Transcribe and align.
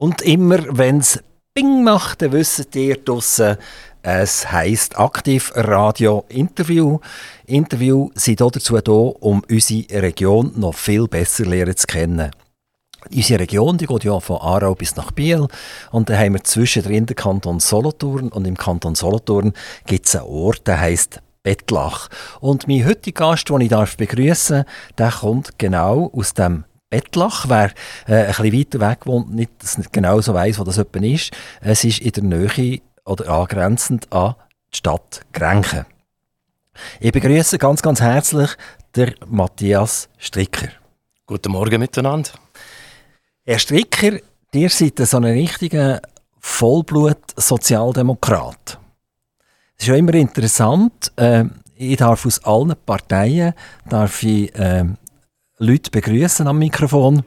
Und 0.00 0.22
immer, 0.22 0.60
wenn 0.78 1.00
es 1.00 1.22
Bing 1.52 1.84
macht, 1.84 2.22
dann 2.22 2.32
wisst 2.32 2.74
ihr 2.74 2.96
draussen, 2.96 3.58
es 4.00 4.50
heisst 4.50 4.98
Aktiv 4.98 5.52
Radio 5.54 6.24
Interview. 6.30 7.00
Interview 7.44 8.08
sind 8.14 8.40
dazu 8.40 8.78
da, 8.78 8.92
um 8.92 9.42
unsere 9.50 10.02
Region 10.02 10.52
noch 10.56 10.74
viel 10.74 11.06
besser 11.06 11.44
lernen 11.44 11.76
zu 11.76 11.86
kennen. 11.86 12.30
Unsere 13.14 13.40
Region 13.40 13.76
die 13.76 13.84
geht 13.84 14.04
ja 14.04 14.18
von 14.20 14.38
Aarau 14.38 14.74
bis 14.74 14.96
nach 14.96 15.10
Biel 15.10 15.46
und 15.90 16.08
dann 16.08 16.18
haben 16.18 16.32
wir 16.32 16.44
zwischendrin 16.44 17.04
den 17.04 17.16
Kanton 17.16 17.60
Solothurn 17.60 18.30
und 18.30 18.46
im 18.46 18.56
Kanton 18.56 18.94
Solothurn 18.94 19.52
gibt 19.84 20.06
es 20.06 20.16
einen 20.16 20.24
Ort, 20.24 20.66
der 20.66 20.80
heißt 20.80 21.20
Bettlach. 21.42 22.08
Und 22.40 22.68
mein 22.68 22.86
heutiger 22.86 23.32
Gast, 23.32 23.50
den 23.50 23.60
ich 23.60 23.68
darf 23.68 23.98
begrüßen, 23.98 24.64
der 24.96 25.10
kommt 25.10 25.58
genau 25.58 26.10
aus 26.14 26.32
dem 26.32 26.64
Bettlach. 26.90 27.48
Wer 27.48 27.72
äh, 28.06 28.26
ein 28.26 28.26
bisschen 28.26 28.52
weiter 28.52 28.80
weg 28.80 29.06
wohnt, 29.06 29.34
nicht, 29.34 29.50
nicht 29.78 29.92
genau 29.92 30.20
so 30.20 30.34
weiss, 30.34 30.58
wo 30.58 30.64
das 30.64 30.78
etwa 30.78 31.00
ist, 31.00 31.30
es 31.60 31.84
ist 31.84 32.00
in 32.00 32.12
der 32.12 32.24
Nähe 32.24 32.80
oder 33.04 33.28
angrenzend 33.30 34.12
an 34.12 34.34
die 34.72 34.76
Stadt 34.76 35.22
Grenchen. 35.32 35.86
Ich 37.00 37.12
begrüße 37.12 37.58
ganz, 37.58 37.82
ganz 37.82 38.00
herzlich 38.00 38.50
der 38.94 39.14
Matthias 39.26 40.08
Stricker. 40.18 40.68
Guten 41.26 41.52
Morgen 41.52 41.80
miteinander. 41.80 42.30
Herr 43.44 43.58
Stricker, 43.58 44.18
ihr 44.52 44.70
seid 44.70 44.98
so 44.98 45.16
ein 45.16 45.24
richtiger 45.24 46.00
Vollblut-Sozialdemokrat. 46.40 48.78
Es 49.76 49.84
ist 49.84 49.88
ja 49.88 49.94
immer 49.94 50.14
interessant, 50.14 51.12
äh, 51.16 51.44
ich 51.76 51.96
darf 51.96 52.26
aus 52.26 52.44
allen 52.44 52.74
Parteien 52.84 53.54
darf 53.88 54.22
ich, 54.22 54.54
äh, 54.54 54.84
Leute 55.62 55.90
begrüßen 55.90 56.48
am 56.48 56.58
Mikrofon. 56.58 57.22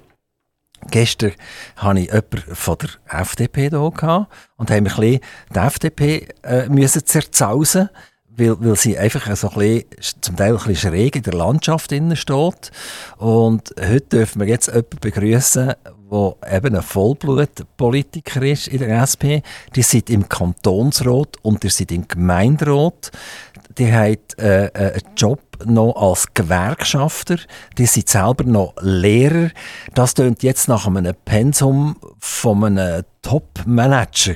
Gestern 0.90 1.34
hatte 1.76 2.00
ich 2.00 2.08
jemanden 2.08 2.56
von 2.56 2.78
der 2.80 3.22
FDP 3.22 3.70
hier 3.70 3.80
und 4.58 4.72
haben 4.72 4.72
ein 4.72 4.84
bisschen 4.86 5.20
die 5.54 5.60
FDP 5.60 6.28
äh, 6.42 6.68
müssen 6.68 7.06
zerzausen 7.06 7.90
weil, 8.36 8.56
weil 8.60 8.76
sie 8.76 8.98
einfach 8.98 9.36
so 9.36 9.50
ein 9.50 9.60
bisschen, 9.60 10.22
zum 10.22 10.36
Teil 10.36 10.52
ein 10.52 10.58
bisschen 10.58 10.92
schräg 10.92 11.16
in 11.16 11.24
der 11.24 11.34
Landschaft 11.34 11.94
steht. 12.14 12.72
Und 13.18 13.74
heute 13.80 14.02
dürfen 14.02 14.42
wir 14.42 14.48
jetzt 14.48 14.68
jemanden 14.68 15.00
begrüßen, 15.00 15.74
der 16.12 16.36
eben 16.52 16.76
ein 16.76 16.82
Vollblutpolitiker 16.82 18.42
ist 18.44 18.68
in 18.68 18.80
der 18.80 19.02
SP. 19.02 19.42
Die 19.76 19.82
sind 19.82 20.10
im 20.10 20.28
Kantonsrat 20.30 21.38
und 21.42 21.64
die 21.64 21.70
sind 21.70 21.92
im 21.92 22.08
Gemeinderat. 22.08 23.12
Die 23.78 23.92
haben 23.92 24.18
äh, 24.38 24.66
äh, 24.66 24.94
einen 24.94 25.16
Job 25.16 25.42
noch 25.66 25.96
als 25.96 26.34
Gewerkschafter. 26.34 27.38
Die 27.78 27.86
sind 27.86 28.10
selber 28.10 28.44
noch 28.44 28.74
Lehrer. 28.82 29.50
Das 29.96 30.14
tönt 30.14 30.44
jetzt 30.44 30.68
nach 30.68 30.86
einem 30.88 31.16
Pensum 31.26 31.98
von 32.20 32.64
einem 32.64 33.04
Top-Manager. 33.22 34.36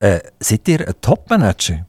Äh, 0.00 0.20
seid 0.40 0.68
ihr 0.68 0.86
ein 0.86 0.94
Top-Manager? 1.00 1.86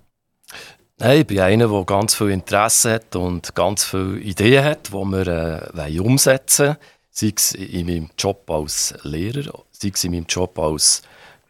Nein, 0.98 1.20
ich 1.20 1.28
bin 1.28 1.40
einer, 1.42 1.68
der 1.68 1.84
ganz 1.84 2.16
viel 2.16 2.30
Interesse 2.30 2.94
hat 2.94 3.18
und 3.18 3.54
ganz 3.54 3.84
viele 3.84 4.18
Ideen 4.18 4.64
hat, 4.64 4.88
die 4.88 4.94
wir 4.94 5.70
äh, 5.76 6.00
umsetzen 6.00 6.68
wollen. 6.68 6.78
Sei 7.12 7.34
es 7.36 7.52
in 7.54 7.86
meinem 7.86 8.10
Job 8.18 8.50
als 8.50 8.94
Lehrer, 9.04 9.64
sei 9.72 9.92
es 9.94 10.04
in 10.06 10.12
meinem 10.12 10.26
Job 10.26 10.58
als 10.58 11.02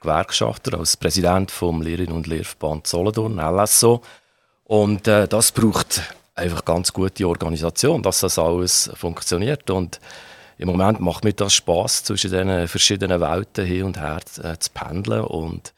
Gewerkschafter, 0.01 0.79
als 0.79 0.97
Präsident 0.97 1.51
vom 1.51 1.83
Lehrerinnen- 1.83 2.15
und 2.15 2.25
Lehrverband 2.25 2.87
Solothurn, 2.87 3.37
LSO. 3.37 4.01
Und 4.63 5.07
äh, 5.07 5.27
das 5.27 5.51
braucht 5.51 6.01
einfach 6.33 6.65
ganz 6.65 6.91
gute 6.91 7.27
Organisation, 7.27 8.01
dass 8.01 8.21
das 8.21 8.39
alles 8.39 8.89
funktioniert. 8.95 9.69
Und 9.69 9.99
im 10.57 10.69
Moment 10.69 10.99
macht 11.01 11.23
mir 11.23 11.33
das 11.33 11.53
Spaß, 11.53 12.03
zwischen 12.03 12.31
diesen 12.31 12.67
verschiedenen 12.67 13.21
Welten 13.21 13.65
hin 13.65 13.83
und 13.83 13.99
her 13.99 14.21
äh, 14.41 14.57
zu 14.57 14.71
pendeln 14.71 15.23
und 15.23 15.75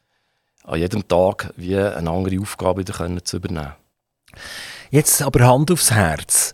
an 0.67 0.79
jedem 0.79 1.07
Tag 1.07 1.53
wie 1.55 1.77
eine 1.77 2.09
andere 2.09 2.39
Aufgabe 2.39 2.81
wieder 2.81 2.93
können 2.93 3.23
zu 3.23 3.37
übernehmen. 3.37 3.73
Jetzt 4.91 5.21
aber 5.21 5.47
Hand 5.47 5.71
aufs 5.71 5.91
Herz. 5.91 6.53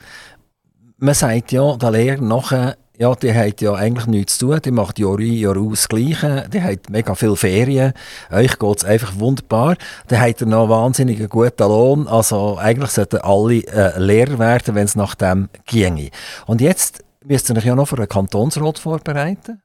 Man 0.98 1.16
sagt 1.16 1.52
ja, 1.52 1.76
der 1.76 1.92
Lehrer 1.92 2.22
nachher, 2.22 2.78
ja, 2.98 3.14
die 3.16 3.34
hat 3.34 3.60
ja 3.62 3.74
eigentlich 3.74 4.06
nichts 4.06 4.38
zu 4.38 4.48
tun, 4.52 4.60
die 4.64 4.72
macht 4.72 5.00
Jahr 5.00 5.18
ein, 5.18 5.34
Jahr 5.34 5.58
aus 5.58 5.82
das 5.82 5.90
Gleiche, 5.90 6.48
die 6.54 6.62
hat 6.62 6.90
mega 6.90 7.16
viele 7.16 7.36
Ferien, 7.36 7.94
euch 8.32 8.58
geht 8.60 8.78
es 8.78 8.86
einfach 8.86 9.20
wunderbar, 9.20 9.76
die 10.10 10.18
hat 10.18 10.42
er 10.42 10.48
noch 10.48 10.70
wahnsinnig 10.70 11.28
guten 11.30 11.68
Lohn, 11.68 12.08
also 12.08 12.58
eigentlich 12.58 12.92
sollten 12.92 13.18
alle 13.18 13.66
äh, 13.66 14.00
Lehrer 14.00 14.38
werden, 14.40 14.76
wenn 14.76 14.86
es 14.86 14.96
nach 14.96 15.16
dem 15.16 15.50
ginge. 15.66 16.12
Und 16.46 16.62
jetzt 16.62 17.04
müsst 17.26 17.50
ihr 17.50 17.58
euch 17.58 17.66
ja 17.66 17.76
noch 17.76 17.88
für 17.88 17.98
einen 17.98 18.08
Kantonsrat 18.08 18.80
vorbereiten. 18.80 19.62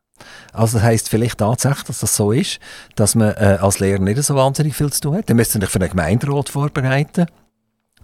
Also 0.52 0.78
das 0.78 0.86
heisst 0.86 1.08
vielleicht 1.08 1.38
tatsächlich, 1.38 1.84
dass 1.84 2.00
das 2.00 2.16
so 2.16 2.32
ist, 2.32 2.58
dass 2.96 3.14
man 3.14 3.34
äh, 3.34 3.58
als 3.60 3.78
Lehrer 3.78 4.00
nicht 4.00 4.22
so 4.22 4.34
wahnsinnig 4.34 4.74
viel 4.74 4.92
zu 4.92 5.00
tun 5.00 5.16
hat. 5.16 5.28
Dann 5.28 5.36
müsst 5.36 5.56
euch 5.56 5.68
für 5.68 5.80
einen 5.80 5.90
Gemeinderat 5.90 6.48
vorbereiten. 6.48 7.26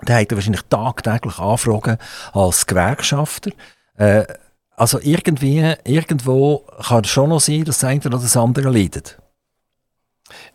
Dann 0.02 0.16
habt 0.16 0.32
ihr 0.32 0.36
wahrscheinlich 0.36 0.62
tagtäglich 0.68 1.38
Anfragen 1.38 1.98
als 2.32 2.66
Gewerkschafter. 2.66 3.50
Äh, 3.96 4.24
also 4.76 4.98
irgendwie, 5.00 5.74
irgendwo 5.84 6.64
kann 6.82 7.04
es 7.04 7.10
schon 7.10 7.30
noch 7.30 7.40
sein, 7.40 7.64
dass 7.64 7.78
das 7.78 7.90
eine 7.90 8.00
oder 8.00 8.18
das 8.18 8.36
andere 8.36 8.70
leidet. 8.70 9.18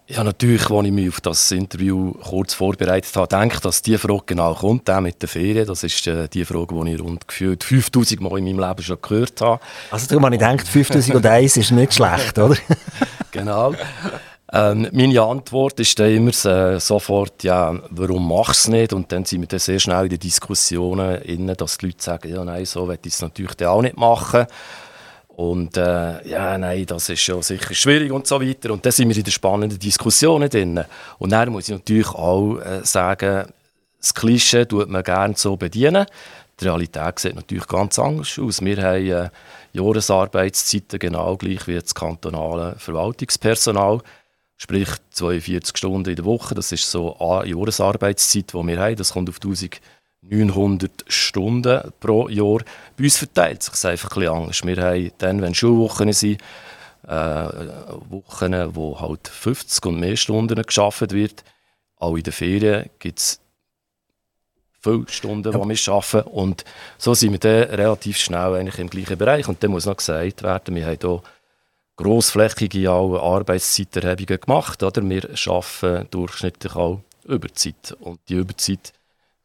Ja, 0.07 0.24
natürlich, 0.24 0.68
als 0.72 0.85
ich 0.88 0.91
mich 0.91 1.09
auf 1.09 1.22
das 1.22 1.52
Interview 1.52 2.13
kurz 2.13 2.56
vorbereitet 2.56 3.16
habe, 3.16 3.28
denke 3.28 3.56
ich, 3.56 3.62
dass 3.62 3.84
diese 3.84 4.00
Frage 4.00 4.24
genau 4.25 4.56
kommt, 4.56 4.90
auch 4.90 5.02
mit 5.02 5.22
der 5.22 5.30
Ferien. 5.30 5.68
Das 5.68 5.84
ist 5.84 6.07
äh, 6.07 6.28
die 6.28 6.46
Frage, 6.46 6.74
die 6.84 6.94
ich 6.96 7.00
rund 7.00 7.28
gefühlt 7.28 7.63
5000 7.63 8.19
Mal 8.19 8.40
in 8.40 8.46
meinem 8.46 8.68
Leben 8.68 8.81
schon 8.81 8.97
gehört 9.00 9.40
habe. 9.41 9.62
Also 9.91 10.07
darum 10.07 10.25
habe 10.25 10.35
ich 10.35 10.41
gedacht, 10.41 10.68
5001 10.68 11.57
ist 11.57 11.72
nicht 11.72 11.94
schlecht, 11.94 12.40
oder? 12.40 12.57
genau. 13.31 13.75
Ähm, 14.52 14.88
meine 14.91 15.22
Antwort 15.22 15.80
ist 15.80 16.00
dann 16.00 16.09
immer 16.09 16.31
äh, 16.46 16.80
sofort, 16.80 17.44
ja, 17.44 17.80
warum 17.91 18.28
machst 18.28 18.66
du 18.66 18.72
es 18.72 18.80
nicht? 18.80 18.94
Und 18.94 19.12
dann 19.12 19.25
sind 19.25 19.41
wir 19.41 19.47
dann 19.47 19.59
sehr 19.59 19.80
schnell 19.80 20.06
in 20.06 20.09
den 20.09 20.19
Diskussionen, 20.19 21.22
innen, 21.22 21.56
dass 21.56 21.78
die 21.78 21.86
Leute 21.86 22.03
sagen, 22.03 22.34
ja, 22.34 22.44
nein, 22.44 22.66
so 22.66 22.88
will 22.88 22.97
ich 23.06 23.13
es 23.13 23.22
natürlich 23.22 23.63
auch 23.68 23.84
nicht 23.84 23.97
machen. 23.97 24.47
Und 25.40 25.78
äh, 25.78 26.28
ja, 26.28 26.58
nein, 26.58 26.86
das 26.86 27.08
ist 27.08 27.22
schon 27.22 27.42
sicher 27.42 27.74
schwierig 27.74 28.12
und 28.12 28.28
so 28.28 28.42
weiter. 28.42 28.74
Und 28.74 28.86
dann 28.86 28.92
sind 28.92 29.08
wir 29.08 29.16
in 29.16 29.24
den 29.24 29.32
spannenden 29.32 29.80
Diskussionen 29.80 30.50
drin. 30.50 30.84
Und 31.18 31.30
dann 31.30 31.48
muss 31.48 31.70
ich 31.70 31.76
natürlich 31.76 32.10
auch 32.10 32.58
äh, 32.58 32.84
sagen, 32.84 33.46
das 34.02 34.14
Klischee 34.14 34.66
tut 34.66 34.90
man 34.90 35.02
gerne 35.02 35.36
so 35.38 35.56
bedienen. 35.56 36.06
Die 36.60 36.66
Realität 36.66 37.20
sieht 37.20 37.36
natürlich 37.36 37.68
ganz 37.68 37.98
anders 38.00 38.38
aus. 38.38 38.60
Wir 38.62 38.84
haben 38.84 39.08
äh, 39.08 39.30
Jahresarbeitszeiten 39.72 41.00
genau 41.00 41.38
gleich 41.38 41.66
wie 41.68 41.80
das 41.80 41.96
kantonale 41.96 42.76
Verwaltungspersonal. 42.78 44.02
Sprich 44.58 44.90
42 45.12 45.78
Stunden 45.78 46.10
in 46.10 46.18
der 46.18 46.26
Woche. 46.26 46.54
Das 46.54 46.74
ist 46.74 46.92
so 46.92 47.18
eine 47.18 47.50
Jahresarbeitszeit, 47.50 48.52
die 48.52 48.68
wir 48.68 48.78
haben. 48.78 48.96
Das 48.98 49.14
kommt 49.14 49.30
auf 49.30 49.38
1000 49.38 49.80
900 50.22 51.06
Stunden 51.07 51.91
pro 52.00 52.28
Jahr. 52.28 52.59
Bei 52.97 53.03
uns 53.06 53.18
verteilt 53.18 53.63
sich 53.63 53.74
es 53.74 53.85
einfach 53.85 54.12
ein 54.12 54.19
bisschen 54.19 54.35
anders. 54.35 54.66
Wir 54.66 54.84
haben 54.84 55.12
dann, 55.18 55.41
wenn 55.41 55.56
Schulwochen 55.56 56.12
sind, 56.13 56.41
äh, 57.07 57.47
Wochen, 58.09 58.75
wo 58.75 59.00
halt 59.00 59.28
50 59.28 59.85
und 59.85 60.00
mehr 60.00 60.18
Stunden 60.18 60.62
geschafft 60.62 61.12
wird. 61.12 61.44
Auch 61.97 62.16
in 62.16 62.24
den 62.24 62.34
Ferien 62.34 62.90
gibt 63.00 63.19
es 63.19 63.41
viele 64.81 65.06
Stunden, 65.09 65.52
ja. 65.52 65.59
die 65.59 65.68
wir 65.68 65.94
arbeiten. 65.94 66.30
Und 66.30 66.66
so 66.97 67.13
sind 67.13 67.31
wir 67.31 67.40
dann 67.40 67.75
relativ 67.75 68.18
schnell 68.18 68.56
eigentlich 68.56 68.80
im 68.80 68.90
gleichen 68.90 69.18
Bereich. 69.18 69.47
Und 69.47 69.63
dann 69.63 69.72
muss 69.72 69.86
noch 69.86 69.97
gesagt 69.97 70.44
werden, 70.44 70.75
wir 70.75 70.86
haben 70.86 70.97
hier 71.00 71.22
grossflächige 71.96 72.90
Arbeitszeiterhebungen 72.90 74.40
gemacht. 74.40 74.84
Oder? 74.84 75.01
Wir 75.09 75.24
arbeiten 75.47 76.07
durchschnittlich 76.12 76.75
auch 76.75 77.01
Überzeit. 77.25 77.96
Und 78.00 78.19
die 78.30 78.36
Überzeit 78.36 78.94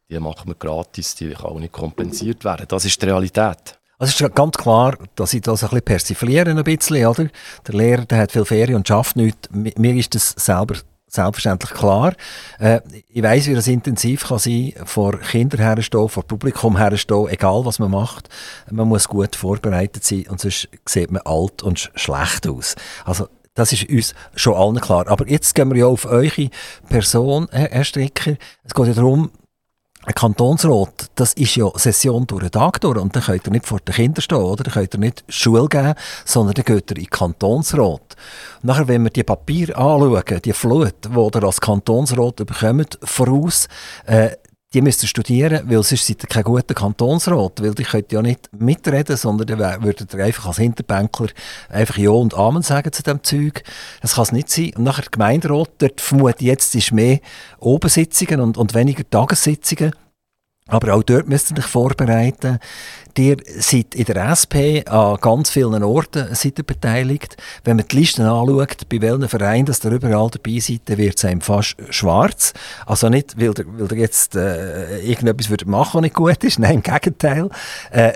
die 0.09 0.19
machen 0.19 0.47
wir 0.47 0.55
gratis, 0.55 1.15
die 1.15 1.29
kann 1.31 1.45
auch 1.45 1.59
nicht 1.59 1.73
kompensiert 1.73 2.43
werden. 2.43 2.65
Das 2.67 2.85
ist 2.85 3.01
die 3.01 3.05
Realität. 3.05 3.79
Also 3.97 4.11
es 4.11 4.21
ist 4.21 4.35
ganz 4.35 4.57
klar, 4.57 4.97
dass 5.15 5.33
ich 5.33 5.41
das 5.41 5.63
ein 5.63 5.69
bisschen 5.69 5.85
persifliere, 5.85 6.51
ein 6.51 6.63
bisschen, 6.63 7.05
oder? 7.07 7.27
Der 7.65 7.75
Lehrer, 7.75 8.05
der 8.05 8.19
hat 8.19 8.31
viel 8.31 8.45
Ferien 8.45 8.75
und 8.75 8.87
schafft 8.87 9.15
nichts. 9.15 9.49
Mir 9.51 9.95
ist 9.95 10.13
das 10.13 10.31
selber 10.31 10.75
selbstverständlich 11.07 11.71
klar. 11.71 12.13
Äh, 12.59 12.81
ich 13.07 13.23
weiß, 13.23 13.47
wie 13.47 13.55
das 13.55 13.67
intensiv 13.67 14.27
kann 14.27 14.39
sein, 14.39 14.73
vor 14.83 15.17
Kindern 15.19 15.61
herstehen, 15.61 16.09
vor 16.09 16.23
Publikum 16.23 16.77
herstehen, 16.77 17.29
egal 17.29 17.65
was 17.65 17.79
man 17.79 17.91
macht. 17.91 18.27
Man 18.69 18.89
muss 18.89 19.07
gut 19.07 19.35
vorbereitet 19.35 20.03
sein 20.03 20.25
und 20.27 20.41
sonst 20.41 20.67
sieht 20.85 21.11
man 21.11 21.21
alt 21.23 21.63
und 21.63 21.89
schlecht 21.95 22.47
aus. 22.47 22.75
Also 23.05 23.29
das 23.53 23.71
ist 23.71 23.89
uns 23.89 24.13
schon 24.35 24.55
allen 24.55 24.81
klar. 24.81 25.07
Aber 25.07 25.27
jetzt 25.29 25.55
gehen 25.55 25.71
wir 25.71 25.77
ja 25.77 25.85
auf 25.85 26.05
eure 26.05 26.49
Person, 26.89 27.47
Herr 27.51 27.85
Stricker. 27.85 28.35
Es 28.65 28.73
geht 28.73 28.87
ja 28.87 28.93
darum, 28.93 29.31
Kantonsrat, 30.13 31.09
das 31.15 31.33
ist 31.33 31.55
ja 31.55 31.67
Session 31.75 32.27
durch 32.27 32.43
den 32.43 32.51
Tag 32.51 32.79
durch 32.81 32.97
und 32.97 33.15
dann 33.15 33.23
könnt 33.23 33.47
ihr 33.47 33.51
nicht 33.51 33.65
vor 33.65 33.79
den 33.79 33.95
Kindern 33.95 34.21
stehen, 34.21 34.37
oder? 34.37 34.63
Dann 34.63 34.73
könnt 34.73 34.93
ihr 34.93 34.99
nicht 34.99 35.23
Schule 35.29 35.67
geben, 35.67 35.95
sondern 36.25 36.53
dann 36.53 36.65
geht 36.65 36.91
ihr 36.91 36.97
in 36.97 37.03
den 37.03 37.09
Kantonsrat. 37.09 38.01
Und 38.61 38.63
nachher, 38.63 38.87
wenn 38.87 39.03
wir 39.03 39.09
die 39.09 39.23
Papiere 39.23 39.75
anschauen, 39.75 40.41
die 40.43 40.53
Flut, 40.53 40.93
die 41.03 41.17
ihr 41.17 41.43
als 41.43 41.59
Kantonsrat 41.59 42.35
bekommt, 42.35 42.99
voraus, 43.03 43.67
äh, 44.05 44.31
die 44.75 44.81
müsst 44.81 45.01
ihr 45.03 45.07
studieren, 45.07 45.61
weil 45.69 45.81
sonst 45.83 46.05
seid 46.05 46.21
ihr 46.21 46.27
kein 46.27 46.43
guter 46.43 46.73
Kantonsrat, 46.73 47.61
weil 47.61 47.73
ihr 47.79 47.85
könnt 47.85 48.11
ja 48.11 48.21
nicht 48.21 48.49
mitreden, 48.51 49.15
sondern 49.15 49.57
dann 49.57 49.83
würdet 49.83 50.13
ihr 50.13 50.23
einfach 50.23 50.47
als 50.47 50.57
Hinterbänkler 50.57 51.29
einfach 51.69 51.97
Ja 51.97 52.09
und 52.09 52.33
Amen 52.33 52.61
sagen 52.61 52.91
zu 52.91 53.01
dem 53.01 53.23
Zeug. 53.23 53.63
Das 54.01 54.15
kann 54.15 54.23
es 54.23 54.31
nicht 54.33 54.49
sein. 54.49 54.73
Und 54.75 54.83
nachher 54.83 55.05
Gemeinderat, 55.09 55.69
dort 55.77 56.01
vermute 56.01 56.43
jetzt, 56.43 56.75
ist 56.75 56.91
mehr 56.91 57.19
Obensitzungen 57.59 58.41
und, 58.41 58.57
und 58.57 58.73
weniger 58.73 59.09
Tagessitzungen. 59.09 59.93
Aber 60.67 60.95
auch 60.95 61.03
dort 61.03 61.27
müsst 61.27 61.51
ihr 61.51 61.59
euch 61.59 61.65
vorbereiten. 61.65 62.57
Ihr 63.17 63.37
seid 63.59 63.93
in 63.93 64.05
der 64.05 64.31
SP 64.33 64.81
an 64.89 65.17
ganz 65.21 65.51
vielen 65.51 65.83
Orten 65.83 66.33
seid 66.33 66.57
ihr 66.57 66.63
beteiligt. 66.63 67.37
Wenn 67.63 67.77
man 67.77 67.87
die 67.87 67.97
Listen 67.97 68.23
anschaut, 68.23 68.89
bei 68.89 68.99
welchen 68.99 69.29
Vereinen 69.29 69.67
das 69.67 69.83
ihr 69.85 69.91
überall 69.91 70.29
dabei 70.31 70.59
seid, 70.59 70.81
dann 70.85 70.97
wird 70.97 71.17
es 71.17 71.25
einem 71.25 71.41
fast 71.41 71.75
schwarz. 71.91 72.53
Also 72.87 73.09
nicht, 73.09 73.37
weil 73.37 73.53
ihr, 73.57 73.65
weil 73.67 73.91
ihr 73.91 73.97
jetzt 73.99 74.35
äh, 74.35 75.01
irgendetwas 75.01 75.49
würdet 75.51 75.67
machen, 75.67 75.97
was 75.97 76.01
nicht 76.01 76.15
gut 76.15 76.43
ist. 76.43 76.57
Nein, 76.59 76.75
im 76.75 76.83
Gegenteil. 76.83 77.49
Äh, 77.91 78.13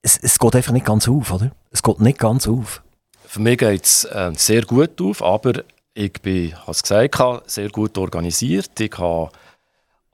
es, 0.00 0.16
es 0.16 0.38
geht 0.38 0.56
einfach 0.56 0.72
nicht 0.72 0.86
ganz 0.86 1.06
auf, 1.06 1.30
oder? 1.30 1.50
Es 1.70 1.82
geht 1.82 2.00
nicht 2.00 2.18
ganz 2.18 2.48
auf. 2.48 2.82
Für 3.26 3.40
mich 3.40 3.58
geht 3.58 3.84
es 3.84 4.04
äh, 4.04 4.32
sehr 4.34 4.62
gut 4.62 4.98
auf, 5.02 5.22
aber 5.22 5.64
ich 5.92 6.14
bin, 6.22 6.54
als 6.64 6.82
gesagt, 6.82 7.50
sehr 7.50 7.68
gut 7.68 7.98
organisiert. 7.98 8.80
Ich 8.80 8.96
habe 8.96 9.30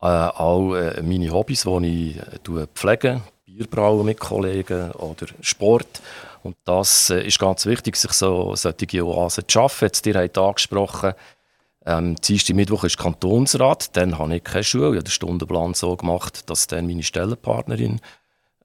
äh, 0.04 0.06
auch 0.06 0.74
äh, 0.74 1.02
meine 1.02 1.30
Hobbys, 1.30 1.62
die 1.62 2.10
ich 2.10 2.18
äh, 2.18 2.66
pflege, 2.74 3.22
Bierbrauen 3.46 4.04
mit 4.04 4.20
Kollegen 4.20 4.90
oder 4.92 5.26
Sport. 5.40 6.02
Und 6.42 6.56
das 6.64 7.08
äh, 7.08 7.26
ist 7.26 7.38
ganz 7.38 7.64
wichtig, 7.64 7.96
sich 7.96 8.12
so 8.12 8.54
solche 8.54 9.06
Oasen 9.06 9.44
zu 9.48 9.52
schaffen. 9.52 9.86
Jetzt, 9.86 10.06
ihr 10.06 10.14
habt 10.14 10.36
angesprochen, 10.36 11.14
ähm, 11.86 12.16
Dienstag 12.16 12.54
Mittwoch 12.54 12.84
ist 12.84 12.98
Kantonsrat, 12.98 13.96
dann 13.96 14.18
habe 14.18 14.36
ich 14.36 14.44
keine 14.44 14.64
Schule. 14.64 14.90
Ich 14.90 14.96
habe 14.96 15.04
den 15.04 15.10
Stundenplan 15.10 15.72
so 15.72 15.96
gemacht, 15.96 16.50
dass 16.50 16.66
dann 16.66 16.86
meine 16.86 17.02
Stellenpartnerin 17.02 18.00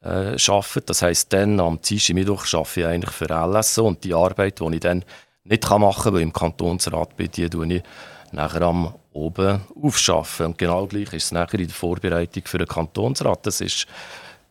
äh, 0.03 0.35
arbeitet. 0.47 0.89
Das 0.89 1.01
heisst, 1.01 1.31
dann 1.31 1.59
am 1.61 1.79
Dienstag 1.81 2.15
Mittwoch 2.15 2.45
arbeite 2.53 2.81
ich 2.81 2.85
eigentlich 2.85 3.15
für 3.15 3.27
LSO 3.27 3.87
und 3.87 4.03
die 4.03 4.13
Arbeit, 4.13 4.59
die 4.59 4.73
ich 4.73 4.79
dann 4.81 5.05
nicht 5.45 5.69
machen 5.69 6.03
kann, 6.03 6.13
weil 6.13 6.19
ich 6.19 6.27
im 6.27 6.33
Kantonsrat 6.33 7.15
bin, 7.15 7.31
die 7.31 7.49
tue 7.49 7.75
ich 7.75 7.83
nachher 8.31 8.61
am 8.63 8.93
oben 9.11 9.61
aufschaffen. 9.81 10.47
Und 10.47 10.57
genau 10.57 10.85
gleich 10.85 11.13
ist 11.13 11.25
es 11.25 11.31
nachher 11.31 11.59
in 11.59 11.67
der 11.67 11.75
Vorbereitung 11.75 12.43
für 12.45 12.57
den 12.57 12.67
Kantonsrat. 12.67 13.45
Das 13.45 13.61
ist, 13.61 13.87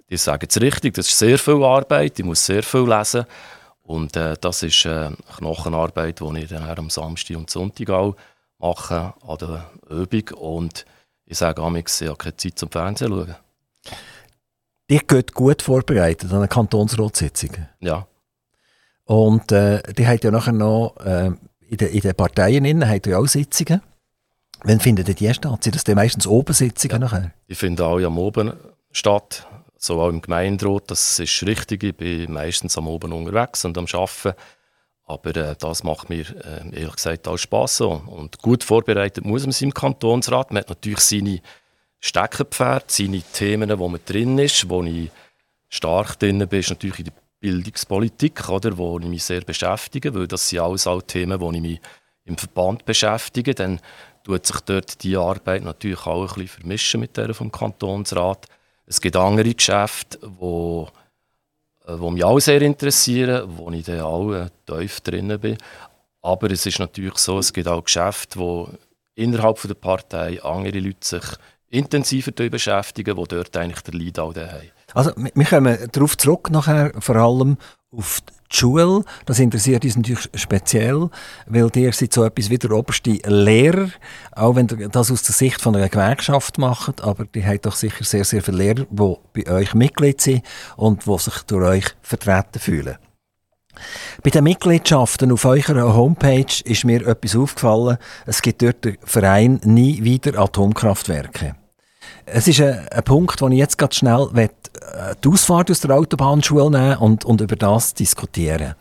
ich 0.09 0.21
sage 0.21 0.47
es 0.49 0.61
richtig, 0.61 0.95
das 0.95 1.09
ist 1.09 1.19
sehr 1.19 1.39
viel 1.39 1.63
Arbeit, 1.63 2.19
ich 2.19 2.25
muss 2.25 2.45
sehr 2.45 2.63
viel 2.63 2.89
lesen. 2.89 3.25
Und 3.83 4.17
äh, 4.17 4.37
das 4.41 4.63
ist 4.63 4.85
äh, 4.85 5.11
Knochenarbeit, 5.37 6.21
die 6.21 6.39
ich 6.41 6.49
dann 6.49 6.65
am 6.65 6.91
Samstag 6.91 7.37
und 7.37 7.49
Sonntag 7.49 7.89
auch 7.91 8.17
mache 8.59 9.15
an 9.27 9.39
der 9.39 9.71
Übung. 9.89 10.29
Und 10.39 10.85
ich 11.25 11.39
sage 11.39 11.63
auch, 11.63 11.75
ich 11.75 12.03
habe 12.03 12.17
keine 12.17 12.37
Zeit 12.37 12.59
zum 12.59 12.71
Fernsehen 12.71 13.11
schauen. 13.11 13.35
Ihr 14.91 15.01
geht 15.01 15.35
gut 15.35 15.63
vorbereitet 15.63 16.31
an 16.31 16.39
eine 16.39 16.49
Kantonsratssitzung. 16.49 17.51
Ja. 17.81 18.07
Und 19.05 19.53
äh, 19.53 19.83
die 19.95 20.07
habt 20.07 20.25
ja 20.25 20.31
nachher 20.31 20.53
noch 20.53 20.97
äh, 20.99 21.31
in, 21.69 21.77
den, 21.77 21.89
in 21.89 22.01
den 22.01 22.15
Parteien 22.15 22.65
innen, 22.65 22.89
habt 22.89 23.07
ihr 23.07 23.19
auch 23.19 23.27
Sitzungen. 23.27 23.83
Wann 24.65 24.81
findet 24.81 25.21
die 25.21 25.35
statt? 25.35 25.63
Sind 25.63 25.77
das 25.77 25.85
dann 25.85 25.97
meistens 25.97 26.27
Obensitzungen 26.27 26.93
ja, 26.93 26.99
nachher? 26.99 27.33
Die 27.49 27.55
finden 27.55 27.83
auch 27.83 28.01
am 28.01 28.19
Oben 28.19 28.53
statt, 28.91 29.47
so 29.77 30.01
auch 30.01 30.09
im 30.09 30.21
Gemeinderat. 30.21 30.91
Das 30.91 31.19
ist 31.19 31.43
richtig, 31.47 31.85
ich 31.85 31.97
bin 31.97 32.33
meistens 32.33 32.77
am 32.77 32.89
Oben 32.89 33.13
unterwegs 33.13 33.65
und 33.65 33.79
am 33.79 33.87
Arbeiten. 33.93 34.35
Aber 35.05 35.35
äh, 35.37 35.57
das 35.59 35.85
macht 35.85 36.11
mir 36.11 36.27
äh, 36.45 36.81
ehrlich 36.81 36.97
gesagt 36.97 37.27
auch 37.29 37.39
Spass. 37.39 37.81
Und 37.81 38.39
gut 38.43 38.63
vorbereitet 38.63 39.25
muss 39.25 39.43
man 39.43 39.53
sein 39.53 39.69
im 39.69 39.75
Kantonsrat. 39.75 40.51
Man 40.51 40.61
hat 40.61 40.69
natürlich 40.69 41.01
seine 41.01 41.41
Steckenpferde, 42.01 42.85
seine 42.89 43.23
Themen, 43.23 43.79
wo 43.79 43.89
man 43.89 44.01
drin 44.05 44.39
ist. 44.39 44.69
Wo 44.69 44.83
ich 44.83 45.11
stark 45.69 46.19
drin 46.19 46.47
bin, 46.47 46.61
ist 46.61 46.69
natürlich 46.69 46.99
in 46.99 47.05
der 47.07 47.13
Bildungspolitik, 47.41 48.49
oder, 48.49 48.77
wo 48.77 48.99
ich 48.99 49.07
mich 49.07 49.25
sehr 49.25 49.41
beschäftige, 49.41 50.15
weil 50.15 50.27
das 50.27 50.49
sind 50.49 50.59
alles 50.59 50.87
auch 50.87 51.01
Themen, 51.01 51.41
wo 51.41 51.51
ich 51.53 51.61
mich 51.61 51.81
im 52.25 52.37
Verband 52.37 52.85
beschäftige. 52.85 53.55
Dann 53.55 53.81
tut 54.29 54.45
sich 54.45 54.61
dort 54.61 55.03
die 55.03 55.17
Arbeit 55.17 55.65
natürlich 55.65 56.07
auch 56.07 56.21
ein 56.21 56.27
bisschen 56.27 56.49
vermischen 56.49 57.01
mit 57.01 57.17
der 57.17 57.33
vom 57.33 57.51
Kantonsrat. 57.51 58.47
Es 58.85 59.01
gibt 59.01 59.17
andere 59.17 59.55
Geschäfte, 59.55 60.19
wo, 60.23 60.89
äh, 61.87 61.95
wo 61.97 62.11
mich 62.11 62.25
auch 62.25 62.39
sehr 62.39 62.61
interessieren, 62.61 63.49
wo 63.57 63.71
ich 63.71 63.87
dann 63.87 64.01
auch 64.01 64.33
äh, 64.33 64.51
tief 64.67 65.01
drin 65.01 65.39
bin. 65.41 65.57
Aber 66.21 66.51
es 66.51 66.67
ist 66.67 66.79
natürlich 66.79 67.17
so, 67.17 67.39
es 67.39 67.55
gibt 67.55 67.69
auch 67.69 67.83
Geschäfte, 67.83 68.39
wo 68.39 68.69
innerhalb 69.15 69.63
der 69.63 69.75
Partei 69.75 70.43
andere 70.43 70.79
Leute 70.79 70.99
sich 71.01 71.25
intensiver 71.71 72.33
beschäftigen, 72.51 73.17
wo 73.17 73.25
dort 73.25 73.57
eigentlich 73.57 73.83
der 73.83 73.95
Lead 73.95 74.19
auch 74.19 74.35
haben. 74.35 74.71
Also 74.93 75.13
wir 75.17 75.45
kommen 75.47 75.89
darauf 75.91 76.19
zurück 76.19 76.51
nachher, 76.51 76.93
vor 77.01 77.17
allem 77.17 77.57
auf 77.91 78.21
die 78.21 78.38
Schule. 78.57 79.05
Das 79.27 79.39
interessiert 79.39 79.85
uns 79.85 79.97
natürlich 79.97 80.29
speziell, 80.35 81.11
weil 81.47 81.71
ihr 81.75 81.93
seid 81.93 82.13
so 82.13 82.25
etwas 82.25 82.51
wie 82.51 82.59
der 82.59 82.71
oberste 82.73 83.19
Lehrer, 83.27 83.91
auch 84.33 84.57
wenn 84.57 84.69
ihr 84.69 84.89
das 84.89 85.11
aus 85.11 85.23
der 85.23 85.35
Sicht 85.35 85.61
von 85.61 85.77
einer 85.77 85.89
Gewerkschaft 85.89 86.59
macht, 86.59 87.03
aber 87.03 87.25
die 87.25 87.45
habt 87.45 87.67
doch 87.67 87.77
sicher 87.77 88.05
sehr, 88.05 88.25
sehr 88.25 88.43
viele 88.43 88.59
Lehrer, 88.59 88.87
die 88.91 89.43
bei 89.43 89.53
euch 89.53 89.75
Mitglied 89.75 90.21
sind 90.21 90.43
und 90.77 91.07
die 91.07 91.19
sich 91.19 91.43
durch 91.43 91.69
euch 91.69 91.85
vertreten 92.03 92.59
fühlen. 92.59 92.97
Bei 94.23 94.31
den 94.31 94.45
Mitgliedschaften 94.45 95.31
auf 95.31 95.45
eurer 95.45 95.95
Homepage 95.95 96.63
ist 96.65 96.85
mir 96.85 97.07
etwas 97.07 97.37
aufgefallen. 97.37 97.99
Es 98.27 98.43
gibt 98.43 98.63
dort 98.63 98.85
den 98.85 98.99
Verein 99.05 99.61
Nie 99.65 100.03
wieder 100.03 100.39
Atomkraftwerke. 100.39 101.55
Es 102.33 102.49
ist 102.49 102.61
ein, 102.61 102.89
ein 102.89 103.03
Punkt, 103.05 103.41
wo 103.41 103.49
ich 103.49 103.59
jetzt 103.59 103.79
ganz 103.79 103.97
schnell 103.97 104.29
äh, 104.35 104.49
die 105.23 105.29
Ausfahrt 105.29 105.71
aus 105.71 105.81
der 105.81 105.97
Autobahnschule 105.97 106.71
nehmen 106.71 106.97
und, 106.99 107.25
und 107.25 107.41
über 107.41 107.57
das 107.57 107.95
diskutieren. 107.95 108.75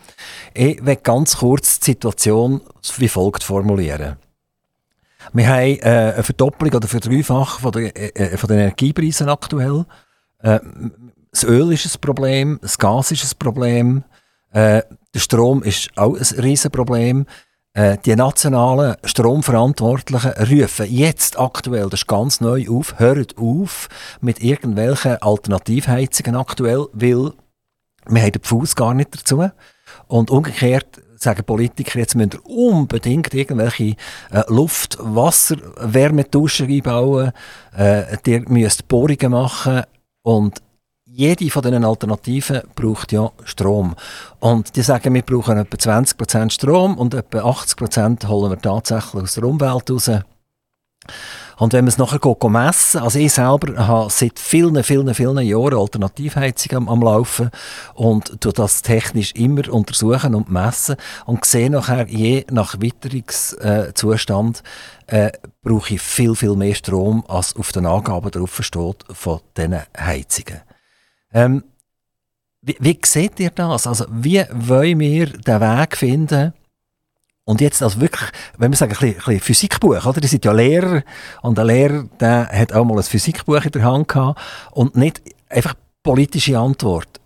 Ich 0.53 0.85
will 0.85 0.97
ganz 0.97 1.37
kurz 1.37 1.79
die 1.79 1.91
Situation 1.91 2.61
wie 2.97 3.07
folgt 3.07 3.43
formulieren. 3.43 4.17
Wir 5.33 5.47
haben 5.47 5.79
äh, 5.79 6.13
eine 6.15 6.23
Verdopplung 6.23 6.73
oder 6.73 6.87
Verdreifachung 6.87 7.59
von, 7.59 7.71
der, 7.71 8.15
äh, 8.19 8.37
von 8.37 8.47
den 8.47 8.59
Energiepreisen 8.59 9.29
aktuell. 9.29 9.85
Äh, 10.39 10.59
das 11.31 11.43
Öl 11.43 11.71
ist 11.73 11.85
ein 11.85 12.01
Problem, 12.01 12.59
das 12.61 12.77
Gas 12.77 13.11
ist 13.11 13.23
ein 13.23 13.37
Problem, 13.37 14.03
äh, 14.51 14.81
der 15.13 15.19
Strom 15.19 15.63
ist 15.63 15.89
auch 15.95 16.15
ein 16.15 16.39
Riesenproblem. 16.39 17.25
Äh, 17.77 17.99
die 18.03 18.15
nationalen 18.15 18.95
Stromverantwortlichen 19.03 20.31
rufen 20.31 20.87
jetzt 20.89 21.39
aktuell, 21.39 21.89
das 21.91 22.01
ist 22.01 22.07
ganz 22.07 22.41
neu 22.41 22.65
auf, 22.71 22.97
hört 22.97 23.37
auf 23.37 23.87
mit 24.19 24.41
irgendwelchen 24.41 25.21
Alternativheizungen 25.21 26.35
aktuell, 26.35 26.87
weil 26.93 27.33
wir 28.07 28.21
haben 28.23 28.31
den 28.31 28.41
Fuß 28.41 28.75
gar 28.75 28.95
nicht 28.95 29.13
dazu. 29.13 29.51
Und 30.07 30.31
umgekehrt 30.31 31.03
sagen 31.17 31.43
Politiker, 31.45 31.99
jetzt 31.99 32.15
müsst 32.15 32.33
ihr 32.33 32.45
unbedingt 32.47 33.35
irgendwelche 33.35 33.95
äh, 34.31 34.41
Luft-, 34.47 34.97
Wasser-, 34.99 35.61
Wärmetuschen 35.79 36.71
einbauen, 36.71 37.31
äh, 37.77 38.17
ihr 38.25 38.41
müsst 38.49 38.87
Bohrungen 38.87 39.31
machen 39.31 39.83
und 40.23 40.63
jede 41.17 41.49
von 41.49 41.63
diesen 41.63 41.83
Alternativen 41.83 42.61
braucht 42.75 43.11
ja 43.11 43.31
Strom. 43.43 43.95
Und 44.39 44.75
die 44.75 44.83
sagen, 44.83 45.15
wir 45.15 45.23
brauchen 45.23 45.57
etwa 45.57 45.75
20% 45.75 46.51
Strom 46.51 46.95
und 46.95 47.15
etwa 47.15 47.39
80% 47.39 48.27
holen 48.27 48.51
wir 48.51 48.61
tatsächlich 48.61 49.23
aus 49.23 49.33
der 49.33 49.43
Umwelt 49.43 49.89
raus. 49.89 50.11
Und 51.57 51.73
wenn 51.73 51.85
man 51.85 51.89
es 51.89 51.97
nachher 51.97 52.19
geht, 52.19 52.43
messen, 52.43 53.01
also 53.01 53.17
ich 53.17 53.33
selber 53.33 53.87
habe 53.87 54.11
seit 54.11 54.37
vielen, 54.37 54.83
vielen, 54.83 55.11
vielen 55.15 55.39
Jahren 55.39 55.79
Alternativheizung 55.79 56.77
am, 56.77 56.89
am 56.89 57.01
Laufen 57.01 57.49
und 57.95 58.39
tue 58.39 58.53
das 58.53 58.83
technisch 58.83 59.31
immer 59.31 59.67
untersuchen 59.73 60.35
und 60.35 60.51
messen 60.51 60.97
und 61.25 61.45
sehe 61.45 61.71
nachher, 61.71 62.07
je 62.07 62.45
nach 62.51 62.79
Witterungszustand, 62.79 64.61
äh, 65.07 65.31
brauche 65.63 65.95
ich 65.95 66.01
viel, 66.01 66.35
viel 66.35 66.55
mehr 66.55 66.75
Strom, 66.75 67.23
als 67.27 67.55
auf 67.55 67.71
den 67.71 67.87
Angaben 67.87 68.29
drauf 68.29 68.59
steht 68.61 69.03
von 69.11 69.39
diesen 69.57 69.79
Heizungen. 69.97 70.66
Ähm, 71.37 71.63
wie, 72.63 72.77
wie 72.79 72.99
seht 73.05 73.39
ihr 73.39 73.51
das? 73.51 73.85
Also, 73.85 74.05
wie 74.09 74.43
wollen 74.51 74.99
wir 74.99 75.27
den 75.27 75.61
Weg 75.61 75.95
finden? 75.95 76.51
Und 77.45 77.61
jetzt 77.61 77.83
also 77.83 78.01
wirklich, 78.01 78.29
wenn 78.57 78.71
wir 78.71 78.75
sagen, 78.75 78.93
ein 78.93 78.99
bisschen, 78.99 79.19
ein 79.19 79.23
bisschen 79.23 79.39
Physikbuch, 79.41 80.05
oder? 80.05 80.19
Die 80.19 80.27
sind 80.27 80.43
ja 80.43 80.51
Lehrer 80.51 81.03
und 81.43 81.59
ein 81.59 81.67
Lehrer, 81.67 82.05
der 82.19 82.49
hat 82.51 82.73
auch 82.73 82.83
mal 82.83 82.97
ein 82.97 83.03
Physikbuch 83.03 83.63
in 83.63 83.71
der 83.71 83.83
Hand 83.83 84.07
gehabt 84.07 84.41
und 84.71 84.95
nicht 84.95 85.21
einfach 85.47 85.75
politische 86.01 86.57
Antwort. 86.57 87.21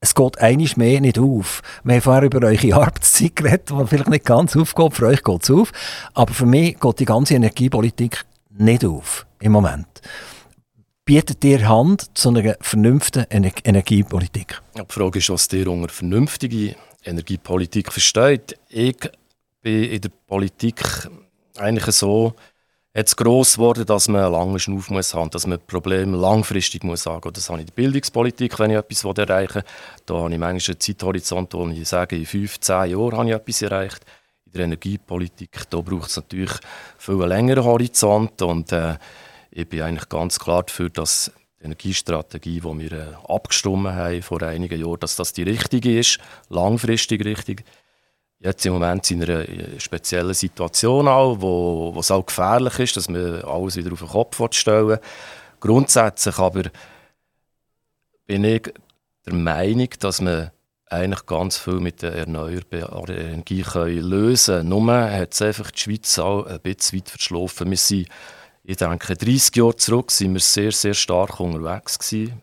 Es 0.00 0.14
geht 0.14 0.38
einiges 0.38 0.78
mehr 0.78 1.00
nicht 1.02 1.18
auf. 1.18 1.60
Wir 1.84 1.96
haben 1.96 2.02
vorher 2.02 2.22
über 2.22 2.46
eure 2.46 2.74
Arbeitszeit 2.74 3.36
geredet, 3.36 3.70
die 3.70 3.86
vielleicht 3.86 4.08
nicht 4.08 4.24
ganz 4.24 4.56
aufgeht. 4.56 4.94
Für 4.94 5.06
euch 5.08 5.22
geht 5.22 5.42
es 5.42 5.50
auf. 5.50 5.72
Aber 6.14 6.32
für 6.32 6.46
mich 6.46 6.80
geht 6.80 6.98
die 6.98 7.04
ganze 7.04 7.34
Energiepolitik 7.34 8.24
nicht 8.50 8.84
auf 8.86 9.26
im 9.40 9.52
Moment 9.52 9.86
bietet 11.06 11.44
dir 11.44 11.68
Hand 11.68 12.18
zu 12.18 12.30
einer 12.30 12.56
vernünftigen 12.60 13.30
Ener 13.30 13.52
Energiepolitik? 13.62 14.60
die 14.76 14.82
Frage 14.88 15.20
ist, 15.20 15.30
was 15.30 15.50
ihr 15.52 15.68
unter 15.68 15.88
vernünftige 15.88 16.74
Energiepolitik 17.04 17.92
versteht. 17.92 18.58
Ich 18.68 18.98
bin 19.62 19.84
in 19.84 20.00
der 20.00 20.10
Politik 20.26 20.82
eigentlich 21.58 21.94
so 21.94 22.34
jetzt 22.92 23.16
gross 23.16 23.54
geworden, 23.54 23.86
dass 23.86 24.08
man 24.08 24.24
einen 24.24 24.32
langen 24.32 24.58
Schnuff 24.58 24.90
muss 24.90 25.14
haben, 25.14 25.30
dass 25.30 25.46
man 25.46 25.60
Probleme 25.64 26.16
langfristig 26.16 26.82
muss 26.82 27.06
angehen. 27.06 27.32
Das 27.32 27.48
habe 27.48 27.60
ich 27.60 27.62
in 27.62 27.66
der 27.66 27.82
Bildungspolitik, 27.82 28.58
wenn 28.58 28.72
ich 28.72 28.76
etwas 28.76 29.04
erreichen 29.04 29.54
will. 29.54 29.64
Da 30.06 30.14
habe 30.14 30.32
ich 30.32 30.40
manchmal 30.40 30.74
einen 30.74 30.80
Zeithorizont, 30.80 31.54
wo 31.54 31.68
ich 31.68 31.88
sage, 31.88 32.16
in 32.16 32.26
fünf, 32.26 32.58
zehn 32.58 32.90
Jahren 32.90 33.16
habe 33.16 33.28
ich 33.28 33.36
etwas 33.36 33.62
erreicht. 33.62 34.04
In 34.46 34.52
der 34.52 34.64
Energiepolitik, 34.64 35.70
da 35.70 35.80
braucht 35.80 36.10
es 36.10 36.16
natürlich 36.16 36.52
viel 36.98 37.14
längeren 37.14 37.64
Horizont 37.64 38.42
und 38.42 38.72
äh, 38.72 38.96
ich 39.56 39.68
bin 39.68 39.80
eigentlich 39.80 40.08
ganz 40.10 40.38
klar 40.38 40.64
dafür, 40.64 40.90
dass 40.90 41.32
die 41.58 41.64
Energiestrategie, 41.64 42.60
die 42.60 42.78
wir 42.78 42.92
äh, 42.92 43.14
abgestimmt 43.26 43.88
haben 43.88 44.20
vor 44.20 44.42
einigen 44.42 44.78
Jahren, 44.78 45.00
dass 45.00 45.16
das 45.16 45.32
die 45.32 45.44
richtige 45.44 45.98
ist, 45.98 46.18
langfristig 46.50 47.24
richtig 47.24 47.64
jetzt 48.38 48.66
im 48.66 48.74
Moment 48.74 49.10
in 49.10 49.22
einer 49.22 49.48
äh, 49.48 49.80
speziellen 49.80 50.34
Situation 50.34 51.08
auch, 51.08 51.40
wo, 51.40 51.94
wo 51.94 52.00
es 52.00 52.10
auch 52.10 52.26
gefährlich 52.26 52.78
ist, 52.80 52.98
dass 52.98 53.08
man 53.08 53.42
alles 53.42 53.76
wieder 53.76 53.92
auf 53.92 54.00
den 54.00 54.08
Kopf 54.08 54.38
stellen 54.52 54.98
Grundsätzlich 55.58 56.38
aber 56.38 56.64
bin 58.26 58.44
ich 58.44 58.70
der 59.24 59.34
Meinung, 59.34 59.88
dass 60.00 60.20
man 60.20 60.50
eigentlich 60.84 61.24
ganz 61.24 61.56
viel 61.56 61.80
mit 61.80 62.02
der 62.02 62.12
erneuerbaren 62.12 63.16
Energie 63.16 63.62
können 63.62 64.02
lösen 64.02 64.56
kann. 64.56 64.68
Nur 64.68 65.10
hat 65.10 65.32
es 65.32 65.40
einfach 65.40 65.70
die 65.70 65.80
Schweiz 65.80 66.18
auch 66.18 66.44
ein 66.44 66.60
bisschen 66.60 66.98
weit 66.98 67.08
verschlafen. 67.08 67.70
Wir 67.70 67.76
sind, 67.78 68.08
ich 68.68 68.76
denke, 68.76 69.16
30 69.16 69.56
Jahre 69.56 69.76
zurück 69.76 70.10
sind 70.10 70.34
wir 70.34 70.40
sehr, 70.40 70.72
sehr 70.72 70.94
stark 70.94 71.38
unterwegs 71.40 71.98
gewesen 71.98 72.42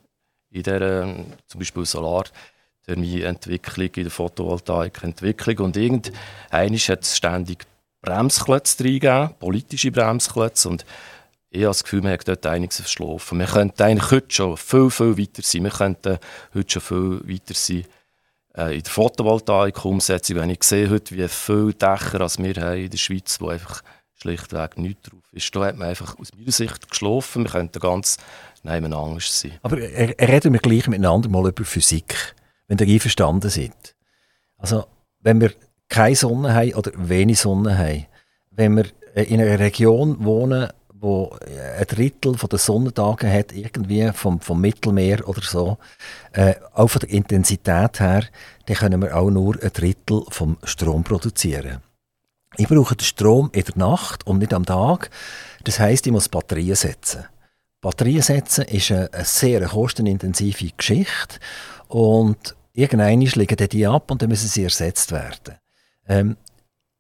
in 0.51 0.63
dieser, 0.63 1.15
zum 1.47 1.59
Beispiel 1.59 1.85
Solar- 1.85 2.25
Thermieentwicklung, 2.85 3.89
in 3.95 4.03
der 4.03 4.11
Photovoltaikentwicklung. 4.11 5.57
Und 5.59 5.77
irgendwann 5.77 6.13
hat 6.51 7.01
es 7.01 7.17
ständig 7.17 7.65
Bremsklötze 8.01 8.83
reingegeben, 8.83 9.33
politische 9.39 9.91
Bremsklötze. 9.91 10.69
Und 10.69 10.85
ich 11.49 11.59
habe 11.59 11.67
das 11.67 11.83
Gefühl, 11.83 12.01
man 12.01 12.11
hat 12.11 12.27
dort 12.27 12.45
einiges 12.45 12.77
verschlafen. 12.77 13.39
Wir 13.39 13.45
könnten 13.45 13.81
eigentlich 13.81 14.11
heute 14.11 14.33
schon 14.33 14.57
viel, 14.57 14.89
viel 14.89 15.17
weiter 15.17 15.41
sein. 15.41 15.63
Wir 15.63 15.71
könnten 15.71 16.19
heute 16.53 16.71
schon 16.71 16.81
viel 16.81 17.21
weiter 17.33 17.53
sein 17.53 17.85
äh, 18.57 18.75
in 18.75 18.83
der 18.83 18.91
Photovoltaik-Umsetzung. 18.91 20.37
Wenn 20.37 20.49
ich 20.49 20.63
sehe 20.63 20.89
heute, 20.89 21.15
wie 21.15 21.27
viele 21.27 21.73
Dächer 21.73 22.21
als 22.21 22.37
wir 22.37 22.55
haben 22.55 22.83
in 22.83 22.89
der 22.89 22.97
Schweiz, 22.97 23.39
wo 23.39 23.47
einfach 23.47 23.81
schlichtweg 24.23 24.77
nichts 24.77 25.09
drauf 25.09 25.23
ist, 25.31 25.55
da 25.55 25.65
hat 25.65 25.77
man 25.77 25.89
einfach 25.89 26.17
aus 26.17 26.29
meiner 26.35 26.51
Sicht 26.51 26.89
geschlafen. 26.89 27.43
Wir 27.43 27.51
könnten 27.51 27.79
ganz 27.79 28.17
nebeneinander 28.63 29.19
sein. 29.21 29.59
Aber 29.61 29.77
reden 29.77 30.53
wir 30.53 30.59
gleich 30.59 30.87
miteinander 30.87 31.29
mal 31.29 31.47
über 31.47 31.65
Physik 31.65 32.33
wenn 32.67 32.87
ihr 32.87 32.93
einverstanden 32.93 33.49
seid. 33.49 33.95
Also, 34.57 34.85
wenn 35.21 35.41
wir 35.41 35.51
keine 35.89 36.15
Sonne 36.15 36.53
haben 36.53 36.73
oder 36.73 36.91
wenig 36.95 37.39
Sonne 37.39 37.77
haben, 37.77 38.05
wenn 38.51 38.77
wir 38.77 38.85
äh, 39.15 39.23
in 39.23 39.41
einer 39.41 39.59
Region 39.59 40.23
wohnen, 40.23 40.69
wo 40.93 41.35
äh, 41.45 41.81
ein 41.81 41.87
Drittel 41.87 42.35
der 42.35 42.59
Sonnentage 42.59 43.31
hat, 43.31 43.51
irgendwie 43.51 44.09
vom, 44.13 44.39
vom 44.39 44.61
Mittelmeer 44.61 45.27
oder 45.27 45.41
so, 45.41 45.77
äh, 46.31 46.55
auch 46.73 46.87
von 46.87 47.01
der 47.01 47.09
Intensität 47.09 47.99
her, 47.99 48.23
dann 48.65 48.77
können 48.77 49.01
wir 49.01 49.15
auch 49.15 49.29
nur 49.29 49.61
ein 49.61 49.73
Drittel 49.73 50.23
vom 50.29 50.57
Strom 50.63 51.03
produzieren. 51.03 51.79
Ich 52.57 52.67
brauche 52.67 52.95
den 52.95 53.05
Strom 53.05 53.49
in 53.53 53.63
der 53.63 53.77
Nacht 53.77 54.27
und 54.27 54.39
nicht 54.39 54.53
am 54.53 54.65
Tag. 54.65 55.09
Das 55.63 55.79
heißt, 55.79 56.05
ich 56.05 56.11
muss 56.11 56.27
Batterien 56.29 56.75
setzen. 56.75 57.25
Batterien 57.81 58.21
setzen 58.21 58.65
ist 58.65 58.91
eine, 58.91 59.09
sehr 59.23 59.67
kostenintensive 59.67 60.69
Geschichte 60.77 61.39
und 61.87 62.55
irgendwann 62.73 63.21
liegen 63.21 63.69
die 63.69 63.87
ab 63.87 64.11
und 64.11 64.21
dann 64.21 64.29
müssen 64.29 64.47
sie 64.47 64.63
ersetzt 64.63 65.11
werden. 65.11 65.55
Ähm, 66.07 66.37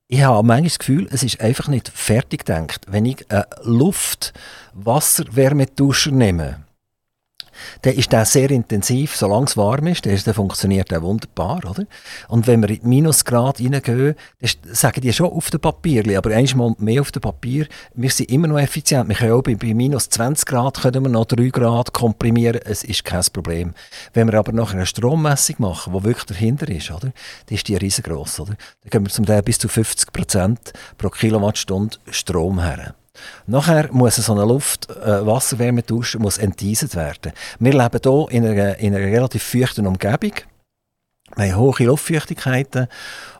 ich 0.07 0.21
habe 0.21 0.45
manchmal 0.45 0.69
das 0.69 0.79
Gefühl, 0.79 1.07
es 1.11 1.23
ist 1.23 1.39
einfach 1.41 1.69
nicht 1.69 1.87
fertig 1.89 2.45
gedacht. 2.45 2.85
Wenn 2.87 3.05
ich 3.05 3.31
eine 3.31 3.47
Luft-Wasser-Wärmetauscher 3.63 6.11
nehme, 6.11 6.65
dann 7.81 7.93
ist 7.93 8.11
der 8.11 8.25
sehr 8.25 8.51
intensiv, 8.51 9.15
solange 9.15 9.45
es 9.45 9.57
warm 9.57 9.87
ist, 9.87 10.05
dann 10.05 10.33
funktioniert 10.33 10.91
der 10.91 11.01
wunderbar, 11.01 11.61
oder? 11.69 11.85
Und 12.27 12.47
wenn 12.47 12.61
wir 12.61 12.69
in 12.69 12.81
die 12.81 12.87
Minusgrad 12.87 13.59
reingehen, 13.59 14.15
dann 14.39 14.49
sagen 14.71 15.01
die 15.01 15.13
schon 15.13 15.31
auf 15.31 15.49
dem 15.49 15.59
Papier, 15.59 16.17
aber 16.17 16.31
einmal 16.31 16.75
mehr 16.77 17.01
auf 17.01 17.11
dem 17.11 17.21
Papier, 17.21 17.67
wir 17.93 18.09
sind 18.09 18.31
immer 18.31 18.47
noch 18.47 18.59
effizient. 18.59 19.09
Wir 19.09 19.15
können 19.15 19.33
auch 19.33 19.41
bei, 19.41 19.55
bei 19.55 19.73
minus 19.73 20.09
20 20.09 20.45
Grad 20.45 20.81
können 20.81 21.03
wir 21.03 21.09
noch 21.09 21.25
3 21.25 21.49
Grad 21.49 21.93
komprimieren, 21.93 22.61
es 22.65 22.83
ist 22.83 23.05
kein 23.05 23.23
Problem. 23.31 23.73
Wenn 24.13 24.31
wir 24.31 24.39
aber 24.39 24.51
nachher 24.51 24.75
eine 24.75 24.85
Strommessung 24.85 25.55
machen, 25.59 25.93
die 25.93 26.03
wirklich 26.03 26.25
dahinter 26.25 26.67
ist, 26.69 26.91
oder? 26.91 27.11
dann 27.45 27.55
ist 27.55 27.67
die 27.67 27.75
riesengroß? 27.75 28.35
Dann 28.37 28.57
gehen 28.89 29.05
wir 29.05 29.09
zum 29.09 29.25
Teil 29.25 29.41
bis 29.41 29.59
zu 29.59 29.67
50 29.67 30.11
Prozent 30.11 30.73
pro 30.97 31.09
Kilowattstunde 31.09 31.97
Strom 32.09 32.61
her. 32.61 32.95
Nachher 33.45 33.91
muss 33.91 34.15
so 34.15 34.33
eine 34.33 34.45
Luft-, 34.45 34.89
äh, 34.89 35.25
Wasserwärmetauscher 35.25 36.19
muss 36.19 36.37
enteist 36.37 36.95
werden. 36.95 37.33
Wir 37.59 37.73
leben 37.73 37.99
hier 38.03 38.27
in 38.31 38.45
einer, 38.45 38.77
in 38.77 38.95
einer 38.95 39.05
relativ 39.05 39.43
feuchten 39.43 39.87
Umgebung. 39.87 40.33
Wir 41.35 41.53
haben 41.53 41.59
hohe 41.59 41.83
Luftfeuchtigkeiten 41.85 42.87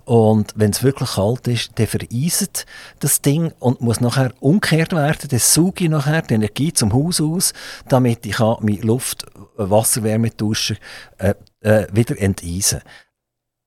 und 0.06 0.54
wenn 0.56 0.72
es 0.72 0.84
wirklich 0.84 1.12
kalt 1.12 1.48
ist, 1.48 1.72
dann 1.76 1.86
vereiset 1.88 2.66
das 3.00 3.22
Ding 3.22 3.54
und 3.60 3.82
muss 3.82 4.02
nachher 4.02 4.32
umgekehrt 4.40 4.94
werden. 4.94 5.28
Dann 5.30 5.40
sauge 5.40 5.84
ich 5.84 5.90
nachher 5.90 6.24
die 6.24 6.34
Energie 6.34 6.74
zum 6.74 6.92
Haus 6.92 7.22
aus, 7.22 7.54
damit 7.88 8.26
ich 8.26 8.40
meine 8.40 8.82
Luft-, 8.82 9.26
äh, 9.26 9.70
Wasserwärmetauscher 9.70 10.76
äh, 11.18 11.36
äh, 11.62 11.88
wieder 11.92 12.20
enteisen 12.20 12.82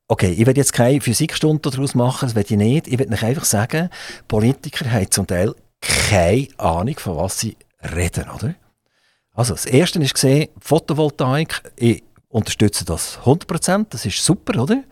Okay, 0.09 0.31
ich 0.31 0.47
werde 0.47 0.61
jetzt 0.61 0.73
keine 0.73 1.01
Physikstunde 1.01 1.69
daraus 1.69 1.97
machen, 1.97 2.27
das 2.27 2.37
werde 2.37 2.55
ich 2.55 2.57
nicht. 2.57 2.87
Ich 2.87 2.97
werde 2.97 3.13
euch 3.13 3.25
einfach 3.25 3.45
sagen, 3.45 3.91
Politiker 4.29 4.89
haben 4.93 5.11
zum 5.11 5.27
Teil 5.27 5.53
keine 5.81 6.49
Ahnung, 6.59 6.99
von 6.99 7.17
was 7.17 7.41
sie 7.41 7.57
reden, 7.95 8.29
oder? 8.31 8.55
Also, 9.33 9.55
das 9.55 9.67
erste 9.67 9.99
ist 10.01 10.15
gesehen, 10.15 10.49
Photovoltaik, 10.61 11.63
ich 11.77 12.03
unterstütze 12.29 12.85
das 12.85 13.19
100%, 13.25 13.87
das 13.91 14.07
ist 14.07 14.25
super, 14.25 14.63
oder? 14.63 14.83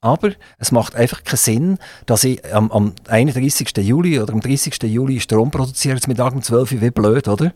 Aber 0.00 0.32
es 0.58 0.72
macht 0.72 0.94
einfach 0.94 1.24
keinen 1.24 1.36
Sinn, 1.38 1.78
dass 2.04 2.24
ich 2.24 2.44
am, 2.54 2.70
am 2.70 2.94
31. 3.08 3.76
Juli 3.78 4.20
oder 4.20 4.34
am 4.34 4.40
30. 4.40 4.82
Juli 4.82 5.20
Strom 5.20 5.50
produziere, 5.50 5.96
jetzt 5.96 6.08
mit 6.08 6.20
um 6.20 6.42
12 6.42 6.72
Uhr, 6.72 6.80
wie 6.80 6.90
blöd, 6.90 7.28
oder? 7.28 7.52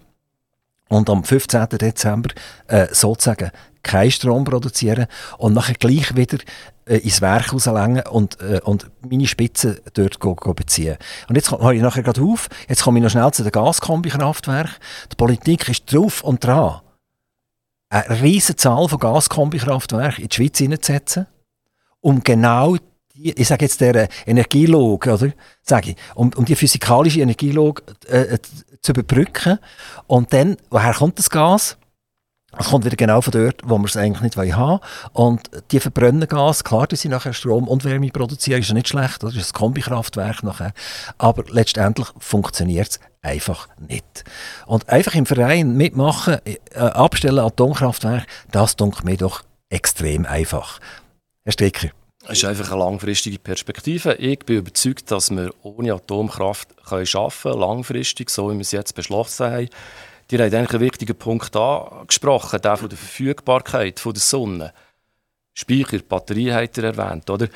Und 0.91 1.09
am 1.09 1.23
15. 1.23 1.69
Dezember 1.69 2.31
äh, 2.67 2.89
sozusagen 2.91 3.53
keinen 3.83 4.11
Strom 4.11 4.45
produzieren 4.45 5.07
und 5.39 5.55
nachher 5.55 5.75
gleich 5.75 6.17
wieder 6.17 6.39
äh, 6.85 6.97
ins 6.99 7.21
Werk 7.21 7.53
rauslängen 7.53 8.07
und, 8.09 8.41
äh, 8.41 8.61
und 8.65 8.91
meine 9.09 9.27
Spitzen 9.27 9.79
dort 9.95 10.19
go, 10.19 10.35
go 10.35 10.53
beziehen. 10.53 10.97
Und 11.29 11.37
jetzt 11.37 11.53
höre 11.53 11.73
ich 11.73 11.81
nachher 11.81 12.03
gerade 12.03 12.21
auf, 12.21 12.49
jetzt 12.69 12.83
komme 12.83 12.99
ich 12.99 13.05
noch 13.05 13.11
schnell 13.11 13.31
zu 13.31 13.45
den 13.45 13.53
Gaskombikraftwerken. 13.53 14.75
Die 15.13 15.17
Politik 15.17 15.69
ist 15.69 15.93
drauf 15.93 16.23
und 16.23 16.45
dran, 16.45 16.81
eine 17.89 18.21
riesige 18.21 18.57
Zahl 18.57 18.89
von 18.89 18.99
Gaskombikraftwerken 18.99 20.25
in 20.25 20.29
die 20.29 20.37
Schweiz 20.37 20.59
hineinzusetzen, 20.59 21.27
um 22.01 22.23
genau 22.23 22.77
die, 23.15 23.33
ich 23.33 23.49
sage 23.49 23.65
jetzt 23.65 23.81
der 23.81 24.09
Energielog, 24.27 25.07
oder? 25.07 25.33
Sage 25.63 25.91
ich, 25.91 25.97
um, 26.15 26.31
um 26.35 26.45
die 26.45 26.57
physikalische 26.57 27.21
Energielog 27.21 27.83
äh, 28.09 28.35
äh 28.35 28.39
zu 28.83 28.93
überbrücken. 28.93 29.59
Und 30.07 30.33
dann, 30.33 30.57
woher 30.71 30.95
kommt 30.95 31.19
das 31.19 31.31
Gas? 31.31 31.77
Es 32.59 32.69
kommt 32.69 32.85
wieder 32.85 32.97
genau 32.97 33.21
von 33.21 33.31
dort, 33.31 33.63
wo 33.65 33.79
wir 33.79 33.85
es 33.85 33.97
eigentlich 33.97 34.23
nicht 34.23 34.37
haben 34.37 34.71
wollen. 34.71 34.81
Und 35.13 35.51
die 35.71 35.79
verbrennen 35.79 36.27
Gas, 36.27 36.65
klar, 36.65 36.89
dass 36.89 37.01
sie 37.01 37.09
nachher 37.09 37.33
Strom 37.33 37.69
und 37.69 37.85
Wärme 37.85 38.09
produzieren, 38.09 38.61
ist 38.61 38.69
ja 38.69 38.75
nicht 38.75 38.89
schlecht, 38.89 39.23
das 39.23 39.37
ist 39.37 39.51
ein 39.51 39.59
Kombikraftwerk 39.59 40.43
nachher. 40.43 40.73
Aber 41.17 41.45
letztendlich 41.49 42.09
funktioniert 42.19 42.89
es 42.89 43.01
einfach 43.23 43.69
nicht. 43.79 44.25
Und 44.67 44.89
einfach 44.89 45.15
im 45.15 45.27
Verein 45.27 45.77
mitmachen, 45.77 46.39
äh, 46.45 46.59
abstellen 46.77 47.39
Atomkraftwerk, 47.39 48.27
das 48.51 48.75
dunkelt 48.75 49.05
mir 49.05 49.17
doch 49.17 49.43
extrem 49.69 50.27
einfach. 50.27 50.81
Herr 51.45 51.53
Stricker. 51.53 51.91
Es 52.33 52.39
ist 52.39 52.45
einfach 52.45 52.71
eine 52.71 52.79
langfristige 52.79 53.41
Perspektive. 53.41 54.15
Ich 54.15 54.39
bin 54.39 54.59
überzeugt, 54.59 55.11
dass 55.11 55.33
wir 55.33 55.53
ohne 55.63 55.95
Atomkraft 55.95 56.69
können 56.87 57.05
arbeiten 57.13 57.43
können, 57.43 57.59
langfristig, 57.59 58.31
so 58.31 58.49
wie 58.51 58.55
wir 58.55 58.61
es 58.61 58.71
jetzt 58.71 58.95
beschlossen 58.95 59.47
haben. 59.47 59.69
Die 60.31 60.39
haben 60.39 60.55
eigentlich 60.55 60.71
einen 60.71 60.81
wichtigen 60.81 61.17
Punkt 61.17 61.57
angesprochen, 61.57 62.61
der 62.63 62.77
von 62.77 62.89
der 62.89 62.99
Verfügbarkeit 62.99 63.99
von 63.99 64.13
der 64.13 64.21
Sonne. 64.23 64.73
Speicher, 65.55 65.99
Batterie 66.09 66.53
hat 66.53 66.79
er 66.79 66.97
erwähnt, 66.97 67.29
oder? 67.29 67.49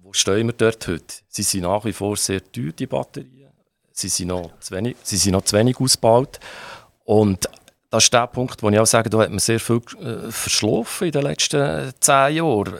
Wo 0.00 0.12
stehen 0.12 0.46
wir 0.46 0.54
dort 0.54 0.86
heute? 0.86 1.14
Sie 1.26 1.42
sind 1.42 1.62
nach 1.62 1.84
wie 1.84 1.92
vor 1.92 2.16
sehr 2.16 2.44
teuer, 2.52 2.70
die 2.70 2.86
Batterien. 2.86 3.50
Sie 3.90 4.08
sind 4.08 4.28
noch 4.28 4.60
zu 4.60 4.76
wenig, 4.76 4.96
sie 5.02 5.16
sind 5.16 5.32
noch 5.32 5.42
zu 5.42 5.56
wenig 5.56 5.80
ausgebaut. 5.80 6.38
Und 7.04 7.48
das 7.90 8.04
ist 8.04 8.12
der 8.12 8.28
Punkt, 8.28 8.62
wo 8.62 8.70
ich 8.70 8.78
auch 8.78 8.86
sage, 8.86 9.10
da 9.10 9.18
hat 9.18 9.30
man 9.30 9.40
sehr 9.40 9.58
viel 9.58 9.80
äh, 10.00 10.30
verschlafen 10.30 11.08
in 11.08 11.12
den 11.12 11.22
letzten 11.22 11.92
zehn 11.98 12.36
Jahren. 12.36 12.74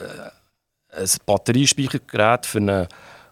Ein 0.91 1.07
Batteriespeichergerät 1.25 2.45
für 2.45 2.57
einen 2.57 2.87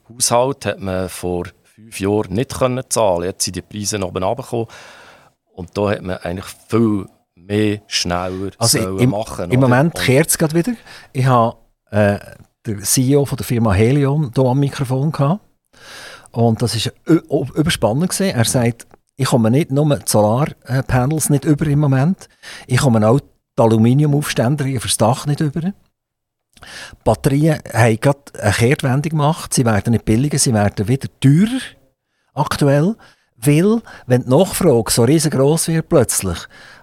Haushalt 0.10 0.66
hat 0.66 0.80
man 0.80 1.10
vor 1.10 1.46
fünf 1.63 2.00
Jahren 2.00 2.34
nicht 2.34 2.58
können 2.58 2.84
zahlen. 2.89 3.24
Jetzt 3.24 3.46
sind 3.46 3.56
die 3.56 3.62
Preise 3.62 4.04
oben 4.04 4.24
runtergekommen. 4.24 4.68
Und 5.54 5.78
da 5.78 5.92
hat 5.92 6.01
man 6.01 6.18
eigentlich 6.18 6.46
viel 6.68 7.06
mehr 7.36 7.82
schneller 7.88 8.51
also 8.58 8.98
im, 8.98 9.10
machen 9.10 9.51
Im 9.51 9.60
Moment 9.60 9.96
kehrt 9.96 10.30
es 10.30 10.38
gerade 10.38 10.56
wieder. 10.56 10.74
Ich 11.13 11.25
habe 11.25 11.58
äh, 11.92 12.20
den 12.66 12.84
CEO 12.84 13.25
von 13.25 13.38
der 13.38 13.46
Firma 13.46 13.74
Helion 13.74 14.32
hier 14.34 14.46
am 14.46 14.60
Mikrofon 14.60 15.12
gehabt. 15.12 15.42
Und 16.32 16.62
das 16.62 16.86
war 16.86 16.94
überspannend. 17.56 18.10
Gewesen. 18.10 18.36
Er 18.36 18.46
sagt, 18.46 18.88
ich 19.16 19.25
komme 19.25 19.51
nicht 19.51 19.72
nur 19.72 19.98
die 19.98 20.06
Solarpanels 20.06 21.30
nicht 21.30 21.46
über 21.46 21.66
im 21.68 21.80
Moment, 21.80 22.30
ich 22.68 22.78
komme 22.78 23.06
auch 23.08 23.20
die 23.20 23.62
Aluminiumaufständer 23.62 24.63
fürs 24.80 24.98
Dach 24.98 25.25
nicht 25.25 25.42
über. 25.42 25.74
Batterien 27.04 27.60
haben 27.74 28.00
gerade 28.00 28.20
eine 28.39 28.54
Kehrtwendung 28.54 29.10
gemacht. 29.10 29.54
Sie 29.54 29.66
werden 29.66 29.92
nicht 29.92 30.06
billiger, 30.06 30.38
sie 30.38 30.54
werden 30.54 30.88
wieder 30.88 31.08
teurer 31.20 31.60
aktuell. 32.34 32.96
Weil, 33.42 33.82
wenn 34.06 34.24
die 34.24 34.30
Nachfrage 34.30 34.92
so 34.92 35.04
riesengroß 35.04 35.70
wird 35.70 35.88
plötzlich 35.88 36.38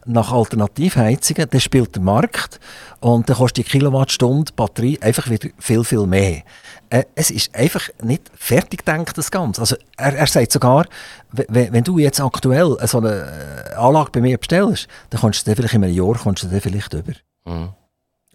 nach 0.06 0.32
Alternativheizungen, 0.32 1.50
dann 1.50 1.60
spielt 1.60 1.94
der 1.94 2.02
Markt 2.02 2.60
und 3.00 3.28
dann 3.28 3.36
kostet 3.36 3.66
die 3.66 3.70
Kilowattstunde 3.70 4.52
Batterie 4.54 4.98
einfach 5.02 5.28
wieder 5.28 5.50
viel, 5.58 5.84
viel 5.84 6.06
mehr. 6.06 6.42
Äh, 6.88 7.04
es 7.14 7.30
ist 7.30 7.54
einfach 7.54 7.88
nicht 8.02 8.30
fertig 8.34 8.86
gedacht, 8.86 9.18
das 9.18 9.30
Ganze. 9.30 9.60
Also 9.60 9.76
er, 9.98 10.14
er 10.14 10.26
sagt 10.26 10.52
sogar, 10.52 10.86
wenn, 11.32 11.84
du 11.84 11.98
jetzt 11.98 12.20
aktuell 12.20 12.76
so 12.84 12.98
eine 12.98 13.74
Anlage 13.76 14.12
bei 14.12 14.20
mir 14.20 14.38
bestellst, 14.38 14.88
dann 15.10 15.20
kommst 15.20 15.46
du 15.46 15.54
vielleicht 15.54 15.74
in 15.74 15.84
einem 15.84 15.94
Jahr 15.94 16.14
kommst 16.14 16.44
du 16.44 16.60
vielleicht 16.60 16.94
über. 16.94 17.12
Mhm. 17.44 17.70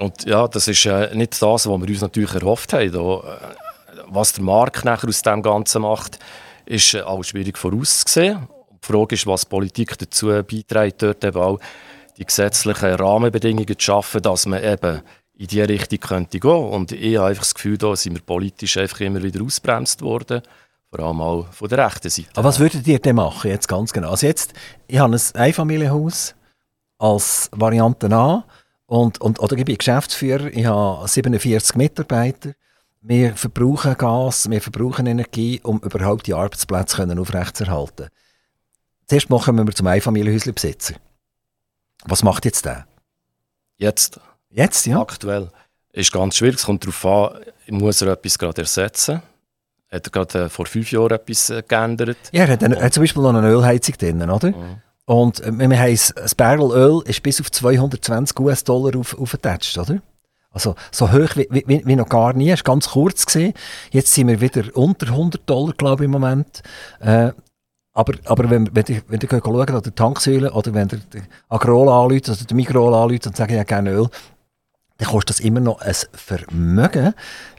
Und 0.01 0.25
ja, 0.25 0.47
das 0.47 0.67
ist 0.67 0.83
äh, 0.87 1.13
nicht 1.15 1.33
das, 1.33 1.43
was 1.43 1.65
wir 1.67 1.87
uns 1.87 2.01
natürlich 2.01 2.33
erhofft 2.33 2.73
haben. 2.73 2.91
Da, 2.91 3.17
äh, 3.17 4.03
was 4.07 4.33
der 4.33 4.43
Markt 4.43 4.83
nachher 4.83 5.07
aus 5.07 5.21
dem 5.21 5.43
Ganzen 5.43 5.83
macht, 5.83 6.17
ist 6.65 6.95
äh, 6.95 7.01
auch 7.01 7.21
schwierig 7.21 7.55
vorauszusehen. 7.55 8.47
Die 8.83 8.87
Frage 8.87 9.13
ist, 9.13 9.27
was 9.27 9.45
Politik 9.45 9.95
dazu 9.99 10.29
beiträgt, 10.29 11.03
dort 11.03 11.23
eben 11.23 11.39
auch 11.39 11.59
die 12.17 12.25
gesetzlichen 12.25 12.95
Rahmenbedingungen 12.95 13.77
zu 13.77 13.85
schaffen, 13.85 14.23
dass 14.23 14.47
man 14.47 14.63
eben 14.63 15.01
in 15.37 15.47
diese 15.47 15.69
Richtung 15.69 15.99
könnte 15.99 16.39
gehen. 16.39 16.49
Und 16.49 16.93
ich 16.93 17.17
habe 17.17 17.27
einfach 17.27 17.43
das 17.43 17.53
Gefühl, 17.53 17.77
da 17.77 17.95
sind 17.95 18.15
wir 18.15 18.21
politisch 18.21 18.77
einfach 18.77 19.01
immer 19.01 19.21
wieder 19.21 19.43
ausbremst 19.43 20.01
worden. 20.01 20.41
Vor 20.89 21.05
allem 21.05 21.21
auch 21.21 21.45
von 21.51 21.69
der 21.69 21.85
rechten 21.85 22.09
Seite. 22.09 22.29
Aber 22.33 22.49
was 22.49 22.59
würdet 22.59 22.87
ihr 22.87 22.97
denn 22.97 23.17
machen, 23.17 23.51
jetzt 23.51 23.67
ganz 23.67 23.93
genau? 23.93 24.09
Also 24.09 24.25
jetzt, 24.25 24.53
ich 24.87 24.97
habe 24.97 25.15
ein 25.15 25.21
Einfamilienhaus 25.35 26.33
als 26.97 27.51
Variante 27.53 28.11
A 28.11 28.43
und, 28.91 29.21
und, 29.21 29.39
oder 29.39 29.57
ich 29.57 29.63
bin 29.63 29.77
Geschäftsführer, 29.77 30.47
ich 30.47 30.65
habe 30.65 31.07
47 31.07 31.77
Mitarbeiter. 31.77 32.51
Wir 32.99 33.37
verbrauchen 33.37 33.97
Gas, 33.97 34.49
wir 34.49 34.61
verbrauchen 34.61 35.07
Energie, 35.07 35.61
um 35.63 35.79
überhaupt 35.79 36.27
die 36.27 36.33
Arbeitsplätze 36.33 36.97
können 36.97 37.17
aufrechtzuerhalten. 37.17 38.09
Zuerst 39.07 39.29
machen 39.29 39.55
wir 39.55 39.73
zum 39.73 39.87
Einfamilienhäuslebesitzer. 39.87 40.95
Was 42.03 42.21
macht 42.21 42.43
jetzt 42.43 42.65
der? 42.65 42.85
Jetzt? 43.77 44.19
Jetzt, 44.49 44.85
ja. 44.87 44.99
Aktuell. 44.99 45.51
Ist 45.93 46.11
ganz 46.11 46.35
schwierig. 46.35 46.57
Es 46.57 46.65
kommt 46.65 46.83
darauf 46.83 47.05
an, 47.05 47.41
muss 47.69 48.01
er 48.01 48.09
etwas 48.11 48.37
gerade 48.37 48.63
ersetzen. 48.63 49.21
Hat 49.89 50.05
er 50.05 50.11
gerade 50.11 50.43
äh, 50.43 50.49
vor 50.49 50.65
fünf 50.65 50.91
Jahren 50.91 51.11
etwas 51.11 51.49
äh, 51.49 51.63
geändert? 51.65 52.17
Ja, 52.33 52.43
er 52.43 52.51
hat, 52.51 52.63
eine, 52.65 52.81
hat 52.81 52.93
zum 52.93 53.03
Beispiel 53.03 53.23
noch 53.23 53.33
eine 53.33 53.51
Ölheizung 53.51 53.95
drin, 53.97 54.29
oder? 54.29 54.49
Mhm. 54.49 54.81
Und 55.11 55.41
äh, 55.41 55.51
wir 55.51 55.77
haben 55.77 55.99
das 56.15 56.35
Barrel 56.35 56.71
Öl 56.71 57.01
ist 57.03 57.21
bis 57.21 57.41
auf 57.41 57.51
220 57.51 58.39
US-Dollar 58.39 58.97
auf, 58.97 59.19
aufgetatscht, 59.19 59.77
oder? 59.77 60.01
Also 60.51 60.75
so 60.89 61.11
hoch 61.11 61.35
wie, 61.35 61.49
wie, 61.49 61.81
wie 61.85 61.95
noch 61.97 62.07
gar 62.07 62.31
nie, 62.31 62.49
ist 62.49 62.63
ganz 62.63 62.91
kurz 62.91 63.25
gesehen. 63.25 63.53
Jetzt 63.91 64.13
sind 64.13 64.29
wir 64.29 64.39
wieder 64.39 64.63
unter 64.73 65.07
100 65.07 65.49
Dollar, 65.49 65.73
glaube 65.73 66.03
ich, 66.03 66.05
im 66.05 66.11
Moment. 66.11 66.63
Äh, 67.01 67.33
aber, 67.91 68.13
aber 68.23 68.49
wenn, 68.49 68.73
wenn, 68.73 68.85
ihr, 68.87 69.01
wenn 69.09 69.19
ihr 69.19 69.27
schauen 69.29 69.53
oder 69.53 69.81
die 69.81 69.91
Tanksäule 69.91 70.53
oder 70.53 70.73
wenn 70.73 70.87
ihr 70.87 71.01
Agrola 71.49 72.03
anruft 72.03 72.29
oder 72.29 72.45
den 72.45 72.55
Mikrola 72.55 73.03
anruft 73.03 73.27
und 73.27 73.35
sagt, 73.35 73.51
ja 73.51 73.63
gerne 73.63 73.91
Öl, 73.91 74.07
dann 74.97 75.09
kostet 75.09 75.31
das 75.31 75.39
immer 75.41 75.59
noch 75.59 75.81
ein 75.81 75.95
Vermögen. 76.13 77.13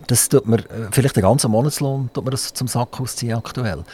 Das 0.07 0.31
tut 0.31 0.47
man, 0.47 0.61
äh, 0.61 0.89
vielleicht 0.91 1.17
den 1.17 1.23
ganzen 1.23 1.51
Monatslohn 1.51 2.09
tut 2.15 2.25
man 2.25 2.31
das 2.31 2.55
zum 2.55 2.67
Sack 2.67 2.99
ausziehen 2.99 3.37
aktuell. 3.37 3.85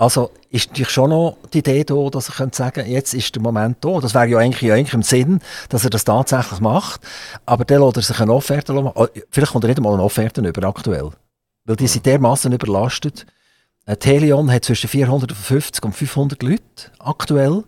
Also 0.00 0.30
ist 0.50 0.68
natürlich 0.68 0.90
schon 0.90 1.10
noch 1.10 1.36
die 1.52 1.58
Idee 1.58 1.82
da, 1.82 2.08
dass 2.08 2.26
sagen 2.26 2.52
könnte, 2.54 2.82
jetzt 2.82 3.14
ist 3.14 3.34
der 3.34 3.42
Moment 3.42 3.78
da. 3.84 3.98
Das 3.98 4.14
wäre 4.14 4.28
ja 4.28 4.38
eigentlich, 4.38 4.72
eigentlich 4.72 4.94
im 4.94 5.02
Sinn, 5.02 5.40
dass 5.70 5.82
er 5.82 5.90
das 5.90 6.04
tatsächlich 6.04 6.60
macht. 6.60 7.00
Aber 7.46 7.64
dann 7.64 7.82
lässt 7.82 7.96
er 7.96 8.02
sich 8.04 8.20
eine 8.20 8.32
Offerte 8.32 8.72
machen. 8.74 8.92
Oh, 8.94 9.08
vielleicht 9.28 9.52
kommt 9.52 9.64
er 9.64 9.68
nicht 9.68 9.78
einmal 9.78 9.94
eine 9.94 10.04
Offerte 10.04 10.40
über 10.40 10.68
aktuell. 10.68 11.10
Weil 11.64 11.76
die 11.76 11.88
sind 11.88 12.06
dermaßen 12.06 12.52
überlastet. 12.52 13.26
Telion 13.98 14.52
hat 14.52 14.64
zwischen 14.64 14.88
450 14.88 15.82
und 15.82 15.92
500 15.96 16.42
Leute 16.44 16.62
aktuell 17.00 17.64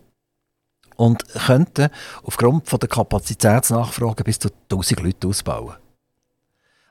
und 0.94 1.26
könnten 1.46 1.88
aufgrund 2.22 2.68
von 2.68 2.78
der 2.78 2.88
Kapazitätsnachfrage 2.88 4.22
bis 4.22 4.38
zu 4.38 4.50
1000 4.70 5.00
Leute 5.00 5.26
ausbauen. 5.26 5.74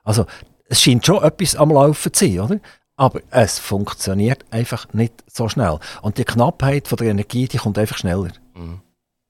Also 0.03 0.25
es 0.65 0.81
scheint 0.81 1.05
schon 1.05 1.23
etwas 1.23 1.55
am 1.55 1.71
Laufen 1.71 2.11
zu 2.11 2.25
sein, 2.25 2.39
oder? 2.39 2.59
Aber 2.99 3.21
es 3.31 3.59
funktioniert 3.59 4.43
einfach 4.51 4.85
nicht 4.91 5.13
so 5.25 5.47
schnell. 5.47 5.79
Und 6.01 6.17
die 6.17 6.25
Knappheit 6.25 6.89
von 6.89 6.97
der 6.97 7.07
Energie, 7.07 7.47
die 7.47 7.57
kommt 7.57 7.77
einfach 7.77 7.97
schneller. 7.97 8.31
Mhm. 8.53 8.81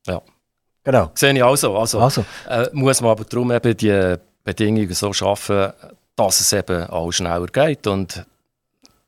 Ja. 0.08 0.24
Genau. 0.84 1.12
Sehe 1.14 1.34
ich 1.34 1.44
auch 1.44 1.56
so. 1.56 1.78
Also, 1.78 2.00
also. 2.00 2.26
Äh, 2.50 2.66
muss 2.74 3.00
man 3.00 3.12
aber 3.12 3.26
darum 3.26 3.52
eben 3.52 3.78
die 3.78 4.16
Bedingungen 4.44 4.92
so 4.94 5.14
schaffen, 5.14 5.72
dass 6.16 6.40
es 6.40 6.52
eben 6.52 6.88
auch 6.88 7.12
schneller 7.12 7.46
geht. 7.46 7.86
Und 7.86 8.26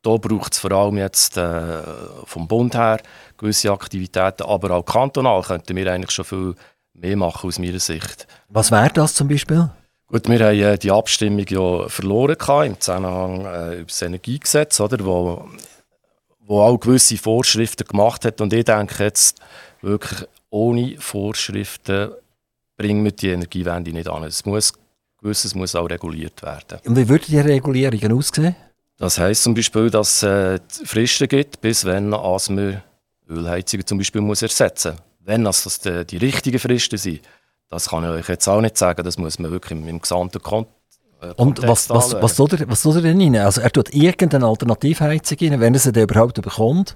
da 0.03 0.17
braucht 0.17 0.53
es 0.53 0.59
vor 0.59 0.71
allem 0.73 0.97
jetzt 0.99 1.37
äh, 1.37 1.81
vom 2.25 2.47
Bund 2.47 2.75
her 2.75 2.99
gewisse 3.37 3.71
Aktivitäten, 3.71 4.43
aber 4.43 4.75
auch 4.75 4.85
kantonal 4.85 5.41
könnten 5.41 5.75
wir 5.75 5.91
eigentlich 5.91 6.11
schon 6.11 6.25
viel 6.25 6.55
mehr 6.93 7.17
machen 7.17 7.47
aus 7.47 7.57
meiner 7.57 7.79
Sicht. 7.79 8.27
Was 8.49 8.69
wäre 8.69 8.91
das 8.93 9.15
zum 9.15 9.27
Beispiel? 9.27 9.71
Gut, 10.11 10.27
wir 10.27 10.45
haben 10.45 10.59
äh, 10.59 10.77
die 10.77 10.91
Abstimmung 10.91 11.45
ja 11.47 11.87
verloren 11.87 12.37
gehabt, 12.37 12.67
im 12.67 12.77
Zusammenhang 12.77 13.45
äh, 13.45 13.75
über 13.75 13.85
das 13.85 14.01
Energiegesetz, 14.01 14.81
oder, 14.81 15.05
wo, 15.05 15.47
wo 16.41 16.61
auch 16.61 16.77
gewisse 16.77 17.15
Vorschriften 17.15 17.87
gemacht 17.87 18.25
hat. 18.25 18.41
Und 18.41 18.51
ich 18.51 18.65
denke 18.65 19.05
jetzt 19.05 19.39
wirklich, 19.81 20.27
ohne 20.49 20.97
Vorschriften 20.99 22.11
bringen 22.75 23.05
wir 23.05 23.13
die 23.13 23.29
Energiewende 23.29 23.93
nicht 23.93 24.09
an. 24.09 24.25
Es 24.25 24.45
muss, 24.45 24.73
gewisses 25.21 25.55
muss 25.55 25.75
auch 25.75 25.89
reguliert 25.89 26.41
werden. 26.43 26.79
Und 26.85 26.97
wie 26.97 27.07
würden 27.07 27.25
die 27.29 27.39
Regulierungen 27.39 28.11
aussehen? 28.11 28.57
Das 28.97 29.17
heisst 29.17 29.43
zum 29.43 29.53
Beispiel, 29.53 29.89
dass 29.89 30.23
es 30.23 30.23
äh, 30.23 30.59
Fristen 30.83 31.29
gibt, 31.29 31.61
bis 31.61 31.85
wenn 31.85 32.09
man 32.09 32.81
Ölheizungen 33.29 33.87
zum 33.87 33.97
Beispiel 33.97 34.19
muss 34.19 34.41
ersetzen 34.41 34.91
muss. 34.91 35.01
Wenn 35.23 35.45
das 35.45 35.79
die, 35.79 36.03
die 36.03 36.17
richtigen 36.17 36.59
Fristen 36.59 36.97
sind, 36.97 37.21
das 37.71 37.89
kann 37.89 38.03
ich 38.03 38.09
euch 38.09 38.29
jetzt 38.29 38.47
auch 38.47 38.61
nicht 38.61 38.77
sagen, 38.77 39.03
das 39.03 39.17
muss 39.17 39.39
man 39.39 39.51
wirklich 39.51 39.71
im, 39.79 39.87
im 39.87 40.01
gesamten 40.01 40.41
Kontext 40.41 40.75
äh, 41.21 41.33
und 41.37 41.65
was, 41.67 41.89
was, 41.89 42.13
was, 42.21 42.35
soll 42.35 42.49
er, 42.51 42.69
was 42.69 42.81
soll 42.81 42.97
er 42.97 43.01
denn 43.01 43.21
rein? 43.21 43.35
Also 43.37 43.61
er 43.61 43.71
tut 43.71 43.93
irgendeine 43.93 44.45
Alternativheizung 44.45 45.37
rein, 45.41 45.59
wenn 45.59 45.73
er 45.73 45.79
sie 45.79 45.91
dann 45.91 46.03
überhaupt 46.03 46.41
bekommt, 46.41 46.95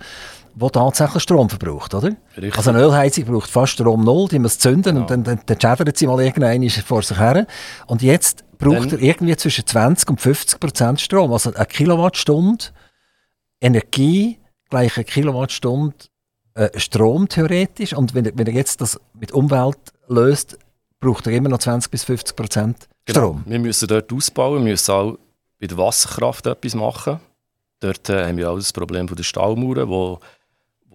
die 0.54 0.70
tatsächlich 0.70 1.24
Strom 1.24 1.50
verbraucht, 1.50 1.94
oder? 1.94 2.12
Richtig. 2.36 2.58
Also 2.58 2.70
eine 2.70 2.82
Ölheizung 2.82 3.26
braucht 3.26 3.50
fast 3.50 3.74
Strom 3.74 4.04
null, 4.04 4.28
die 4.28 4.40
muss 4.40 4.60
zünden 4.60 4.96
ja. 4.96 5.02
und 5.02 5.10
dann, 5.10 5.24
dann, 5.24 5.40
dann 5.46 5.60
schädert 5.60 5.98
sie 5.98 6.08
mal 6.08 6.22
irgendeinen 6.22 6.70
vor 6.70 7.02
sich 7.02 7.18
her. 7.18 7.48
Und 7.88 8.02
jetzt 8.02 8.44
braucht 8.58 8.92
dann, 8.92 9.00
er 9.00 9.02
irgendwie 9.02 9.36
zwischen 9.36 9.66
20 9.66 10.10
und 10.10 10.22
50 10.22 10.60
Prozent 10.60 11.02
Strom. 11.02 11.32
Also 11.32 11.54
eine 11.54 11.66
Kilowattstunde 11.66 12.66
Energie 13.62 14.40
gleich 14.70 14.96
eine 14.98 15.06
Kilowattstunde 15.06 15.96
äh, 16.56 16.70
Strom 16.80 17.28
theoretisch. 17.28 17.94
Und 17.94 18.14
wenn, 18.14 18.26
wenn 18.38 18.48
er 18.48 18.54
jetzt 18.54 18.82
das 18.82 19.00
mit 19.14 19.32
Umwelt 19.32 19.78
löst, 20.08 20.58
braucht 21.06 21.28
er 21.28 21.34
immer 21.34 21.50
noch 21.50 21.60
20 21.60 21.91
bis 21.91 22.04
50 22.04 22.36
Prozent 22.36 22.89
genau. 23.06 23.20
Strom. 23.20 23.36
Genau. 23.44 23.50
Wir 23.52 23.60
müssen 23.60 23.88
dort 23.88 24.12
ausbauen, 24.12 24.65
wir 24.65 24.72
müssen 24.72 24.91
auch 24.91 25.18
bei 25.60 25.68
der 25.68 25.78
Wasserkraft 25.78 26.48
etwas 26.48 26.74
machen. 26.74 27.20
Dort 27.80 28.10
äh, 28.10 28.28
haben 28.28 28.38
wir 28.38 28.50
auch 28.50 28.56
das 28.56 28.74
Problem 28.74 29.08
von 29.08 29.15
der 29.15 29.24
Staumauern, 29.24 29.88
wo 29.88 30.20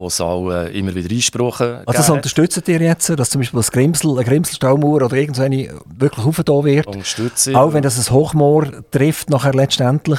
wo 0.00 0.06
es 0.06 0.18
auch 0.18 0.50
äh, 0.50 0.76
immer 0.76 0.94
wieder 0.94 1.14
Einsprachen 1.14 1.82
Also 1.84 1.92
das 1.92 2.08
unterstützt 2.08 2.66
ihr 2.66 2.80
jetzt, 2.80 3.10
dass 3.10 3.28
zum 3.28 3.42
Beispiel 3.42 3.58
das 3.58 3.70
Grimsel, 3.70 4.12
eine 4.12 4.24
Grimselstaumauer 4.24 5.02
oder 5.02 5.12
irgendeine 5.14 5.74
wirklich 5.94 6.24
aufgetan 6.24 6.64
wird? 6.64 6.86
Unterstütze 6.86 7.54
Auch 7.54 7.74
wenn 7.74 7.82
das 7.82 7.98
ein 7.98 8.14
Hochmoor 8.14 8.66
trifft 8.90 9.28
nachher 9.28 9.52
letztendlich 9.52 10.18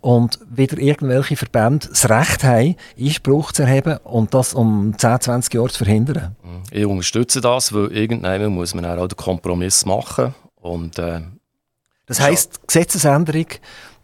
und 0.00 0.38
wieder 0.48 0.78
irgendwelche 0.78 1.36
Verbände 1.36 1.88
das 1.90 2.08
Recht 2.08 2.42
haben, 2.42 2.76
Einspruch 2.98 3.52
zu 3.52 3.64
erheben 3.64 3.98
und 3.98 4.32
das 4.32 4.54
um 4.54 4.94
10, 4.96 5.20
20 5.20 5.52
Jahre 5.52 5.68
zu 5.68 5.84
verhindern? 5.84 6.34
Mhm. 6.42 6.62
Ich 6.70 6.86
unterstütze 6.86 7.42
das, 7.42 7.74
weil 7.74 7.92
irgendwann 7.92 8.46
muss 8.46 8.74
man 8.74 8.86
auch 8.86 9.08
den 9.08 9.16
Kompromiss 9.16 9.84
machen 9.84 10.34
und 10.56 10.98
äh, 10.98 11.20
Das 12.06 12.18
heisst, 12.18 12.66
Gesetzesänderung, 12.66 13.48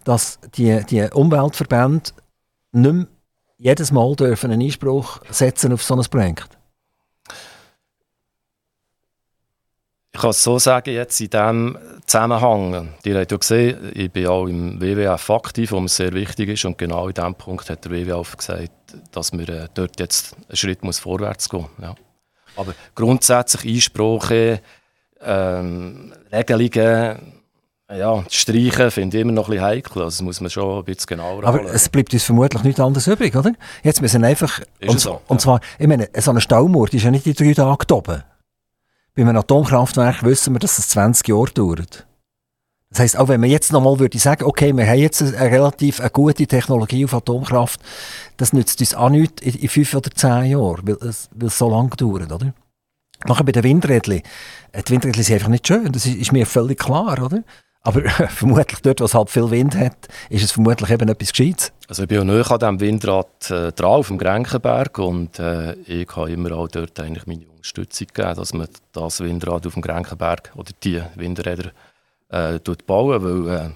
dass 0.04 0.38
die, 0.54 0.84
die 0.84 1.08
Umweltverbände 1.14 2.10
nicht 2.72 2.92
mehr 2.92 3.06
jedes 3.58 3.92
Mal 3.92 4.14
dürfen 4.16 4.50
einen 4.50 4.62
Einspruch 4.62 5.20
setzen 5.30 5.72
auf 5.72 5.82
so 5.82 5.94
ein 5.94 6.04
Projekt? 6.04 6.58
Ich 10.12 10.20
kann 10.20 10.30
es 10.30 10.44
so 10.44 10.60
sagen, 10.60 10.94
jetzt 10.94 11.20
in 11.20 11.30
diesem 11.30 11.76
Zusammenhang, 12.06 12.94
ihr 13.04 13.18
habt 13.18 13.32
ja 13.32 13.36
gesehen, 13.36 13.90
ich 13.94 14.12
bin 14.12 14.28
auch 14.28 14.46
im 14.46 14.80
WWF 14.80 15.28
aktiv, 15.30 15.72
wo 15.72 15.80
mir 15.80 15.88
sehr 15.88 16.12
wichtig 16.12 16.50
ist 16.50 16.64
und 16.64 16.78
genau 16.78 17.08
in 17.08 17.14
diesem 17.14 17.34
Punkt 17.34 17.68
hat 17.68 17.84
der 17.84 17.90
WWF 17.90 18.36
gesagt, 18.36 18.70
dass 19.10 19.32
wir 19.32 19.48
äh, 19.48 19.68
dort 19.74 19.98
jetzt 19.98 20.36
einen 20.48 20.56
Schritt 20.56 20.84
muss 20.84 21.00
vorwärts 21.00 21.48
gehen 21.48 21.66
ja. 21.82 21.96
Aber 22.56 22.74
grundsätzlich 22.94 23.74
Einsprache, 23.74 24.60
ähm, 25.20 26.14
Regelungen, 26.30 27.43
Ja, 27.92 28.24
streichen 28.30 28.90
finde 28.90 29.16
ich 29.16 29.22
immer 29.22 29.32
noch 29.32 29.48
ein 29.48 29.50
bisschen 29.52 29.64
heikel. 29.64 30.02
Also 30.02 30.06
das 30.06 30.22
muss 30.22 30.40
man 30.40 30.50
schon 30.50 30.78
ein 30.78 30.84
bisschen 30.84 31.06
genauer 31.06 31.44
Aber 31.44 31.64
es 31.64 31.88
bleibt 31.88 32.12
uns 32.14 32.24
vermutlich 32.24 32.62
nichts 32.62 32.80
anderes 32.80 33.06
übrig, 33.06 33.36
oder? 33.36 33.52
Jetzt 33.82 34.00
müssen 34.00 34.22
wir 34.22 34.28
einfach... 34.28 34.60
Ist 34.80 34.88
und, 34.88 34.96
es 34.96 35.02
so, 35.02 35.20
und 35.28 35.36
ja. 35.36 35.38
zwar, 35.38 35.60
ich 35.78 35.86
meine, 35.86 36.08
so 36.16 36.30
eine 36.30 36.40
Staumauer, 36.40 36.88
die 36.88 36.96
ist 36.96 37.02
ja 37.02 37.10
nicht 37.10 37.26
in 37.26 37.34
drei 37.34 37.52
Tagen 37.52 37.92
oben. 37.92 38.22
Bei 39.14 39.22
einem 39.22 39.36
Atomkraftwerk 39.36 40.24
wissen 40.24 40.54
wir, 40.54 40.60
dass 40.60 40.78
es 40.78 40.88
20 40.88 41.28
Jahre 41.28 41.52
dauert. 41.52 42.06
Das 42.90 43.00
heisst, 43.00 43.18
auch 43.18 43.28
wenn 43.28 43.40
man 43.40 43.50
jetzt 43.50 43.72
nochmal 43.72 43.98
würde 43.98 44.18
sagen, 44.18 44.44
okay, 44.44 44.72
wir 44.72 44.86
haben 44.86 44.98
jetzt 44.98 45.20
eine, 45.20 45.36
eine 45.36 45.50
relativ 45.50 46.00
eine 46.00 46.10
gute 46.10 46.46
Technologie 46.46 47.04
auf 47.04 47.14
Atomkraft, 47.14 47.80
das 48.36 48.52
nützt 48.52 48.80
uns 48.80 48.94
auch 48.94 49.10
nichts 49.10 49.42
in, 49.42 49.54
in 49.54 49.68
fünf 49.68 49.94
oder 49.94 50.10
zehn 50.10 50.46
Jahren, 50.46 50.86
weil 50.86 51.08
es, 51.08 51.28
weil 51.34 51.48
es 51.48 51.58
so 51.58 51.68
lange 51.68 51.90
dauert, 51.90 52.32
oder? 52.32 52.54
Nachher 53.26 53.44
bei 53.44 53.52
den 53.52 53.64
Windrädchen. 53.64 54.22
Äh, 54.72 54.82
Die 54.82 54.92
Windrädchen 54.92 55.24
sind 55.24 55.34
einfach 55.34 55.48
nicht 55.48 55.66
schön, 55.66 55.90
das 55.92 56.06
ist, 56.06 56.16
ist 56.16 56.32
mir 56.32 56.46
völlig 56.46 56.78
klar, 56.78 57.20
oder? 57.22 57.42
Aber 57.84 58.02
vermutlich 58.30 58.80
dort, 58.80 59.00
wo 59.00 59.04
es 59.04 59.14
halt 59.14 59.30
viel 59.30 59.50
Wind 59.50 59.76
hat, 59.76 60.08
ist 60.30 60.42
es 60.42 60.52
vermutlich 60.52 60.90
eben 60.90 61.08
etwas 61.08 61.32
Gescheites. 61.32 61.72
Also 61.86 62.02
ich 62.02 62.08
bin 62.08 62.18
ja 62.18 62.24
nahe 62.24 62.50
an 62.50 62.58
diesem 62.58 62.80
Windrad 62.80 63.50
äh, 63.50 63.72
dran, 63.72 63.90
auf 63.90 64.08
dem 64.08 64.18
Grenkenberg 64.18 64.98
und 64.98 65.38
äh, 65.38 65.74
ich 65.74 66.08
habe 66.16 66.32
immer 66.32 66.52
auch 66.52 66.68
dort 66.68 66.98
eigentlich 66.98 67.26
meine 67.26 67.46
Unterstützung 67.46 68.08
gegeben, 68.12 68.34
dass 68.36 68.54
man 68.54 68.68
das 68.92 69.20
Windrad 69.20 69.66
auf 69.66 69.74
dem 69.74 69.82
Grenkenberg 69.82 70.50
oder 70.56 70.72
die 70.82 71.02
Windräder 71.14 71.72
äh, 72.30 72.58
bauen, 72.86 73.46
weil 73.46 73.54
äh, 73.54 73.70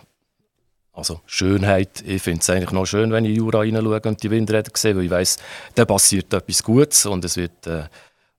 also 0.94 1.21
Schönheit, 1.27 2.03
ich 2.05 2.23
finde 2.23 2.40
es 2.40 2.51
eigentlich 2.51 2.73
noch 2.73 2.87
schön, 2.87 3.12
wenn 3.12 3.25
ich 3.25 3.33
in 3.33 3.37
Jura 3.37 3.61
reinschaue 3.61 4.01
und 4.05 4.23
die 4.23 4.31
Windräder 4.31 4.71
sehe, 4.75 4.97
weil 4.97 5.05
ich 5.05 5.11
weiss, 5.11 5.37
da 5.75 5.85
passiert 5.85 6.33
etwas 6.33 6.62
Gutes 6.62 7.05
und 7.05 7.25
es 7.27 7.37
wird 7.37 7.66
äh, 7.66 7.85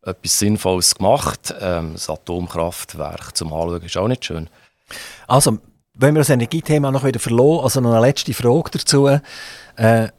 etwas 0.03 0.39
Sinnvolles 0.39 0.95
gemacht. 0.95 1.53
Ähm, 1.61 1.93
das 1.93 2.09
Atomkraftwerk 2.09 3.37
zum 3.37 3.53
Anschauen 3.53 3.83
ist 3.83 3.97
auch 3.97 4.07
nicht 4.07 4.25
schön. 4.25 4.49
Also, 5.27 5.57
wenn 5.93 6.15
wir 6.15 6.19
das 6.19 6.29
Energiethema 6.29 6.91
noch 6.91 7.03
wieder 7.03 7.19
verloren, 7.19 7.63
also 7.63 7.81
noch 7.81 7.91
eine 7.91 8.01
letzte 8.01 8.33
Frage 8.33 8.71
dazu. 8.71 9.07
Äh, 9.75 10.09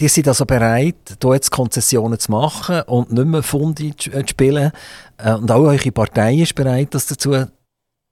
die 0.00 0.08
sind 0.08 0.28
also 0.28 0.46
bereit, 0.46 1.18
hier 1.22 1.34
jetzt 1.34 1.50
Konzessionen 1.50 2.18
zu 2.18 2.30
machen 2.32 2.80
und 2.86 3.12
nicht 3.12 3.26
mehr 3.26 3.42
Fundi 3.42 3.94
zu 3.94 4.10
äh, 4.10 4.26
spielen. 4.26 4.72
Äh, 5.18 5.34
und 5.34 5.50
auch 5.50 5.60
eure 5.60 5.92
Partei 5.92 6.36
ist 6.36 6.54
bereit, 6.54 6.94
das 6.94 7.06
dazu 7.06 7.44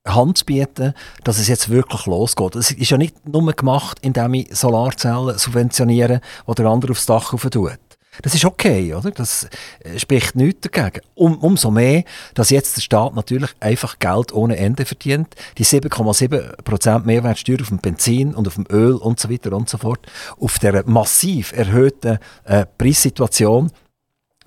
Hand 0.07 0.39
zu 0.39 0.45
bieten, 0.45 0.95
dass 1.25 1.39
es 1.39 1.49
jetzt 1.49 1.71
wirklich 1.71 2.07
losgeht. 2.07 2.57
Es 2.57 2.71
ist 2.71 2.91
ja 2.91 2.99
nicht 2.99 3.27
nur 3.27 3.53
gemacht, 3.53 3.99
indem 4.03 4.35
ich 4.35 4.55
Solarzellen 4.55 5.39
subventioniere 5.39 6.21
oder 6.47 6.67
andere 6.67 6.93
aufs 6.93 7.07
Dach 7.07 7.33
rauf 7.33 7.49
tut. 7.51 7.79
Das 8.23 8.35
ist 8.35 8.45
okay, 8.45 8.95
oder? 8.95 9.11
Das 9.11 9.49
äh, 9.81 9.99
spricht 9.99 10.37
nichts 10.37 10.69
dagegen. 10.69 11.05
Um, 11.15 11.39
umso 11.39 11.71
mehr, 11.71 12.05
dass 12.35 12.51
jetzt 12.51 12.77
der 12.77 12.83
Staat 12.83 13.15
natürlich 13.15 13.51
einfach 13.61 13.99
Geld 13.99 14.33
ohne 14.33 14.57
Ende 14.57 14.85
verdient. 14.85 15.35
Die 15.59 15.65
7,7% 15.65 17.05
Mehrwertsteuer 17.05 17.61
auf 17.61 17.69
dem 17.69 17.79
Benzin 17.79 18.35
und 18.35 18.47
auf 18.47 18.55
dem 18.55 18.67
Öl 18.71 18.95
und 18.95 19.21
so 19.21 19.31
weiter 19.31 19.53
und 19.53 19.69
so 19.69 19.79
fort. 19.79 20.07
Auf 20.39 20.59
der 20.59 20.89
massiv 20.89 21.53
erhöhten 21.53 22.19
äh, 22.45 22.67
Preissituation 22.79 23.71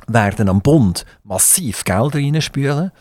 werden 0.08 0.50
am 0.50 0.62
Bund 0.62 1.06
massiv 1.24 1.84
Gelder 1.84 2.20
reinspülen. 2.20 2.92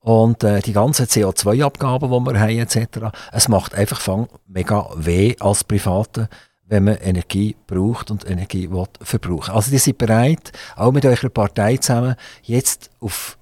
Und 0.00 0.44
äh, 0.44 0.60
die 0.60 0.72
ganzen 0.72 1.06
CO2-Abgaben, 1.06 2.10
die 2.10 2.32
wir 2.32 2.40
haben, 2.40 2.58
etc., 2.58 3.14
es 3.32 3.48
macht 3.48 3.74
einfach 3.74 4.00
mega 4.46 4.88
weh 4.96 5.34
als 5.40 5.64
Private, 5.64 6.28
wenn 6.68 6.84
man 6.84 6.96
Energie 6.96 7.56
braucht 7.66 8.10
und 8.10 8.28
Energie 8.28 8.70
will 8.70 8.84
verbrauchen. 9.00 9.54
Also 9.54 9.70
die 9.70 9.78
sind 9.78 9.98
bereit, 9.98 10.52
auch 10.76 10.92
mit 10.92 11.04
eurer 11.04 11.30
Partei 11.30 11.78
zusammen, 11.78 12.14
jetzt 12.42 12.90
auf 13.00 13.38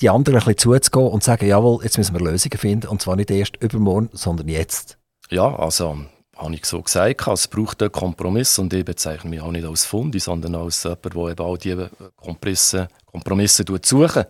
die 0.00 0.10
anderen 0.10 0.38
ein 0.38 0.44
bisschen 0.44 0.58
zuzugehen 0.58 1.08
und 1.08 1.22
zu 1.22 1.30
sagen, 1.30 1.46
jawohl, 1.46 1.82
jetzt 1.82 1.98
müssen 1.98 2.14
wir 2.18 2.20
Lösungen 2.20 2.58
finden, 2.58 2.88
und 2.88 3.02
zwar 3.02 3.16
nicht 3.16 3.30
erst 3.30 3.56
übermorgen, 3.62 4.10
sondern 4.12 4.48
jetzt. 4.48 4.98
Ja, 5.30 5.54
also 5.56 5.98
habe 6.36 6.54
ich 6.54 6.64
so 6.66 6.80
gesagt, 6.80 7.26
es 7.26 7.48
braucht 7.48 7.82
einen 7.82 7.90
Kompromiss 7.90 8.58
und 8.58 8.72
ich 8.72 8.84
bezeichne 8.84 9.30
mich 9.30 9.40
auch 9.40 9.50
nicht 9.50 9.66
als 9.66 9.84
Fundi, 9.84 10.20
sondern 10.20 10.54
als 10.54 10.84
jemand, 10.84 11.04
der 11.04 11.28
eben 11.30 11.44
auch 11.44 11.56
diese 11.56 11.90
Kompromisse, 12.16 12.88
Kompromisse 13.06 13.64
suchen 13.82 14.24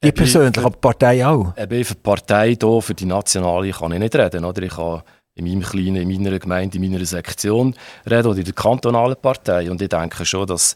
Ich 0.00 0.14
persönlich, 0.14 0.58
aber 0.58 0.70
die 0.70 0.78
Partei 0.78 1.26
auch. 1.26 1.56
Eben 1.56 1.84
für 1.84 1.94
die 1.94 2.00
Partei 2.00 2.56
hier, 2.60 2.82
für 2.82 2.94
die 2.94 3.06
Nationale, 3.06 3.70
kann 3.70 3.92
ich 3.92 3.98
nicht 3.98 4.14
reden. 4.14 4.44
Oder? 4.44 4.62
Ich 4.62 4.74
kann 4.74 5.02
in 5.36 5.44
meinem 5.44 5.62
kleinen, 5.62 5.96
in 5.96 6.08
meiner 6.08 6.38
Gemeinde, 6.38 6.78
in 6.78 6.90
meiner 6.90 7.04
Sektion 7.04 7.74
reden 8.10 8.26
oder 8.26 8.38
in 8.38 8.44
der 8.44 8.54
kantonalen 8.54 9.16
Partei. 9.20 9.70
Und 9.70 9.80
ich 9.80 9.88
denke 9.88 10.24
schon, 10.24 10.46
dass 10.46 10.74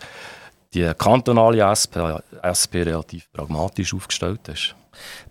die 0.73 0.93
kantonale 0.97 1.63
SP, 1.67 1.99
SP 2.47 2.85
relativ 2.85 3.33
pragmatisch 3.33 3.93
aufgestellt 3.93 4.47
ist. 4.49 4.77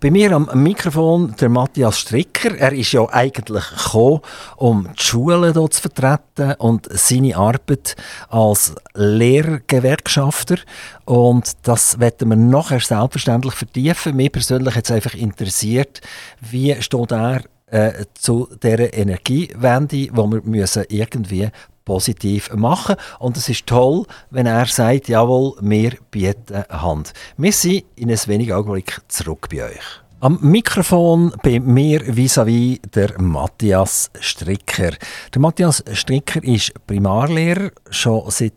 Bei 0.00 0.10
mir 0.10 0.32
am 0.32 0.48
Mikrofon 0.54 1.34
der 1.40 1.48
Matthias 1.48 2.00
Stricker. 2.00 2.56
Er 2.56 2.72
ist 2.72 2.92
ja 2.92 3.08
eigentlich 3.08 3.64
gekommen, 3.70 4.20
um 4.56 4.88
die 4.98 5.02
Schulen 5.02 5.52
hier 5.52 5.70
zu 5.70 5.80
vertreten 5.80 6.54
und 6.58 6.88
seine 6.90 7.36
Arbeit 7.36 7.94
als 8.28 8.74
Lehrgewerkschafter. 8.94 10.56
Und 11.04 11.52
das 11.62 12.00
werden 12.00 12.30
wir 12.30 12.36
nachher 12.36 12.80
selbstverständlich 12.80 13.54
vertiefen. 13.54 14.16
Mich 14.16 14.32
persönlich 14.32 14.76
es 14.76 14.90
einfach 14.90 15.14
interessiert, 15.14 16.00
wie 16.40 16.74
steht 16.82 17.12
er 17.12 17.42
äh, 17.70 18.04
zu 18.14 18.48
dieser 18.62 18.92
Energiewende, 18.92 19.96
die 19.96 20.12
wir 20.12 20.42
müssen 20.44 20.84
irgendwie 20.88 21.48
positiv 21.84 22.52
machen. 22.54 22.96
Und 23.18 23.36
es 23.36 23.48
ist 23.48 23.66
toll, 23.66 24.04
wenn 24.30 24.46
er 24.46 24.66
sagt, 24.66 25.08
jawohl, 25.08 25.54
wir 25.60 25.92
bieten 26.10 26.64
Hand. 26.68 27.12
Wir 27.36 27.52
sind 27.52 27.84
in 27.96 28.10
ein 28.10 28.18
wenig 28.26 28.52
Augenblick 28.52 29.00
zurück 29.08 29.48
bei 29.50 29.64
euch. 29.64 30.02
Am 30.20 30.38
Mikrofon 30.42 31.32
bei 31.42 31.58
mir 31.58 32.00
vis-à-vis 32.14 32.78
der 32.94 33.18
Matthias 33.20 34.10
Stricker. 34.20 34.92
Der 35.32 35.40
Matthias 35.40 35.82
Stricker 35.92 36.44
ist 36.44 36.74
Primarlehrer 36.86 37.70
schon 37.88 38.30
seit 38.30 38.52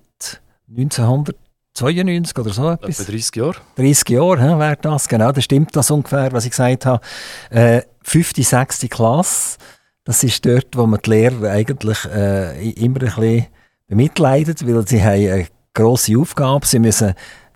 1992 1.75 2.37
oder 2.37 2.53
so 2.53 2.69
etwas. 2.69 2.99
Etwa 2.99 3.11
30 3.11 3.35
Jahre. 3.35 3.55
30 3.75 4.09
Jahre 4.09 4.41
hä, 4.41 4.59
wäre 4.59 4.77
das, 4.81 5.07
genau, 5.07 5.31
das 5.31 5.43
stimmt 5.43 5.75
das 5.75 5.89
ungefähr, 5.89 6.31
was 6.31 6.45
ich 6.45 6.51
gesagt 6.51 6.85
habe. 6.85 7.01
Äh, 7.49 7.81
fünfte, 8.03 8.43
sechste 8.43 8.87
Klasse, 8.87 9.57
das 10.03 10.23
ist 10.23 10.45
dort, 10.45 10.75
wo 10.75 10.85
man 10.85 10.99
die 11.03 11.09
Lehrer 11.09 11.49
eigentlich 11.49 12.05
äh, 12.05 12.69
immer 12.71 13.01
ein 13.01 13.15
bisschen 13.15 13.47
bemitleidet, 13.87 14.67
weil 14.67 14.87
sie 14.87 15.01
haben 15.01 15.31
eine 15.31 15.47
grosse 15.73 16.17
Aufgabe, 16.17 16.65
sie 16.65 16.79
müssen 16.79 17.15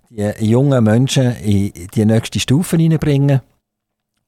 die 0.10 0.50
jungen 0.50 0.84
Menschen 0.84 1.36
in 1.38 1.72
die 1.94 2.06
nächste 2.06 2.40
Stufe 2.40 2.78
hineinbringen. 2.78 3.42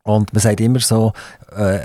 Und 0.04 0.34
man 0.34 0.42
sagt 0.42 0.60
immer 0.60 0.80
so, 0.80 1.14
äh, 1.56 1.80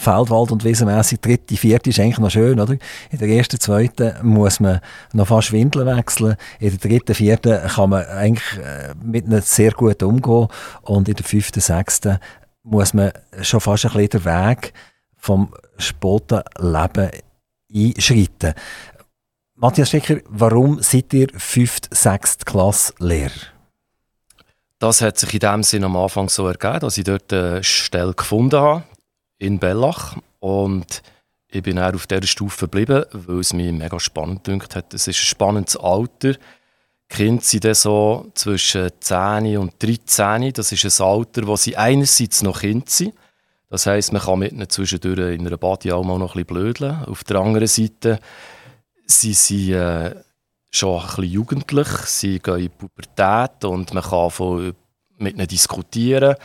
Feldwald- 0.00 0.50
und 0.50 0.64
Wiesenmässig, 0.64 1.20
dritte, 1.20 1.58
vierte 1.58 1.90
ist 1.90 2.00
eigentlich 2.00 2.18
noch 2.18 2.30
schön, 2.30 2.58
oder? 2.58 2.72
In 3.10 3.18
der 3.18 3.28
ersten, 3.28 3.60
zweiten 3.60 4.14
muss 4.22 4.58
man 4.58 4.80
noch 5.12 5.26
fast 5.26 5.52
Windeln 5.52 5.86
wechseln. 5.86 6.36
In 6.58 6.70
der 6.70 6.78
dritten, 6.78 7.14
vierten 7.14 7.68
kann 7.68 7.90
man 7.90 8.06
eigentlich 8.06 8.58
äh, 8.64 8.94
mit 9.02 9.26
ihnen 9.26 9.42
sehr 9.42 9.72
gut 9.72 10.02
umgehen. 10.02 10.48
Und 10.80 11.10
in 11.10 11.16
der 11.16 11.24
fünften, 11.26 11.60
sechsten 11.60 12.18
muss 12.62 12.94
man 12.94 13.12
schon 13.42 13.60
fast 13.60 13.84
ein 13.84 13.92
bisschen 13.92 14.08
den 14.08 14.24
Weg 14.24 14.72
vom 15.18 15.52
Spotenleben 15.76 17.10
einschreiten. 17.70 18.54
Matthias 19.54 19.88
Stecker, 19.88 20.16
warum 20.30 20.80
seid 20.80 21.12
ihr 21.12 21.28
fünfte, 21.36 21.94
sechste 21.94 22.46
Klasse 22.46 22.94
Lehrer? 23.00 23.32
Das 24.78 25.02
hat 25.02 25.18
sich 25.18 25.34
in 25.34 25.40
dem 25.40 25.62
Sinne 25.62 25.86
am 25.86 25.96
Anfang 25.98 26.30
so 26.30 26.46
ergeben, 26.46 26.80
dass 26.80 26.96
ich 26.96 27.04
dort 27.04 27.30
eine 27.34 27.62
Stelle 27.62 28.14
gefunden 28.14 28.58
habe, 28.58 28.84
in 29.40 29.58
Bellach. 29.58 30.16
Und 30.38 31.02
ich 31.48 31.64
bin 31.64 31.80
auch 31.80 31.92
auf 31.92 32.06
dieser 32.06 32.28
Stufe 32.28 32.66
geblieben, 32.66 33.04
weil 33.12 33.40
es 33.40 33.52
mich 33.52 33.72
mega 33.72 33.98
spannend 33.98 34.46
dünkt 34.46 34.76
hat. 34.76 34.94
Es 34.94 35.08
ist 35.08 35.18
ein 35.18 35.26
spannendes 35.26 35.76
Alter. 35.76 36.34
Die 36.34 37.16
Kinder 37.16 37.42
sind 37.42 37.64
dann 37.64 37.74
so 37.74 38.30
zwischen 38.34 38.88
10 39.00 39.58
und 39.58 39.82
13. 39.82 40.52
Das 40.52 40.70
ist 40.70 41.00
ein 41.00 41.04
Alter, 41.04 41.46
wo 41.48 41.56
sie 41.56 41.76
einerseits 41.76 42.42
noch 42.42 42.60
Kind 42.60 42.88
sind. 42.88 43.14
Das 43.68 43.86
heisst, 43.86 44.12
man 44.12 44.22
kann 44.22 44.38
mit 44.38 44.52
ihnen 44.52 44.68
zwischendurch 44.68 45.34
in 45.34 45.46
einer 45.46 45.56
Badi 45.56 45.90
auch 45.90 46.04
mal 46.04 46.18
noch 46.18 46.36
ein 46.36 46.44
bisschen 46.44 46.62
blödeln. 46.62 47.04
Auf 47.04 47.24
der 47.24 47.36
anderen 47.36 47.68
Seite 47.68 48.20
sie 49.10 49.34
sind 49.34 49.72
äh, 49.72 50.14
schon 50.70 51.00
ein 51.00 51.06
bisschen 51.06 51.24
jugendlich, 51.24 51.88
sie 51.88 52.38
gehen 52.38 52.54
in 52.54 52.60
die 52.62 52.68
Pubertät 52.68 53.64
und 53.64 53.92
man 53.92 54.02
kann 54.02 54.30
von, 54.30 54.74
mit 55.18 55.34
ihnen 55.34 55.48
diskutieren, 55.48 56.36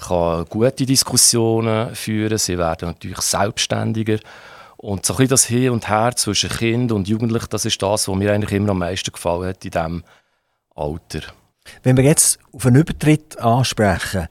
kann 0.00 0.44
gute 0.46 0.86
Diskussionen 0.86 1.94
führen, 1.94 2.38
sie 2.38 2.58
werden 2.58 2.88
natürlich 2.88 3.20
selbstständiger. 3.20 4.18
Und 4.76 5.04
so 5.04 5.14
ein 5.14 5.16
bisschen 5.16 5.30
das 5.30 5.44
Hin 5.46 5.70
und 5.70 5.88
Her 5.88 6.14
zwischen 6.14 6.50
Kind 6.50 6.92
und 6.92 7.08
Jugendlich, 7.08 7.46
das 7.46 7.64
ist 7.64 7.82
das, 7.82 8.06
was 8.06 8.16
mir 8.16 8.32
eigentlich 8.32 8.52
immer 8.52 8.70
am 8.70 8.78
meisten 8.78 9.12
gefallen 9.12 9.48
hat 9.48 9.64
in 9.64 9.72
diesem 9.72 10.04
Alter. 10.74 11.20
Wenn 11.82 11.96
wir 11.96 12.04
jetzt 12.04 12.38
auf 12.52 12.64
einen 12.64 12.76
Übertritt 12.76 13.38
ansprechen, 13.38 14.28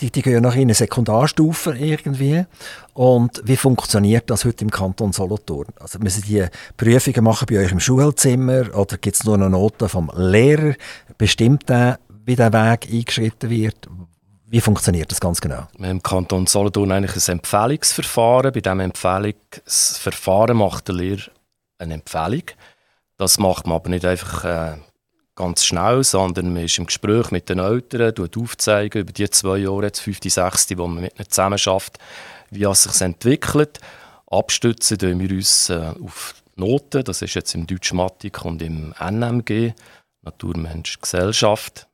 die, 0.00 0.10
die 0.10 0.20
gehen 0.20 0.34
ja 0.34 0.40
noch 0.40 0.54
in 0.54 0.62
eine 0.62 0.74
Sekundarstufe 0.74 1.74
irgendwie. 1.74 2.44
Und 2.92 3.40
wie 3.44 3.56
funktioniert 3.56 4.28
das 4.28 4.44
heute 4.44 4.64
im 4.64 4.70
Kanton 4.70 5.12
Solothurn? 5.12 5.68
Also 5.80 5.98
müssen 5.98 6.22
die 6.22 6.44
Prüfungen 6.76 7.24
machen 7.24 7.46
bei 7.48 7.64
euch 7.64 7.72
im 7.72 7.80
Schulzimmer 7.80 8.74
oder 8.76 8.98
gibt 8.98 9.16
es 9.16 9.24
nur 9.24 9.34
eine 9.34 9.48
Note 9.48 9.88
vom 9.88 10.10
Lehrer? 10.14 10.74
Bestimmt 11.16 11.68
der, 11.68 11.98
wie 12.26 12.36
der 12.36 12.52
Weg 12.52 12.88
eingeschritten 12.92 13.48
wird? 13.48 13.88
Wie 14.48 14.60
funktioniert 14.60 15.10
das 15.10 15.20
ganz 15.20 15.40
genau? 15.40 15.66
Wir 15.76 15.88
haben 15.88 15.96
im 15.96 16.02
Kanton 16.02 16.46
Solothurn 16.46 16.92
eigentlich 16.92 17.28
ein 17.28 17.38
Empfehlungsverfahren. 17.38 18.52
Bei 18.52 18.60
diesem 18.60 18.80
Empfehlungsverfahren 18.80 20.56
macht 20.56 20.88
der 20.88 20.94
Lehrer 20.94 21.22
eine 21.78 21.94
Empfehlung. 21.94 22.44
Das 23.16 23.38
macht 23.38 23.66
man 23.66 23.76
aber 23.76 23.90
nicht 23.90 24.04
einfach 24.04 24.44
äh, 24.44 24.76
ganz 25.34 25.64
schnell, 25.64 26.04
sondern 26.04 26.52
man 26.52 26.64
ist 26.64 26.78
im 26.78 26.86
Gespräch 26.86 27.30
mit 27.30 27.48
den 27.48 27.58
Eltern, 27.58 28.14
tut 28.14 28.36
aufzeigen 28.36 29.02
über 29.02 29.12
die 29.12 29.28
zwei 29.30 29.58
Jahre, 29.58 29.86
jetzt 29.86 30.00
fünfte, 30.00 30.30
sechste, 30.30 30.78
wo 30.78 30.86
man 30.86 31.04
mit 31.04 31.18
ihnen 31.18 31.28
zusammen 31.28 31.58
schafft, 31.58 31.98
wie 32.50 32.64
es 32.64 32.84
sich 32.84 33.00
entwickelt. 33.00 33.80
Abstützen 34.30 34.98
tun 34.98 35.20
wir 35.20 35.30
uns 35.30 35.70
äh, 35.70 35.92
auf 36.02 36.34
Noten, 36.54 37.04
das 37.04 37.20
ist 37.20 37.34
jetzt 37.34 37.54
im 37.54 37.66
Deutsch 37.66 37.92
Mathematik 37.92 38.44
und 38.44 38.62
im 38.62 38.94
NMG, 38.98 39.72
Natur, 40.22 40.56
Mensch, 40.56 41.00
Gesellschaft, 41.00 41.86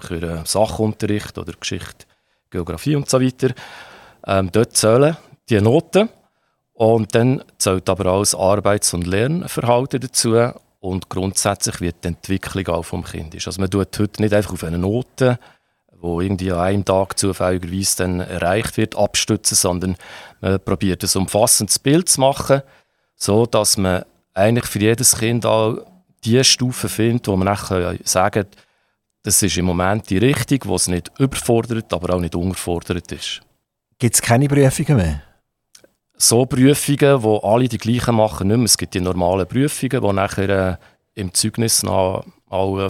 früher 0.00 0.22
äh, 0.22 0.42
Sachunterricht 0.44 1.38
oder 1.38 1.52
Geschichte, 1.52 2.06
Geografie 2.50 2.96
und 2.96 3.08
so 3.08 3.20
weiter. 3.20 3.54
Ähm, 4.26 4.50
dort 4.52 4.76
zählen 4.76 5.16
die 5.48 5.60
Noten 5.60 6.08
und 6.74 7.14
dann 7.14 7.42
zählt 7.58 7.88
aber 7.88 8.12
auch 8.12 8.20
das 8.20 8.34
Arbeits- 8.34 8.94
und 8.94 9.06
Lernverhalten 9.06 10.00
dazu 10.00 10.52
und 10.80 11.08
grundsätzlich 11.08 11.80
wird 11.80 12.02
die 12.02 12.08
Entwicklung 12.08 12.66
auch 12.68 12.82
vom 12.84 13.04
Kind 13.04 13.34
ist. 13.34 13.46
Also 13.46 13.60
man 13.60 13.70
tut 13.70 13.98
heute 13.98 14.22
nicht 14.22 14.34
einfach 14.34 14.52
auf 14.52 14.64
eine 14.64 14.78
Note, 14.78 15.38
wo 16.00 16.20
irgendwie 16.20 16.50
an 16.50 16.58
einem 16.58 16.84
Tag 16.84 17.18
zufälligerweise 17.18 17.96
dann 17.98 18.20
erreicht 18.20 18.76
wird, 18.76 18.96
abstützen, 18.96 19.54
sondern 19.54 19.96
man 20.40 20.58
probiert 20.60 21.04
ein 21.04 21.20
umfassendes 21.20 21.78
Bild 21.78 22.08
zu 22.08 22.20
machen, 22.20 22.62
so 23.14 23.46
dass 23.46 23.76
man 23.76 24.04
eigentlich 24.34 24.66
für 24.66 24.80
jedes 24.80 25.16
Kind 25.16 25.46
auch 25.46 25.78
die 26.24 26.42
Stufe 26.42 26.88
findet, 26.88 27.28
wo 27.28 27.36
man 27.36 27.46
nachher 27.46 27.96
sagen 28.04 28.44
kann, 28.44 28.62
das 29.22 29.42
ist 29.42 29.56
im 29.56 29.64
Moment 29.64 30.10
die 30.10 30.18
Richtung, 30.18 30.58
wo 30.64 30.76
es 30.76 30.88
nicht 30.88 31.10
überfordert, 31.18 31.92
aber 31.92 32.14
auch 32.14 32.20
nicht 32.20 32.34
unterfordert 32.34 33.10
ist. 33.12 33.40
Gibt 33.98 34.14
es 34.14 34.22
keine 34.22 34.48
Prüfungen 34.48 34.96
mehr? 34.96 35.22
so 36.22 36.46
Prüfungen, 36.46 37.22
wo 37.22 37.38
alle 37.38 37.68
die 37.68 37.78
gleichen 37.78 38.14
machen, 38.14 38.48
nicht 38.48 38.56
mehr. 38.56 38.64
Es 38.64 38.78
gibt 38.78 38.94
die 38.94 39.00
normalen 39.00 39.46
Prüfungen, 39.46 40.00
die 40.00 40.12
nachher 40.12 40.48
äh, 40.48 40.76
im 41.14 41.34
Zeugnis 41.34 41.84
auch 41.84 42.24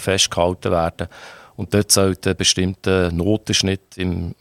festgehalten 0.01 0.71
werden. 0.71 1.09
Und 1.57 1.75
dort 1.75 1.91
sollte 1.91 2.31
ein 2.31 2.37
bestimmter 2.37 3.11
Notenschnitt 3.11 3.97
im 3.97 4.35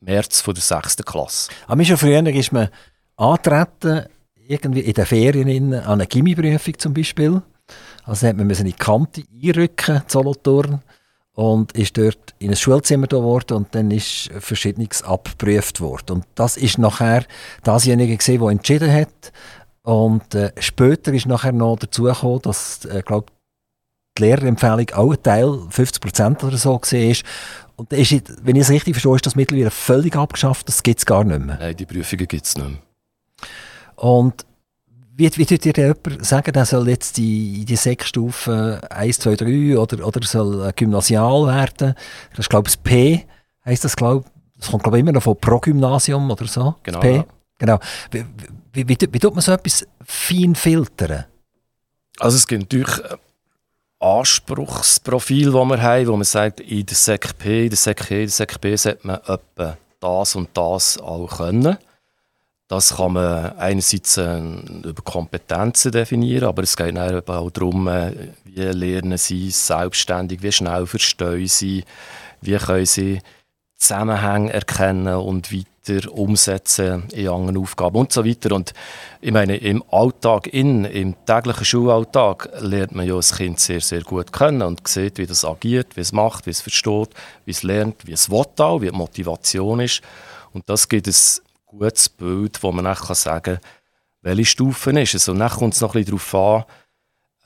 März 0.00 0.40
von 0.40 0.54
der 0.54 0.62
6. 0.62 0.96
Klasse. 1.04 1.50
Aber 1.66 1.84
schon 1.84 1.96
früher 1.96 2.26
ist 2.26 2.52
man 2.52 2.68
antreten, 3.16 4.06
irgendwie 4.48 4.80
in 4.80 4.92
den 4.92 5.06
Ferien 5.06 5.74
an 5.74 5.84
eine 5.84 6.06
Gimmiprüfung 6.06 6.78
zum 6.78 6.94
Beispiel. 6.94 7.42
Also 8.04 8.28
hat 8.28 8.36
man 8.36 8.48
in 8.48 8.64
die 8.64 8.72
Kante 8.72 9.22
einrücken, 9.42 10.02
Solothurn 10.06 10.82
und 11.36 11.72
ist 11.72 11.98
dort 11.98 12.34
in 12.38 12.50
ein 12.50 12.56
Schulzimmer 12.56 13.06
geworden 13.06 13.58
und 13.58 13.74
dann 13.74 13.90
ist 13.90 14.30
Verschiedenes 14.38 15.02
abgeprüft 15.02 15.82
worden. 15.82 16.16
Und 16.16 16.24
das 16.34 16.56
ist 16.56 16.78
nachher 16.78 17.24
dasjenige 17.62 18.16
gesehen, 18.16 18.40
der 18.40 18.48
entschieden 18.48 18.90
hat. 18.90 19.32
Und 19.82 20.34
äh, 20.34 20.50
später 20.58 21.12
ist 21.12 21.26
nachher 21.26 21.52
noch 21.52 21.78
dazu 21.78 22.04
gekommen, 22.04 22.40
dass 22.40 22.86
äh, 22.86 23.02
glaub, 23.04 23.30
die 24.16 24.22
Lehrerempfehlung 24.22 24.90
auch 24.94 25.12
ein 25.12 25.22
Teil, 25.22 25.46
50% 25.46 26.42
oder 26.42 26.56
so, 26.56 26.80
war. 26.80 27.16
Und 27.76 27.92
ist, 27.92 28.32
wenn 28.42 28.56
ich 28.56 28.62
es 28.62 28.70
richtig 28.70 28.94
verstehe, 28.94 29.16
ist 29.16 29.26
das 29.26 29.36
mittlerweile 29.36 29.70
völlig 29.70 30.16
abgeschafft, 30.16 30.66
das 30.68 30.82
gibt 30.82 31.00
es 31.00 31.06
gar 31.06 31.22
nicht 31.22 31.44
mehr. 31.44 31.58
Nein, 31.60 31.76
die 31.76 31.84
Prüfungen 31.84 32.26
gibt 32.26 32.46
es 32.46 32.56
nicht 32.56 32.66
mehr. 32.66 32.78
Und 33.96 34.46
wie, 35.16 35.30
wie 35.36 35.46
tut 35.46 35.64
dir 35.64 35.72
jemand 35.74 36.26
sagen, 36.26 36.52
der 36.52 36.66
soll 36.66 36.88
jetzt 36.88 37.16
die, 37.16 37.64
die 37.64 37.76
Sekstufe 37.76 38.80
1, 38.90 39.18
2, 39.20 39.36
3 39.36 39.78
oder, 39.78 40.06
oder 40.06 40.22
soll 40.22 40.70
Gymnasial 40.76 41.46
werden? 41.46 41.94
Das 42.30 42.40
ist, 42.40 42.50
glaube 42.50 42.68
ich, 42.68 42.74
das 42.74 42.82
P, 42.82 43.26
heisst 43.64 43.84
das, 43.84 43.96
glaube 43.96 44.26
Das 44.58 44.70
kommt, 44.70 44.82
glaube 44.82 44.98
ich, 44.98 45.00
immer 45.00 45.12
noch 45.12 45.22
von 45.22 45.36
Progymnasium 45.38 46.30
oder 46.30 46.46
so. 46.46 46.74
Genau. 46.82 47.00
P. 47.00 47.16
Ja. 47.16 47.24
genau. 47.58 47.78
Wie, 48.10 48.26
wie, 48.74 48.88
wie, 48.88 48.98
wie, 49.10 49.18
tut 49.18 49.34
man 49.34 49.40
so 49.40 49.52
etwas 49.52 49.86
fein 50.04 50.54
filtern? 50.54 51.24
Also 52.18 52.36
es 52.36 52.46
gibt 52.46 52.62
natürlich 52.62 53.00
Anspruchsprofil, 53.98 55.52
das 55.52 55.64
wir 55.64 55.82
haben, 55.82 56.06
wo 56.08 56.16
man 56.16 56.24
sagt, 56.24 56.60
in 56.60 56.84
der 56.84 56.94
Sek 56.94 57.38
P, 57.38 57.64
in 57.64 57.70
der 57.70 57.78
Sek 57.78 58.10
E, 58.10 58.14
in 58.14 58.20
der 58.26 58.28
Sek 58.28 58.60
B 58.60 58.76
sollte 58.76 59.06
man 59.06 59.16
etwa 59.26 59.78
das 59.98 60.36
und 60.36 60.50
das 60.52 60.98
auch 60.98 61.38
können. 61.38 61.78
Das 62.68 62.96
kann 62.96 63.12
man 63.12 63.56
einerseits 63.58 64.16
äh, 64.16 64.38
über 64.38 65.02
Kompetenzen 65.04 65.92
definieren, 65.92 66.48
aber 66.48 66.64
es 66.64 66.76
geht 66.76 66.98
auch 66.98 67.50
darum, 67.50 67.86
äh, 67.86 68.12
wie 68.44 68.60
lernen 68.60 69.18
sie 69.18 69.50
selbstständig, 69.50 70.42
wie 70.42 70.50
schnell 70.50 70.86
verstehen 70.86 71.46
sie, 71.46 71.84
wie 72.40 72.56
können 72.56 72.86
sie 72.86 73.20
Zusammenhänge 73.78 74.52
erkennen 74.52 75.14
und 75.14 75.52
weiter 75.52 76.10
umsetzen 76.10 77.04
in 77.12 77.28
anderen 77.28 77.58
Aufgaben 77.58 77.96
und 77.98 78.10
so 78.10 78.24
weiter. 78.24 78.54
Und 78.54 78.72
ich 79.20 79.32
meine, 79.32 79.58
im 79.58 79.84
Alltag, 79.90 80.46
in, 80.48 80.86
im 80.86 81.14
täglichen 81.26 81.64
Schulalltag 81.64 82.48
lernt 82.58 82.94
man 82.94 83.06
ja 83.06 83.14
das 83.14 83.36
Kind 83.36 83.60
sehr, 83.60 83.80
sehr 83.80 84.02
gut 84.02 84.32
kennen 84.32 84.62
und 84.62 84.88
sieht, 84.88 85.18
wie 85.18 85.26
das 85.26 85.44
agiert, 85.44 85.96
wie 85.96 86.00
es 86.00 86.12
macht, 86.12 86.46
wie 86.46 86.50
es 86.50 86.62
versteht, 86.62 87.10
wie 87.44 87.50
es 87.50 87.62
lernt, 87.62 88.06
wie 88.06 88.12
es 88.12 88.30
will 88.30 88.46
auch, 88.58 88.80
wie 88.80 88.90
die 88.90 88.96
Motivation 88.96 89.80
ist. 89.80 90.00
Und 90.52 90.68
das 90.68 90.88
gibt 90.88 91.06
es 91.06 91.42
gutes 91.66 92.08
Bild, 92.08 92.62
wo 92.62 92.72
man 92.72 92.84
dann 92.84 92.96
sagen 92.96 93.60
kann, 93.60 93.70
welche 94.22 94.44
Stufen 94.44 94.96
ist 94.96 95.14
es. 95.14 95.28
Und 95.28 95.38
dann 95.38 95.50
kommt 95.50 95.74
es 95.74 95.80
noch 95.80 95.94
ein 95.94 96.04
bisschen 96.04 96.18
darauf 96.18 96.34
an, 96.34 96.64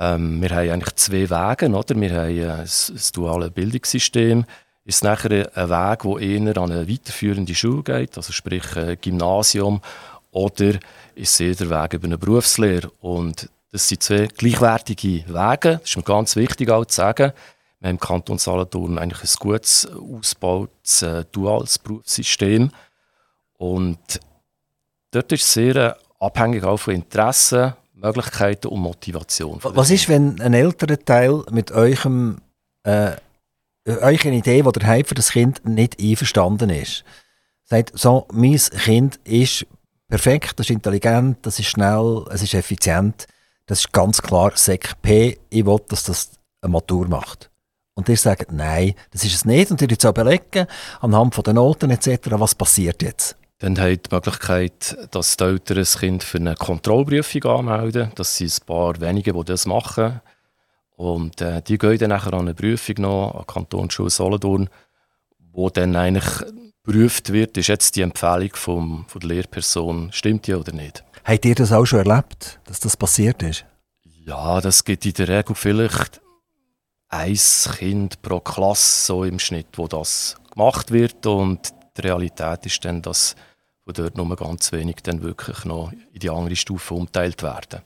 ähm, 0.00 0.40
wir 0.40 0.50
haben 0.50 0.70
eigentlich 0.70 0.94
zwei 0.96 1.28
Wege, 1.28 1.70
oder? 1.70 2.00
Wir 2.00 2.11
haben 2.11 2.28
ein, 2.28 2.61
ein 2.61 3.00
duales 3.12 3.50
Bildungssystem. 3.50 4.44
Ist 4.85 5.04
nachher 5.04 5.50
ein 5.54 5.68
Weg, 5.68 6.02
der 6.02 6.18
eher 6.18 6.56
an 6.56 6.72
eine 6.72 6.88
weiterführende 6.88 7.54
Schule 7.54 7.83
geht, 7.83 8.16
also 8.16 8.33
sprich 8.33 8.76
ein 8.76 8.96
Gymnasium, 9.00 9.83
oder 10.30 10.78
ist 11.14 11.38
eher 11.38 11.54
der 11.54 11.68
Weg 11.68 11.92
über 11.92 12.06
eine 12.06 12.16
Berufslehre. 12.16 12.90
Und 13.00 13.50
das 13.72 13.88
sind 13.88 14.02
zwei 14.02 14.26
gleichwertige 14.26 15.24
Wege. 15.28 15.78
Das 15.80 15.90
ist 15.90 15.96
mir 15.96 16.02
ganz 16.02 16.35
wichtig 16.35 16.70
auch 16.70 16.87
zu 16.87 16.96
sagen. 16.96 17.33
Wir 17.78 17.88
haben 17.88 17.96
im 17.96 18.00
Kanton 18.00 18.38
Solothurn 18.38 18.98
eigentlich 18.98 19.22
ein 19.22 19.37
gutes, 19.38 19.87
ausgebautes, 19.87 21.02
äh, 21.02 21.24
duales 21.30 21.78
Berufssystem. 21.78 22.70
Und 23.61 23.99
dort 25.11 25.31
ist 25.33 25.42
es 25.42 25.53
sehr 25.53 25.77
äh, 25.77 25.94
abhängig 26.18 26.64
auch 26.64 26.79
von 26.79 26.94
Interessen, 26.94 27.75
Möglichkeiten 27.92 28.68
und 28.68 28.81
Motivation. 28.81 29.59
Was 29.62 29.90
ist, 29.90 30.09
wenn 30.09 30.40
ein 30.40 30.55
älterer 30.55 30.99
Teil 30.99 31.42
mit 31.51 31.70
eurem, 31.70 32.40
äh, 32.85 33.12
euch 33.87 34.27
eine 34.27 34.37
Idee, 34.37 34.62
die 34.62 34.73
der 34.73 34.87
Hype 34.87 35.09
für 35.09 35.14
das 35.14 35.33
Kind 35.33 35.62
nicht 35.66 36.01
einverstanden 36.01 36.70
ist? 36.70 37.05
Sagt, 37.64 37.99
so, 37.99 38.27
mein 38.33 38.57
Kind 38.57 39.20
ist 39.25 39.66
perfekt, 40.09 40.59
das 40.59 40.66
ist 40.66 40.70
intelligent, 40.70 41.37
das 41.42 41.59
ist 41.59 41.68
schnell, 41.68 42.25
es 42.31 42.42
ist 42.42 42.55
effizient. 42.55 43.27
Das 43.66 43.81
ist 43.81 43.92
ganz 43.92 44.23
klar 44.23 44.53
Sek 44.55 45.03
P. 45.03 45.38
Ich 45.51 45.66
will, 45.66 45.81
dass 45.88 46.05
das 46.05 46.31
eine 46.62 46.73
Matur 46.73 47.07
macht. 47.09 47.51
Und 47.92 48.09
ihr 48.09 48.16
sagt, 48.16 48.53
nein, 48.53 48.94
das 49.11 49.23
ist 49.23 49.35
es 49.35 49.44
nicht. 49.44 49.70
Und 49.70 49.83
ihr 49.83 49.88
jetzt 49.88 50.07
auch 50.07 50.14
belegen, 50.14 50.66
anhand 51.01 51.35
von 51.35 51.44
den 51.44 51.57
Noten 51.57 51.90
etc., 51.90 52.31
was 52.31 52.55
passiert 52.55 53.03
jetzt? 53.03 53.37
Dann 53.61 53.79
haben 53.79 54.01
die 54.03 54.14
Möglichkeit, 54.14 54.96
dass 55.11 55.37
die 55.37 55.44
Eltern 55.44 55.79
ein 55.79 55.85
Kind 55.85 56.25
für 56.25 56.38
eine 56.38 56.55
Kontrollprüfung 56.55 57.44
anmelden. 57.44 58.11
Das 58.14 58.37
sind 58.37 58.53
ein 58.53 58.66
paar 58.66 59.01
wenige, 59.01 59.35
die 59.35 59.44
das 59.44 59.66
machen. 59.66 60.20
Und 60.96 61.40
äh, 61.42 61.62
die 61.62 61.77
gehen 61.77 61.99
dann 61.99 62.09
nachher 62.09 62.33
an 62.33 62.40
eine 62.40 62.55
Prüfung 62.55 62.96
noch 62.99 63.35
an 63.35 63.44
die 63.46 63.53
Kantonsschule 63.53 64.11
Solothurn, 64.11 64.70
wo 65.53 65.68
dann 65.68 65.94
eigentlich 65.94 66.25
geprüft 66.83 67.33
wird, 67.33 67.57
ist 67.59 67.68
jetzt 67.68 67.96
die 67.96 68.03
Empfehlung 68.03 68.51
vom, 68.55 69.05
von 69.09 69.20
der 69.20 69.29
Lehrperson, 69.29 70.11
stimmt 70.12 70.46
die 70.46 70.55
oder 70.55 70.73
nicht. 70.73 71.05
Habt 71.25 71.44
ihr 71.44 71.55
das 71.55 71.73
auch 71.73 71.85
schon 71.85 72.07
erlebt, 72.07 72.61
dass 72.64 72.81
das 72.81 72.96
passiert 72.96 73.42
ist? 73.42 73.66
Ja, 74.03 74.61
das 74.61 74.85
gibt 74.85 75.05
in 75.05 75.12
der 75.12 75.29
Regel 75.29 75.55
vielleicht 75.55 76.20
ein 77.09 77.38
Kind 77.77 78.23
pro 78.23 78.40
Klasse 78.40 79.07
so 79.07 79.25
im 79.25 79.38
Schnitt, 79.38 79.68
wo 79.77 79.87
das 79.87 80.37
gemacht 80.53 80.90
wird 80.90 81.27
und 81.27 81.73
die 81.96 82.01
Realität 82.03 82.66
ist 82.66 82.85
dann, 82.85 83.03
dass 83.03 83.37
wo 83.85 83.93
dort 83.93 84.16
nur 84.16 84.37
ganz 84.37 84.73
wenig 84.73 84.97
dann 85.03 85.23
wirklich 85.23 85.64
noch 85.64 85.93
in 85.93 86.21
die 86.21 86.31
andere 86.31 86.57
Stufe 86.57 86.95
umteilt 86.95 87.43
werden. 87.43 87.81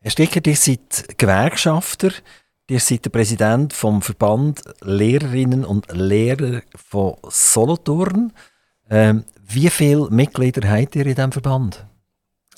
Herr 0.00 0.10
Sticker, 0.10 0.40
ihr 0.46 0.56
seid 0.56 1.18
Gewerkschafter, 1.18 2.10
ihr 2.68 2.80
seid 2.80 3.04
der 3.04 3.10
Präsident 3.10 3.72
vom 3.72 4.00
Verband 4.00 4.62
Lehrerinnen 4.80 5.64
und 5.64 5.92
Lehrer 5.92 6.62
von 6.74 7.16
Solothurn. 7.28 8.32
Ähm, 8.88 9.24
wie 9.46 9.68
viele 9.68 10.08
Mitglieder 10.10 10.68
habt 10.68 10.96
ihr 10.96 11.06
in 11.06 11.14
diesem 11.14 11.32
Verband? 11.32 11.86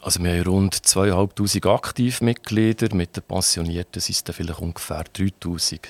Also 0.02 0.22
wir 0.22 0.32
haben 0.32 0.42
rund 0.42 0.74
2'500 0.74 1.72
Aktivmitglieder, 1.72 2.94
mit 2.94 3.16
den 3.16 3.22
Pensionierten 3.22 4.00
sind 4.00 4.28
es 4.28 4.34
vielleicht 4.34 4.60
ungefähr 4.60 5.04
3'000. 5.04 5.80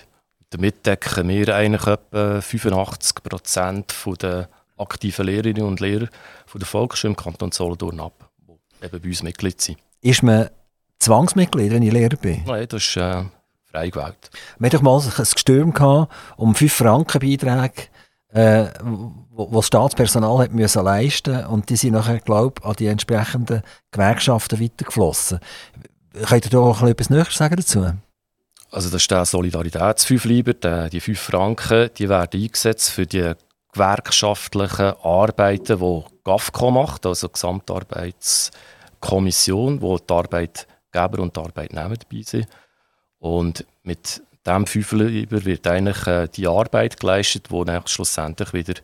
Damit 0.50 0.85
decken 0.85 1.28
wir 1.28 1.55
eigentlich 1.55 1.87
etwa 1.87 2.42
85 2.42 3.22
Prozent 3.22 3.94
der 4.20 4.48
aktiven 4.82 5.26
Lehrerinnen 5.26 5.62
und 5.62 5.80
Lehrer 5.80 6.08
von 6.46 6.58
der 6.58 6.66
Volksschule 6.66 7.12
im 7.12 7.16
Kanton 7.16 7.52
Solothurn 7.52 8.00
ab, 8.00 8.30
die 8.48 8.84
eben 8.84 9.00
bei 9.00 9.08
uns 9.08 9.22
Mitglied 9.22 9.60
sind. 9.60 9.78
Ist 10.00 10.22
man 10.22 10.48
Zwangsmitglied, 10.98 11.72
wenn 11.72 11.82
ich 11.82 11.92
Lehrer 11.92 12.16
bin? 12.16 12.42
Nein, 12.46 12.66
das 12.68 12.82
ist 12.82 12.96
äh, 12.96 13.24
frei 13.70 13.90
gewählt. 13.90 14.30
Wir 14.58 14.66
hatten 14.66 14.76
doch 14.76 14.82
mal 14.82 15.00
ein 15.00 15.24
Gestürm 15.32 15.72
gehabt, 15.72 16.12
um 16.36 16.54
5 16.54 16.72
Franken 16.72 17.20
Beiträge 17.20 17.88
äh, 18.32 18.66
wo, 19.30 19.50
wo 19.50 19.56
das 19.56 19.66
Staatspersonal 19.66 20.38
hat 20.38 20.52
müssen 20.52 20.84
leisten 20.84 21.44
und 21.46 21.68
die 21.68 21.76
sind 21.76 21.92
nachher, 21.92 22.18
glaube 22.20 22.60
ich, 22.60 22.66
an 22.66 22.76
die 22.76 22.86
entsprechenden 22.86 23.62
Gewerkschaften 23.90 24.60
weitergeflossen. 24.60 25.40
Könnt 26.26 26.46
ihr 26.46 26.50
da 26.50 26.58
auch 26.58 26.82
etwas 26.82 27.10
Näheres 27.10 27.34
sagen 27.34 27.56
dazu? 27.56 27.92
Also 28.70 28.88
das 28.88 29.02
ist 29.02 29.10
der 29.10 29.26
Solidaritätsfünfleiber, 29.26 30.88
die 30.88 31.00
5 31.00 31.20
Franken, 31.20 31.90
die 31.98 32.08
werden 32.08 32.42
eingesetzt 32.42 32.90
für 32.90 33.06
die 33.06 33.32
gewerkschaftlichen 33.72 34.92
Arbeiten, 35.02 35.78
die 35.78 36.04
GAFCO 36.24 36.70
macht, 36.70 37.04
also 37.06 37.28
Gesamtarbeitskommission, 37.28 39.80
wo 39.80 39.98
die 39.98 40.12
Arbeitgeber 40.12 41.20
und 41.20 41.37
die 41.37 41.40
Arbeitnehmer 41.40 41.96
dabei 41.96 42.22
sind. 42.22 42.46
Und 43.18 43.66
mit 43.82 44.22
diesem 44.46 44.66
Fünfleiber 44.66 45.44
wird 45.44 45.66
eigentlich 45.66 46.06
äh, 46.06 46.28
die 46.28 46.46
Arbeit 46.46 47.00
geleistet, 47.00 47.48
die 47.50 47.64
dann 47.64 47.85
schlussendlich 47.87 48.52
wieder 48.52 48.74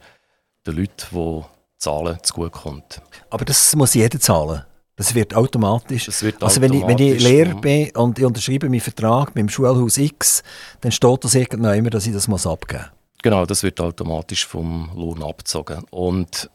den 0.66 0.77
Leuten, 0.77 1.07
die 1.12 1.44
zahlen, 1.79 2.18
zugutekommt. 2.22 3.03
Aber 3.31 3.44
das 3.44 3.77
muss 3.77 3.94
jeder 3.94 4.18
zahlen? 4.18 4.64
Das 4.96 5.14
wird 5.14 5.35
automatisch. 5.35 6.07
Das 6.07 6.24
wird 6.24 6.42
also 6.42 6.61
wenn 6.61 6.72
ich, 6.72 6.85
wenn 6.85 6.98
ich 6.98 7.22
Lehrer 7.22 7.55
bin 7.55 7.90
und 7.90 8.18
ich 8.18 8.24
unterschreibe 8.24 8.68
meinen 8.68 8.81
Vertrag 8.81 9.29
mit 9.29 9.42
dem 9.42 9.48
Schulhaus 9.48 9.96
X, 9.96 10.42
dann 10.81 10.90
steht 10.90 11.22
das 11.22 11.37
irgendwann 11.37 11.79
immer, 11.79 11.90
dass 11.90 12.05
ich 12.07 12.12
das 12.12 12.27
muss 12.27 12.48
abgeben 12.48 12.83
muss. 12.83 12.97
Genau, 13.22 13.46
das 13.46 13.62
wird 13.62 13.81
automatisch 13.81 14.46
vom 14.46 14.90
Lohn 14.94 15.22
abgezogen. 15.22 15.85
Und 15.90 16.48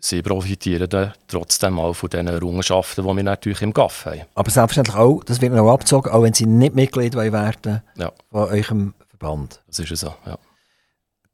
sie 0.00 0.22
profitieren 0.22 0.88
dann 0.88 1.12
trotzdem 1.26 1.78
auch 1.78 1.94
von 1.94 2.10
den 2.10 2.28
Errungenschaften, 2.28 3.04
die 3.04 3.16
wir 3.16 3.22
natürlich 3.22 3.62
im 3.62 3.72
GAF 3.72 4.06
haben. 4.06 4.22
Aber 4.34 4.50
selbstverständlich 4.50 4.96
auch, 4.96 5.24
das 5.24 5.40
wird 5.40 5.52
noch 5.52 5.72
abgezogen, 5.72 6.10
auch 6.10 6.22
wenn 6.22 6.34
sie 6.34 6.46
nicht 6.46 6.74
Mitglied 6.74 7.14
werden 7.14 7.82
ja. 7.96 8.12
von 8.30 8.48
eurem 8.48 8.94
Verband. 9.08 9.60
Das 9.66 9.78
ist 9.78 9.96
so, 9.96 10.14
ja. 10.24 10.38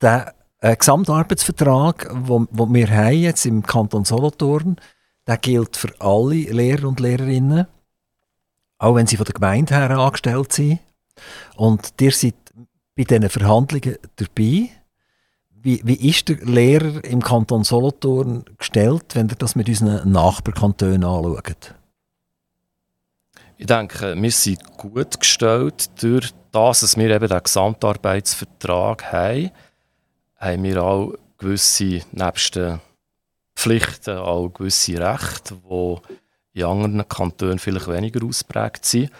Der 0.00 0.34
äh, 0.60 0.76
Gesamtarbeitsvertrag, 0.76 2.08
den 2.08 2.74
wir 2.74 2.90
haben 2.90 3.20
jetzt 3.20 3.44
im 3.46 3.62
Kanton 3.62 4.04
Solothurn, 4.04 4.76
der 5.26 5.36
gilt 5.38 5.76
für 5.76 5.92
alle 6.00 6.34
Lehrer 6.34 6.88
und 6.88 7.00
Lehrerinnen, 7.00 7.66
auch 8.78 8.94
wenn 8.94 9.06
sie 9.06 9.16
von 9.16 9.26
der 9.26 9.34
Gemeinde 9.34 9.74
her 9.74 9.90
angestellt 9.90 10.52
sind. 10.52 10.80
Und 11.56 11.92
ihr 12.00 12.12
seid 12.12 12.34
bei 12.96 13.04
diesen 13.04 13.28
Verhandlungen 13.28 13.96
dabei. 14.16 14.70
Wie, 15.50 15.80
wie 15.82 16.08
ist 16.08 16.28
der 16.28 16.36
Lehrer 16.36 17.02
im 17.04 17.22
Kanton 17.22 17.64
Solothurn 17.64 18.44
gestellt, 18.58 19.14
wenn 19.14 19.28
ihr 19.28 19.36
das 19.36 19.56
mit 19.56 19.68
unseren 19.68 20.10
Nachbarkantonen 20.10 21.04
anschaut? 21.04 21.74
Ich 23.56 23.66
denke, 23.66 24.14
wir 24.20 24.30
sind 24.30 24.76
gut 24.76 25.18
gestellt. 25.18 26.02
Durch 26.02 26.32
das, 26.52 26.80
dass 26.80 26.96
wir 26.96 27.08
eben 27.08 27.28
den 27.28 27.42
Gesamtarbeitsvertrag 27.42 29.10
haben, 29.12 29.50
haben 30.36 30.62
wir 30.62 30.82
auch 30.82 31.14
gewisse, 31.38 32.02
nebst 32.12 32.60
Pflichten, 33.56 34.18
auch 34.18 34.48
gewisse 34.48 34.98
Rechte, 34.98 35.56
die 35.70 35.96
in 36.60 36.64
anderen 36.64 37.08
Kantonen 37.08 37.58
vielleicht 37.58 37.88
weniger 37.88 38.24
ausprägt 38.24 38.84
sind. 38.84 39.10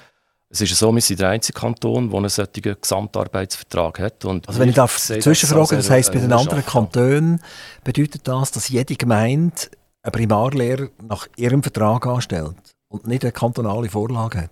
Es 0.55 0.61
ist 0.61 0.77
so, 0.77 0.95
wir 0.95 1.03
sind 1.03 1.19
der 1.19 1.31
einzige 1.31 1.59
Kanton, 1.59 2.11
der 2.11 2.17
einen 2.17 2.29
solchen 2.29 2.77
Gesamtarbeitsvertrag 2.81 3.99
hat. 3.99 4.25
Und 4.25 4.47
also 4.47 4.61
wenn 4.61 4.69
ich 4.69 4.77
darf 4.77 4.97
zwischenfragen, 4.99 5.79
das 5.79 5.91
heisst, 5.91 6.13
bei 6.13 6.21
den 6.21 6.33
anderen 6.33 6.65
Kantonen 6.65 7.41
bedeutet 7.83 8.29
das, 8.29 8.53
dass 8.53 8.69
jede 8.69 8.95
Gemeinde 8.95 9.57
einen 10.03 10.13
Primarlehrer 10.13 10.91
nach 11.09 11.27
ihrem 11.37 11.61
Vertrag 11.61 12.07
anstellt 12.07 12.55
und 12.87 13.05
nicht 13.09 13.25
eine 13.25 13.33
kantonale 13.33 13.89
Vorlage 13.89 14.43
hat? 14.43 14.51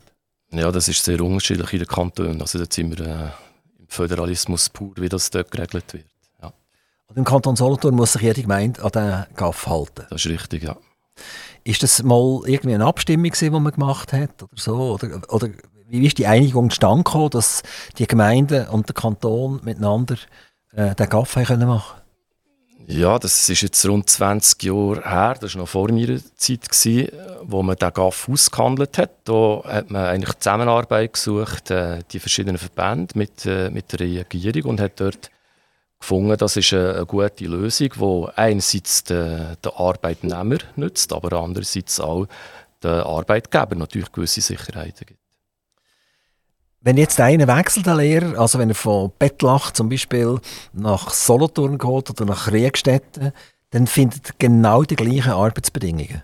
Ja, 0.51 0.73
das 0.73 0.88
ist 0.88 1.05
sehr 1.05 1.21
unterschiedlich 1.21 1.73
in 1.73 1.79
den 1.79 1.88
Kantonen. 1.88 2.41
Also 2.41 2.59
dort 2.59 2.73
sind 2.73 2.99
wir 2.99 3.07
äh, 3.07 3.29
im 3.79 3.87
Föderalismus 3.87 4.71
pur, 4.71 4.95
wie 4.97 5.09
das 5.09 5.31
dort 5.31 5.53
geregelt 5.53 5.95
wird. 5.95 6.07
Ja. 6.43 6.53
Und 7.07 7.17
im 7.17 7.25
Kanton 7.25 7.55
Solothurn 7.55 7.95
muss 7.95 8.15
sich 8.15 8.23
jede 8.23 8.43
Gemeinde 8.43 8.83
an 8.83 8.91
den 8.91 9.27
GAF 9.37 9.69
halten? 9.69 10.05
Das 10.11 10.25
ist 10.25 10.33
richtig, 10.33 10.65
ja. 10.65 10.77
Ist 11.62 11.85
das 11.85 12.03
mal 12.03 12.41
irgendwie 12.45 12.75
eine 12.75 12.87
Abstimmung, 12.87 13.31
die 13.38 13.51
man 13.51 13.73
gemacht 13.73 14.12
hat 14.12 14.43
oder 14.43 14.57
so? 14.57 14.95
Oder, 14.95 15.23
oder 15.29 15.49
wie 16.00 16.07
ist 16.07 16.18
die 16.18 16.26
Einigung 16.26 16.70
zustande 16.70 17.28
dass 17.31 17.62
die 17.98 18.07
Gemeinden 18.07 18.66
und 18.68 18.88
der 18.88 18.94
Kanton 18.94 19.61
miteinander 19.62 20.16
äh, 20.72 20.94
den 20.94 21.09
GAF 21.09 21.35
können 21.35 21.68
machen 21.68 22.02
ja, 22.87 23.18
das 23.18 23.48
ist 23.48 23.62
jetzt 23.62 23.87
rund 23.87 24.11
20 24.11 24.62
Jahre 24.64 25.02
her, 25.09 25.37
das 25.40 25.55
war 25.55 25.62
noch 25.62 25.68
vor 25.68 25.90
meiner 25.92 26.18
Zeit, 26.37 26.68
gewesen, 26.68 27.09
wo 27.42 27.62
man 27.62 27.76
den 27.76 27.92
GAF 27.92 28.28
ausgehandelt 28.28 28.98
hat. 28.98 29.11
Da 29.24 29.62
hat 29.64 29.90
man 29.90 30.05
eigentlich 30.05 30.38
Zusammenarbeit 30.40 31.12
gesucht, 31.12 31.70
äh, 31.70 32.00
die 32.11 32.18
verschiedenen 32.18 32.59
Verbände 32.59 33.16
mit, 33.16 33.46
äh, 33.46 33.70
mit 33.70 33.92
der 33.92 34.00
Regierung 34.00 34.72
und 34.72 34.81
hat 34.81 34.98
dort 35.00 35.31
gefunden, 36.00 36.37
das 36.37 36.57
ist 36.57 36.72
eine, 36.72 36.94
eine 36.94 37.07
gute 37.07 37.44
Lösung, 37.44 37.90
die 37.94 38.37
einerseits 38.37 39.05
den, 39.05 39.57
den 39.64 39.72
Arbeitnehmer 39.76 40.59
nützt, 40.74 41.12
aber 41.12 41.40
andererseits 41.40 42.00
auch 42.00 42.26
den 42.83 42.90
Arbeitgeber 42.90 43.76
natürlich 43.76 44.11
gewisse 44.11 44.40
Sicherheiten 44.40 45.07
gibt. 45.07 45.21
Wenn 46.85 46.97
jetzt 46.97 47.21
einer 47.21 47.47
wechselt, 47.47 47.87
der 47.87 47.95
Lehrer, 47.95 48.38
also 48.40 48.59
wenn 48.59 48.68
er 48.68 48.75
von 48.75 49.12
Bettlach 49.16 49.71
zum 49.71 49.88
Beispiel 49.88 50.40
nach 50.73 51.11
Solothurn 51.11 51.79
geht 51.79 52.11
oder 52.11 52.25
nach 52.25 52.51
Riegstetten, 52.51 53.33
dann 53.71 53.87
findet 53.87 54.31
er 54.31 54.35
genau 54.38 54.83
die 54.83 54.97
gleichen 54.97 55.31
Arbeitsbedingungen. 55.31 56.23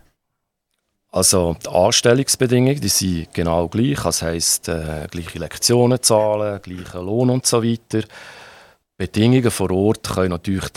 Also 1.10 1.56
die 1.64 1.68
Anstellungsbedingungen, 1.68 2.80
die 2.80 2.88
sind 2.88 3.32
genau 3.32 3.68
gleich. 3.68 4.02
Das 4.02 4.20
heisst, 4.20 4.68
äh, 4.68 5.06
gleiche 5.10 5.38
Lektionen 5.38 6.02
zahlen, 6.02 6.60
gleicher 6.60 7.02
Lohn 7.02 7.30
und 7.30 7.46
so 7.46 7.62
weiter. 7.62 8.06
Bedingungen 8.96 9.50
vor 9.52 9.70
Ort 9.70 10.08
können 10.08 10.30
natürlich 10.30 10.72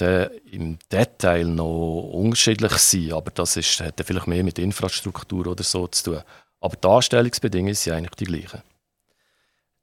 im 0.52 0.78
Detail 0.91 1.46
noch 1.46 2.12
unterschiedlich 2.13 2.74
sein, 2.74 3.13
aber 3.13 3.32
das 3.32 3.58
ist, 3.58 3.82
hat 3.82 4.00
vielleicht 4.06 4.28
mehr 4.28 4.44
mit 4.44 4.60
Infrastruktur 4.60 5.48
oder 5.48 5.63
so 5.63 5.88
zu 5.88 6.04
tun. 6.04 6.22
Aber 6.60 6.76
die 6.76 6.88
Anstellungsbedingungen 6.88 7.74
sind 7.74 7.94
eigentlich 7.94 8.15
die 8.15 8.26
gleichen. 8.26 8.62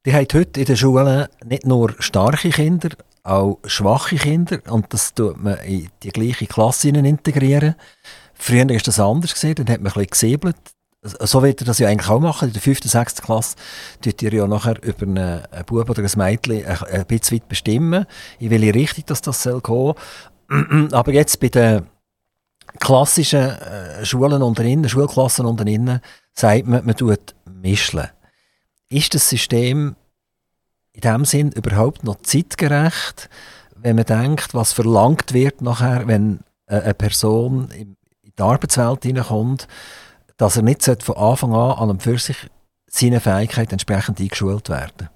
Die 0.08 0.14
haben 0.14 0.26
heute 0.32 0.60
in 0.60 0.64
den 0.64 0.74
Schulen 0.74 1.28
nicht 1.44 1.66
nur 1.66 1.94
starke 1.98 2.48
Kinder, 2.48 2.88
auch 3.24 3.58
schwache 3.66 4.16
Kinder 4.16 4.58
und 4.70 4.86
das 4.94 5.12
tut 5.12 5.36
man 5.36 5.58
in 5.58 5.90
die 6.02 6.08
gleiche 6.08 6.46
Klasse 6.46 6.88
integrieren. 6.88 7.74
Früher 8.32 8.66
war 8.66 8.78
das 8.78 8.98
anders, 8.98 9.34
gewesen, 9.34 9.56
dann 9.56 9.68
hat 9.68 9.82
man 9.82 9.92
ein 9.92 10.06
bisschen 10.06 10.06
gesäbelt. 10.06 10.56
So 11.02 11.42
wird 11.42 11.60
ihr 11.60 11.66
das 11.66 11.78
ja 11.78 11.88
eigentlich 11.88 12.08
auch 12.08 12.20
machen. 12.20 12.48
In 12.48 12.54
der 12.54 12.62
5. 12.62 12.80
und 12.84 12.90
6. 12.90 13.20
Klasse 13.20 13.56
tut 14.00 14.22
ihr 14.22 14.32
ja 14.32 14.46
nachher 14.46 14.82
über 14.82 15.02
einen, 15.02 15.42
Bub 15.66 15.90
oder 15.90 16.02
ein 16.02 16.10
Mädchen 16.16 16.64
ein, 16.64 16.82
ein 16.84 17.04
bisschen 17.04 17.36
weit 17.36 17.48
bestimmen, 17.48 18.06
in 18.38 18.48
welche 18.48 18.74
Richtung 18.74 19.04
das, 19.08 19.20
das 19.20 19.42
soll 19.42 19.60
gehen. 19.60 19.92
Aber 20.92 21.12
jetzt 21.12 21.38
bei 21.38 21.50
den 21.50 21.86
klassischen 22.80 23.40
äh, 23.40 24.06
Schulen 24.06 24.40
unter 24.40 24.64
innen, 24.64 24.88
Schulklassen 24.88 25.44
unter 25.44 25.66
innen, 25.66 26.00
sagt 26.32 26.66
man, 26.66 26.86
man 26.86 26.96
tut 26.96 27.34
mischeln 27.60 28.08
ist 28.88 29.14
das 29.14 29.28
System 29.28 29.96
in 30.92 31.00
dem 31.00 31.24
Sinn 31.24 31.52
überhaupt 31.52 32.04
noch 32.04 32.22
zeitgerecht, 32.22 33.28
wenn 33.76 33.96
man 33.96 34.04
denkt, 34.04 34.54
was 34.54 34.72
verlangt 34.72 35.32
wird 35.32 35.62
nachher, 35.62 36.08
wenn 36.08 36.40
eine 36.66 36.94
Person 36.94 37.70
in 37.70 37.96
die 38.24 38.42
Arbeitswelt 38.42 39.04
hineinkommt, 39.04 39.68
dass 40.36 40.56
er 40.56 40.62
nicht 40.62 40.82
von 41.02 41.16
Anfang 41.16 41.54
an 41.54 41.78
an 41.78 41.90
und 41.90 42.02
für 42.02 42.18
sich 42.18 42.36
seine 42.86 43.20
Fähigkeit 43.20 43.72
entsprechend 43.72 44.20
eingeschult 44.20 44.68
werden? 44.68 45.08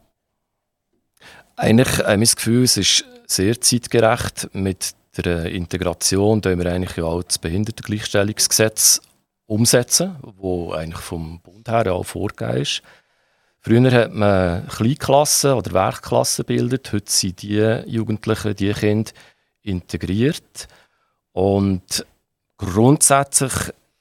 Eigentlich 1.56 1.98
ich 1.98 2.20
das 2.20 2.36
Gefühl, 2.36 2.64
es 2.64 2.76
ist 2.76 3.04
sehr 3.26 3.60
zeitgerecht. 3.60 4.48
Mit 4.52 4.94
der 5.16 5.46
Integration 5.46 6.40
da 6.40 6.56
wir 6.56 6.66
eigentlich 6.66 6.96
ja 6.96 7.04
auch 7.04 7.22
das 7.22 7.38
Behindertengleichstellungsgesetz 7.38 9.00
umsetzen, 9.46 10.16
wo 10.22 10.72
eigentlich 10.72 11.02
vom 11.02 11.40
Bund 11.40 11.68
her 11.68 11.92
auch 11.92 12.04
vorgegeben 12.04 12.62
ist. 12.62 12.82
Früher 13.64 13.92
hat 13.92 14.12
man 14.12 14.66
Kleinklassen 14.66 15.52
oder 15.52 15.72
Werkklassen 15.72 16.44
gebildet, 16.44 16.92
heute 16.92 17.12
sind 17.12 17.42
die 17.42 17.82
Jugendlichen, 17.86 18.56
die 18.56 18.72
Kinder 18.72 19.12
integriert. 19.62 20.66
Und 21.30 22.04
grundsätzlich 22.56 23.52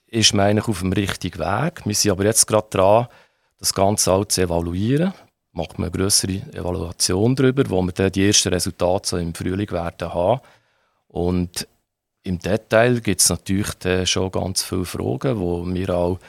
ist 0.08 0.34
man 0.34 0.48
eigentlich 0.48 0.68
auf 0.68 0.80
dem 0.80 0.94
richtigen 0.94 1.38
Weg. 1.38 1.86
Wir 1.86 1.94
sind 1.94 2.10
aber 2.10 2.26
jetzt 2.26 2.48
gerade 2.48 2.70
dran, 2.72 3.08
das 3.60 3.72
Ganze 3.72 4.12
auch 4.12 4.26
zu 4.26 4.42
evaluieren. 4.42 5.14
Macht 5.52 5.78
man 5.78 5.90
eine 5.90 5.98
größere 5.98 6.42
Evaluation 6.54 7.36
darüber, 7.36 7.70
wo 7.70 7.84
wir 7.84 7.92
dann 7.92 8.12
die 8.12 8.26
ersten 8.26 8.50
Resultate 8.50 9.10
so 9.10 9.18
im 9.18 9.36
Frühling 9.36 9.70
werden 9.70 10.12
haben. 10.12 10.42
Und 11.08 11.68
im 12.24 12.40
Detail 12.40 13.00
gibt 13.00 13.22
es 13.22 13.30
natürlich 13.30 14.10
schon 14.10 14.32
ganz 14.32 14.64
viele 14.64 14.86
Fragen, 14.86 15.40
wo 15.40 15.64
wir 15.68 15.90
auch 15.92 16.20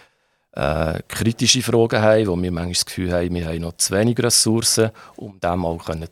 äh, 0.53 1.01
kritische 1.09 1.63
Fragen 1.63 2.03
haben, 2.03 2.27
wo 2.27 2.37
wir 2.41 2.53
manchmal 2.53 2.73
das 2.73 2.85
Gefühl 2.85 3.13
haben, 3.13 3.35
wir 3.35 3.47
haben 3.47 3.61
noch 3.61 3.77
zu 3.77 3.95
wenig 3.95 4.19
Ressourcen, 4.19 4.91
um 5.17 5.41
dem 5.41 5.65
auch 5.65 5.85
können 5.85 6.09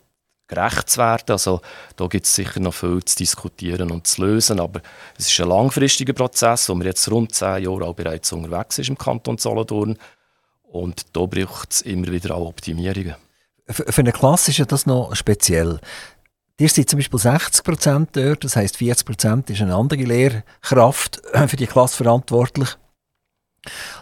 gerecht 0.50 0.90
zu 0.90 0.98
werden. 0.98 1.30
Also 1.30 1.60
da 1.96 2.06
gibt 2.06 2.26
es 2.26 2.34
sicher 2.34 2.60
noch 2.60 2.74
viel 2.74 3.02
zu 3.04 3.16
diskutieren 3.16 3.90
und 3.90 4.06
zu 4.06 4.22
lösen, 4.22 4.60
aber 4.60 4.80
es 5.16 5.30
ist 5.30 5.40
ein 5.40 5.48
langfristiger 5.48 6.12
Prozess, 6.12 6.68
wo 6.68 6.74
wir 6.74 6.86
jetzt 6.86 7.10
rund 7.10 7.34
zehn 7.34 7.64
Jahre 7.64 7.84
auch 7.84 7.94
bereits 7.94 8.32
unterwegs 8.32 8.76
sind 8.76 8.88
im 8.88 8.98
Kanton 8.98 9.38
Solothurn 9.38 9.96
und 10.64 11.16
da 11.16 11.26
braucht 11.26 11.72
es 11.72 11.80
immer 11.82 12.08
wieder 12.08 12.34
auch 12.34 12.48
Optimierungen. 12.48 13.14
Für 13.68 14.00
eine 14.00 14.12
Klasse 14.12 14.50
ist 14.50 14.72
das 14.72 14.86
noch 14.86 15.14
speziell. 15.14 15.78
Ihr 16.58 16.68
seid 16.68 16.90
zum 16.90 16.98
Beispiel 16.98 17.18
60 17.18 17.64
Prozent 17.64 18.08
dort, 18.12 18.44
das 18.44 18.56
heisst 18.56 18.76
40 18.76 19.06
Prozent 19.06 19.50
ist 19.50 19.62
eine 19.62 19.76
andere 19.76 20.02
Lehrkraft 20.02 21.22
für 21.46 21.56
die 21.56 21.66
Klasse 21.66 21.96
verantwortlich. 21.96 22.76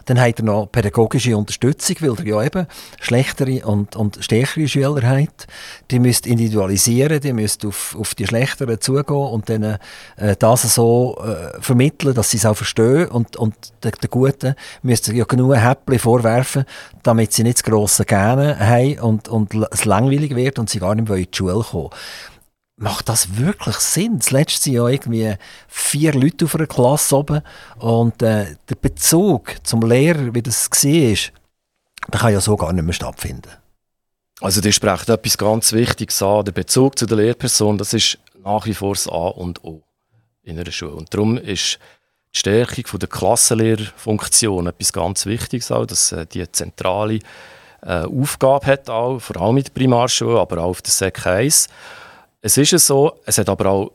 Dann 0.05 0.21
habt 0.21 0.39
ihr 0.39 0.45
noch 0.45 0.67
pädagogische 0.67 1.35
Unterstützung, 1.35 1.97
weil 1.99 2.25
ihr 2.25 2.33
ja 2.33 2.43
eben 2.43 2.65
schlechtere 3.01 3.65
und, 3.65 3.95
und 3.97 4.17
stärkere 4.23 4.67
Schüler 4.69 5.01
habt. 5.03 5.47
Die 5.91 5.99
müsst 5.99 6.25
individualisieren, 6.25 7.19
die 7.19 7.33
müsst 7.33 7.65
auf, 7.65 7.95
auf 7.99 8.15
die 8.15 8.25
Schlechteren 8.25 8.79
zugehen 8.79 9.17
und 9.17 9.49
dann 9.49 9.63
äh, 10.15 10.35
das 10.39 10.73
so 10.73 11.21
äh, 11.21 11.61
vermitteln, 11.61 12.13
dass 12.13 12.29
sie 12.29 12.37
es 12.37 12.45
auch 12.45 12.55
verstehen. 12.55 13.09
Und, 13.09 13.35
und 13.35 13.53
den, 13.83 13.91
den 14.01 14.09
Guten 14.09 14.55
müsst 14.81 15.09
ihr 15.09 15.15
ja 15.15 15.25
genug 15.25 15.55
Häppchen 15.57 15.99
vorwerfen, 15.99 16.63
damit 17.03 17.33
sie 17.33 17.43
nicht 17.43 17.57
das 17.57 17.63
grosse 17.63 18.05
Gähnen 18.05 18.57
haben 18.57 18.99
und, 18.99 19.27
und 19.27 19.53
es 19.71 19.83
langweilig 19.83 20.35
wird 20.35 20.57
und 20.57 20.69
sie 20.69 20.79
gar 20.79 20.95
nicht 20.95 21.09
mehr 21.09 21.17
in 21.17 21.27
die 21.29 21.37
Schule 21.37 21.63
kommen 21.63 21.89
macht 22.79 23.09
das 23.09 23.37
wirklich 23.37 23.75
Sinn? 23.75 24.19
Das 24.19 24.31
letzte 24.31 24.71
Jahr 24.71 24.89
irgendwie 24.89 25.35
vier 25.67 26.13
Leute 26.13 26.45
auf 26.45 26.55
einer 26.55 26.67
Klasse 26.67 27.17
oben 27.17 27.41
und 27.77 28.21
äh, 28.21 28.55
der 28.69 28.75
Bezug 28.75 29.55
zum 29.63 29.81
Lehrer, 29.81 30.33
wie 30.33 30.41
das 30.41 30.69
war, 30.69 31.31
der 32.11 32.19
kann 32.19 32.33
ja 32.33 32.41
so 32.41 32.55
gar 32.55 32.73
nicht 32.73 32.85
mehr 32.85 32.93
stattfinden. 32.93 33.51
Also 34.41 34.61
die 34.61 34.71
spricht 34.71 35.09
etwas 35.09 35.37
ganz 35.37 35.73
Wichtiges 35.73 36.21
an. 36.23 36.45
Der 36.45 36.53
Bezug 36.53 36.97
zu 36.97 37.05
der 37.05 37.17
Lehrperson, 37.17 37.77
das 37.77 37.93
ist 37.93 38.17
nach 38.43 38.65
wie 38.65 38.73
vor 38.73 38.93
das 38.93 39.07
A 39.07 39.27
und 39.27 39.63
O 39.65 39.83
in 40.43 40.57
einer 40.57 40.71
Schule. 40.71 40.93
Und 40.93 41.13
darum 41.13 41.37
ist 41.37 41.77
die 42.33 42.39
Stärkung 42.39 42.99
der 42.99 43.09
Klassenlehrfunktion 43.09 44.67
etwas 44.67 44.93
ganz 44.93 45.25
Wichtiges, 45.25 45.71
auch, 45.71 45.85
dass 45.85 46.13
äh, 46.13 46.25
die 46.25 46.49
zentrale 46.49 47.19
äh, 47.81 48.03
Aufgabe 48.05 48.65
hat, 48.67 48.89
auch, 48.89 49.19
vor 49.19 49.37
allem 49.41 49.55
mit 49.55 49.67
der 49.67 49.73
Primarschule, 49.73 50.39
aber 50.39 50.59
auch 50.59 50.69
auf 50.69 50.81
der 50.81 50.91
Sek 50.91 51.25
1. 51.25 51.67
Es 52.41 52.57
ist 52.57 52.71
so, 52.85 53.19
es 53.25 53.37
hat 53.37 53.49
aber 53.49 53.65
auch 53.65 53.91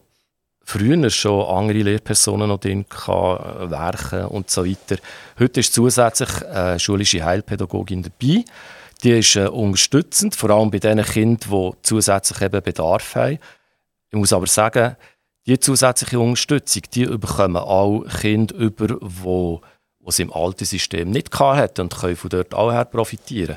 früher 0.65 1.09
schon 1.09 1.47
andere 1.47 1.83
Lehrpersonen 1.83 2.49
noch 2.49 2.61
drin 2.61 2.85
gehabt, 2.89 3.63
äh, 3.63 3.71
Werke 3.71 4.29
und 4.29 4.51
so 4.51 4.67
weiter. 4.67 4.97
Heute 5.39 5.61
ist 5.61 5.73
zusätzlich 5.73 6.45
eine 6.47 6.79
schulische 6.79 7.25
Heilpädagogin 7.25 8.03
dabei. 8.03 8.45
Die 9.03 9.11
ist 9.11 9.37
äh, 9.37 9.47
unterstützend, 9.47 10.35
vor 10.35 10.51
allem 10.51 10.71
bei 10.71 10.79
den 10.79 11.03
Kindern, 11.03 11.51
die 11.51 11.71
zusätzlich 11.83 12.43
eben 12.43 12.63
Bedarf 12.63 13.15
haben. 13.15 13.39
Ich 14.11 14.19
muss 14.19 14.33
aber 14.33 14.47
sagen, 14.47 14.97
die 15.47 15.59
zusätzliche 15.59 16.21
Unterstützung, 16.21 16.83
die 16.93 17.07
bekommen 17.07 17.57
auch 17.57 18.05
Kinder 18.21 18.55
über, 18.57 18.89
die 18.89 19.59
es 20.07 20.19
im 20.19 20.33
alten 20.33 20.67
System 20.67 21.11
nicht 21.11 21.39
hatten 21.39 21.81
und 21.81 21.97
können 21.97 22.17
von 22.17 22.31
dort 22.31 22.55
auch 22.55 22.73
her 22.73 22.85
profitieren. 22.85 23.57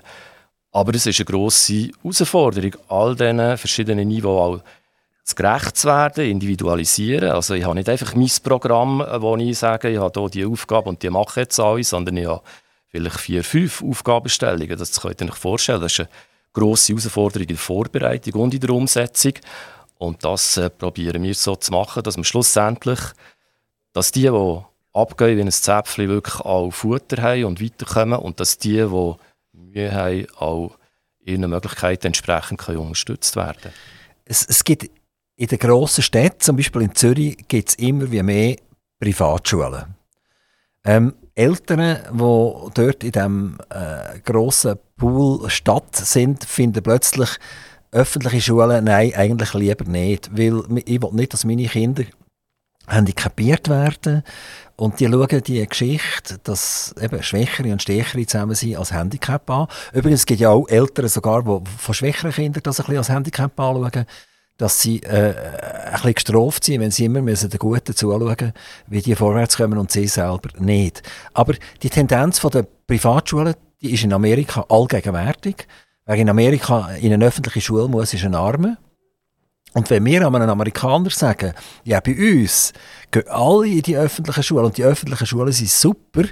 Aber 0.77 0.93
es 0.93 1.07
ist 1.07 1.19
eine 1.19 1.25
grosse 1.25 1.89
Herausforderung, 2.03 2.75
all 2.87 3.15
diesen 3.15 3.57
verschiedenen 3.57 4.09
Niveaus 4.09 4.61
gerecht 5.35 5.75
zu 5.75 5.87
werden, 5.87 6.29
individualisieren. 6.29 7.31
Also 7.31 7.55
ich 7.55 7.63
habe 7.63 7.73
nicht 7.73 7.89
einfach 7.89 8.13
mein 8.13 8.29
Programm, 8.43 9.03
wo 9.17 9.35
ich 9.37 9.57
sage, 9.57 9.89
ich 9.89 9.97
habe 9.97 10.19
hier 10.19 10.29
die 10.29 10.45
Aufgabe 10.45 10.89
und 10.89 11.01
die 11.01 11.09
mache 11.09 11.39
jetzt 11.39 11.59
alle, 11.59 11.83
sondern 11.83 12.17
ich 12.17 12.27
habe 12.27 12.43
vielleicht 12.89 13.19
vier, 13.19 13.43
fünf 13.43 13.81
Aufgabenstellungen. 13.81 14.77
Das 14.77 15.01
könnt 15.01 15.19
ihr 15.19 15.29
euch 15.29 15.35
vorstellen. 15.35 15.81
Das 15.81 15.93
ist 15.93 16.01
eine 16.01 16.09
grosse 16.53 16.93
Herausforderung 16.93 17.47
in 17.47 17.55
der 17.55 17.57
Vorbereitung 17.57 18.41
und 18.43 18.53
in 18.53 18.59
der 18.59 18.69
Umsetzung. 18.69 19.33
Und 19.97 20.23
das 20.23 20.57
äh, 20.57 20.69
probieren 20.69 21.23
wir 21.23 21.33
so 21.33 21.55
zu 21.55 21.71
machen, 21.71 22.03
dass 22.03 22.17
wir 22.17 22.23
schlussendlich, 22.23 22.99
dass 23.93 24.11
die, 24.11 24.29
die 24.29 24.59
abgehen 24.93 25.37
wie 25.37 25.41
ein 25.41 25.51
Zäpfchen, 25.51 26.07
wirklich 26.07 26.39
auch 26.39 26.69
Futter 26.69 27.19
haben 27.23 27.45
und 27.45 27.63
weiterkommen 27.63 28.19
und 28.19 28.39
dass 28.39 28.59
die, 28.59 28.73
die 28.73 29.15
Mühe 29.57 29.91
haben, 29.91 30.27
auch 30.37 30.77
ihren 31.19 31.49
Möglichkeiten 31.49 32.07
entsprechend 32.07 32.67
unterstützt 32.69 33.35
werden 33.35 33.71
es, 34.27 34.45
es 34.47 34.63
gibt 34.63 34.89
in 35.35 35.47
den 35.47 35.59
grossen 35.59 36.03
Städten, 36.03 36.39
zum 36.39 36.55
Beispiel 36.55 36.81
in 36.83 36.95
Zürich, 36.95 37.37
gibt 37.47 37.69
es 37.69 37.75
immer 37.75 38.11
wie 38.11 38.23
mehr 38.23 38.55
Privatschulen. 38.99 39.95
Ähm, 40.83 41.13
Eltern, 41.35 41.99
die 42.11 42.17
dort 42.17 43.03
in 43.03 43.11
diesem 43.11 43.57
äh, 43.69 44.19
grossen 44.19 44.77
Pool 44.95 45.49
Stadt 45.49 45.95
sind, 45.95 46.43
finden 46.43 46.81
plötzlich 46.81 47.29
öffentliche 47.91 48.41
Schulen, 48.41 48.85
nein, 48.85 49.13
eigentlich 49.15 49.53
lieber 49.53 49.85
nicht. 49.85 50.35
Weil 50.35 50.63
ich 50.85 51.01
will 51.01 51.11
nicht, 51.11 51.33
dass 51.33 51.45
meine 51.45 51.67
Kinder 51.67 52.03
handicapiert 52.87 53.69
werden. 53.69 54.23
Und 54.79 54.99
die 54.99 55.07
schauen 55.07 55.43
die 55.43 55.67
Geschichte, 55.67 56.37
dass 56.43 56.93
eben 57.01 57.23
Schwächere 57.23 57.71
und 57.71 57.81
Stärkere 57.81 58.25
zusammen 58.27 58.53
sind, 58.53 58.77
als 58.77 58.93
Handicap 58.93 59.49
an. 59.49 59.67
Übrigens 59.91 60.25
gibt 60.25 60.39
es 60.39 60.43
ja 60.43 60.51
auch 60.51 60.67
Eltern 60.67 61.07
sogar, 61.07 61.41
die 61.41 61.69
von 61.77 61.95
schwächeren 61.95 62.31
Kindern 62.31 62.61
das 62.61 62.79
ein 62.79 62.85
bisschen 62.85 62.97
als 62.97 63.09
Handicap 63.09 63.59
anschauen 63.59 64.05
dass 64.57 64.81
sie 64.81 65.03
äh, 65.03 65.35
ein 65.85 65.91
bisschen 65.91 66.13
gestraft 66.15 66.63
sind, 66.63 66.81
wenn 66.81 66.91
sie 66.91 67.05
immer 67.05 67.21
müssen 67.21 67.49
den 67.49 67.59
Guten 67.59 67.95
zuschauen 67.95 68.53
wie 68.87 69.01
die 69.01 69.15
vorwärts 69.15 69.57
kommen 69.57 69.77
und 69.77 69.91
sie 69.91 70.07
selber 70.07 70.49
nicht. 70.57 71.03
Aber 71.33 71.53
die 71.83 71.89
Tendenz 71.89 72.41
der 72.41 72.65
Privatschulen, 72.87 73.53
die 73.81 73.93
ist 73.93 74.03
in 74.03 74.13
Amerika 74.13 74.65
allgegenwärtig. 74.67 75.67
Wer 76.05 76.15
in 76.15 76.29
Amerika 76.29 76.89
in 76.95 77.13
eine 77.13 77.25
öffentliche 77.25 77.61
Schule 77.61 77.87
muss, 77.87 78.13
ist 78.13 78.25
ein 78.25 78.33
Arme. 78.33 78.77
Und 79.77 79.91
wenn 79.91 80.03
wir 80.05 80.25
einem 80.25 80.49
Amerikaner 80.49 81.11
sagen, 81.11 81.53
ja, 81.83 81.99
bei 81.99 82.15
uns 82.17 82.73
gehen 83.11 83.27
alle 83.27 83.67
in 83.67 83.83
die 83.83 83.95
öffentlichen 83.95 84.41
Schulen 84.41 84.65
und 84.65 84.75
die 84.75 84.83
öffentlichen 84.83 85.27
Schulen 85.27 85.51
sind 85.51 85.69
super, 85.69 86.23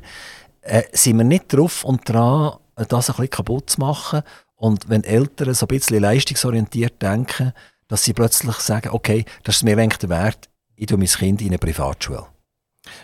äh, 0.62 0.82
sind 0.94 1.18
wir 1.18 1.26
nicht 1.26 1.54
drauf 1.54 1.84
und 1.84 2.10
dran, 2.10 2.58
das 2.76 3.12
ein 3.12 3.16
bisschen 3.18 3.30
kaputt 3.30 3.70
zu 3.70 3.82
machen. 3.82 4.24
Und 4.56 4.90
wenn 4.90 5.04
Eltern 5.04 5.54
so 5.54 5.66
ein 5.66 5.68
bisschen 5.68 6.02
leistungsorientiert 6.02 7.00
denken, 7.00 7.54
dass 7.88 8.04
sie 8.04 8.14
plötzlich 8.14 8.56
sagen, 8.56 8.90
okay, 8.94 9.26
das 9.44 9.58
ist 9.58 9.64
mir 9.64 9.78
eigentlich 9.78 10.10
Wert, 10.10 10.50
ich 10.76 10.88
tue 10.88 10.98
mein 10.98 11.08
Kind 11.08 11.42
in 11.42 11.50
eine 11.50 11.60
Privatschule. 11.60 12.26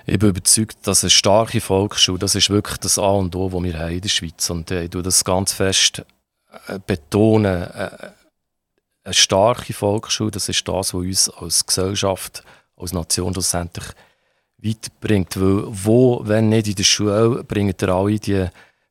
Ich 0.08 0.18
bin 0.18 0.30
überzeugt, 0.30 0.88
dass 0.88 1.04
eine 1.04 1.12
starke 1.12 1.62
Volksschule, 1.62 2.18
das 2.18 2.34
ist 2.34 2.50
wirklich 2.50 2.80
das 2.80 2.98
A 2.98 3.12
und 3.12 3.36
O, 3.36 3.48
das 3.48 3.64
wir 3.64 3.78
haben 3.78 3.92
in 3.92 4.02
der 4.02 4.10
Schweiz. 4.10 4.50
Und 4.50 4.72
äh, 4.72 4.86
ich 4.86 4.90
tue 4.90 5.04
das 5.04 5.24
ganz 5.24 5.54
fest 5.54 6.04
äh, 6.68 6.80
betonen. 6.84 7.70
Eine 9.04 9.14
starke 9.16 9.74
Volksschule, 9.74 10.32
das 10.32 10.48
ist 10.48 10.68
das, 10.68 10.94
was 10.94 11.02
uns 11.02 11.30
als 11.30 11.66
Gesellschaft, 11.66 12.44
als 12.78 12.94
Nation 12.94 13.34
schlussendlich 13.34 13.86
weiterbringt. 14.58 15.40
Weil 15.40 15.64
wo, 15.68 16.22
wenn 16.24 16.50
nicht 16.50 16.68
in 16.68 16.76
der 16.76 16.84
Schule, 16.84 17.44
bringen 17.44 17.74
wir 17.76 17.90
alle 17.90 18.20
die 18.20 18.46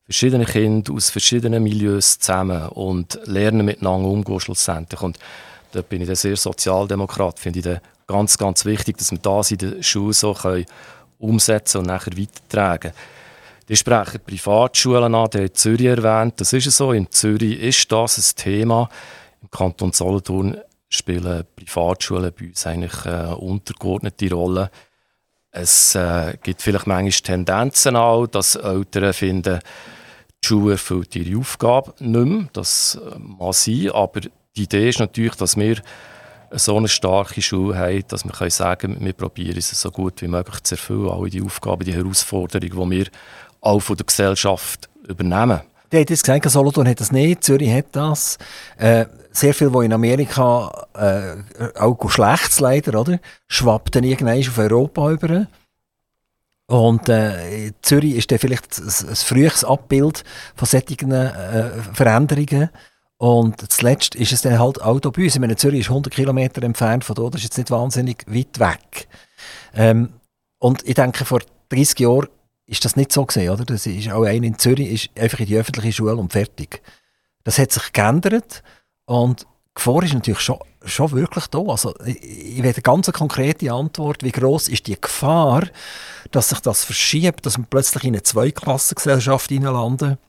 verschiedenen 0.04 0.46
Kinder 0.46 0.92
aus 0.92 1.10
verschiedenen 1.10 1.62
Milieus 1.62 2.18
zusammen 2.18 2.68
und 2.70 3.20
lernen 3.26 3.64
miteinander 3.64 4.08
umgehen 4.08 4.40
schlussendlich. 4.40 5.00
Und 5.00 5.16
da 5.70 5.82
bin 5.82 6.00
ich 6.00 6.08
dann 6.08 6.16
sehr 6.16 6.36
Sozialdemokrat, 6.36 7.38
finde 7.38 7.60
ich 7.60 7.64
dann 7.64 7.80
ganz, 8.08 8.36
ganz 8.36 8.64
wichtig, 8.64 8.98
dass 8.98 9.12
wir 9.12 9.18
das 9.18 9.52
in 9.52 9.58
der 9.58 9.82
Schule 9.84 10.12
so 10.12 10.34
können 10.34 10.66
umsetzen 11.18 11.78
und 11.78 11.86
nachher 11.86 12.16
weitertragen 12.18 12.92
Die 13.68 13.76
sprechen 13.76 14.20
Privatschulen 14.26 15.14
an, 15.14 15.30
der 15.30 15.44
hat 15.44 15.56
Zürich 15.56 15.86
erwähnt, 15.86 16.40
das 16.40 16.52
ist 16.52 16.68
so, 16.72 16.92
in 16.92 17.08
Zürich 17.12 17.60
ist 17.60 17.92
das 17.92 18.18
ein 18.18 18.36
Thema. 18.36 18.88
Im 19.42 19.50
Kanton 19.50 19.92
Solothurn 19.92 20.58
spielen 20.88 21.44
Privatschulen 21.56 22.32
bei 22.38 22.46
uns 22.48 22.66
eigentlich 22.66 23.06
eine 23.06 23.36
untergeordnete 23.36 24.32
Rolle. 24.32 24.70
Es 25.52 25.94
äh, 25.94 26.36
gibt 26.42 26.62
vielleicht 26.62 26.86
manchmal 26.86 27.10
Tendenzen 27.10 27.96
auch, 27.96 28.26
dass 28.26 28.54
Eltern 28.54 29.12
finden, 29.12 29.60
die 30.42 30.46
Schule 30.46 30.72
erfüllt 30.72 31.14
ihre 31.16 31.38
Aufgabe 31.38 31.94
nicht 31.98 32.26
mehr. 32.26 32.48
Das 32.52 32.96
äh, 32.96 33.18
mag 33.18 33.54
sein, 33.54 33.90
aber 33.92 34.20
die 34.56 34.62
Idee 34.62 34.88
ist 34.88 35.00
natürlich, 35.00 35.34
dass 35.36 35.56
wir 35.56 35.80
so 36.52 36.76
eine 36.76 36.88
starke 36.88 37.40
Schule 37.42 37.78
haben, 37.78 38.04
dass 38.08 38.24
wir 38.24 38.32
können 38.32 38.50
sagen 38.50 38.96
wir 39.00 39.12
probieren 39.12 39.56
es 39.56 39.68
so 39.70 39.90
gut 39.90 40.20
wie 40.22 40.28
möglich 40.28 40.60
zu 40.62 40.74
erfüllen, 40.74 41.10
alle 41.10 41.30
die 41.30 41.42
Aufgaben, 41.42 41.84
die 41.84 41.94
Herausforderungen, 41.94 42.90
die 42.90 42.98
wir 42.98 43.06
auch 43.60 43.80
von 43.80 43.96
der 43.96 44.06
Gesellschaft 44.06 44.88
übernehmen. 45.06 45.60
Der 45.92 46.00
hat 46.00 46.08
gesagt, 46.08 46.50
Solothurn 46.50 46.88
hat 46.88 47.00
das 47.00 47.12
nicht, 47.12 47.44
Zürich 47.44 47.72
hat 47.72 47.86
das. 47.92 48.38
Äh, 48.78 49.06
sehr 49.32 49.54
viel, 49.54 49.72
was 49.72 49.84
in 49.84 49.92
Amerika 49.92 50.86
äh, 50.94 51.78
auch 51.78 52.10
schlecht 52.10 52.58
leider, 52.60 53.00
oder? 53.00 53.20
Schwappt 53.46 53.94
dann 53.96 54.04
irgendwann 54.04 54.38
auf 54.38 54.58
Europa 54.58 55.10
über. 55.10 55.46
Und 56.66 57.08
äh, 57.08 57.72
Zürich 57.82 58.16
ist 58.16 58.30
dann 58.30 58.38
vielleicht 58.38 58.78
ein, 58.78 59.16
frühes 59.16 59.64
Abbild 59.64 60.24
von 60.54 60.66
solchen 60.66 61.10
äh, 61.12 61.70
Veränderungen. 61.92 62.70
Und 63.16 63.70
zuletzt 63.70 64.14
ist 64.14 64.32
es 64.32 64.42
dann 64.42 64.58
halt 64.58 64.80
auch 64.80 65.00
bei 65.00 65.24
uns. 65.24 65.34
Ich 65.34 65.40
meine, 65.40 65.56
Zürich 65.56 65.80
ist 65.80 65.90
100 65.90 66.12
Kilometer 66.12 66.62
entfernt 66.62 67.04
von 67.04 67.14
dort, 67.16 67.34
das 67.34 67.40
ist 67.40 67.48
jetzt 67.48 67.58
nicht 67.58 67.70
wahnsinnig 67.70 68.24
weit 68.28 68.58
weg. 68.58 69.08
Ähm, 69.74 70.10
und 70.58 70.86
ich 70.86 70.94
denke, 70.94 71.24
vor 71.24 71.40
30 71.70 71.98
Jahren 72.00 72.28
ist 72.66 72.84
das 72.84 72.96
nicht 72.96 73.12
so 73.12 73.26
gesehen, 73.26 73.50
oder? 73.50 73.64
Das 73.64 73.86
ist 73.86 74.10
auch 74.10 74.24
ein 74.24 74.44
in 74.44 74.58
Zürich 74.58 74.90
ist 74.90 75.20
einfach 75.20 75.40
in 75.40 75.46
die 75.46 75.56
öffentliche 75.56 75.92
Schule 75.92 76.16
und 76.16 76.32
fertig. 76.32 76.82
Das 77.42 77.58
hat 77.58 77.72
sich 77.72 77.92
geändert 77.92 78.62
und 79.10 79.40
die 79.40 79.46
Gefahr 79.74 80.04
ist 80.04 80.14
natürlich 80.14 80.38
schon, 80.38 80.60
schon 80.84 81.10
wirklich 81.10 81.48
da. 81.48 81.58
Also, 81.58 81.92
ich, 82.06 82.22
ich 82.22 82.62
will 82.62 82.72
eine 82.72 82.74
ganz 82.74 83.10
konkrete 83.10 83.72
Antwort. 83.72 84.22
Wie 84.22 84.30
groß 84.30 84.68
ist 84.68 84.86
die 84.86 85.00
Gefahr, 85.00 85.64
dass 86.30 86.50
sich 86.50 86.60
das 86.60 86.84
verschiebt, 86.84 87.44
dass 87.44 87.58
man 87.58 87.66
plötzlich 87.68 88.04
in 88.04 88.14
eine 88.14 88.22
Zweiklassengesellschaft 88.22 89.50
hineinlandet? 89.50 90.20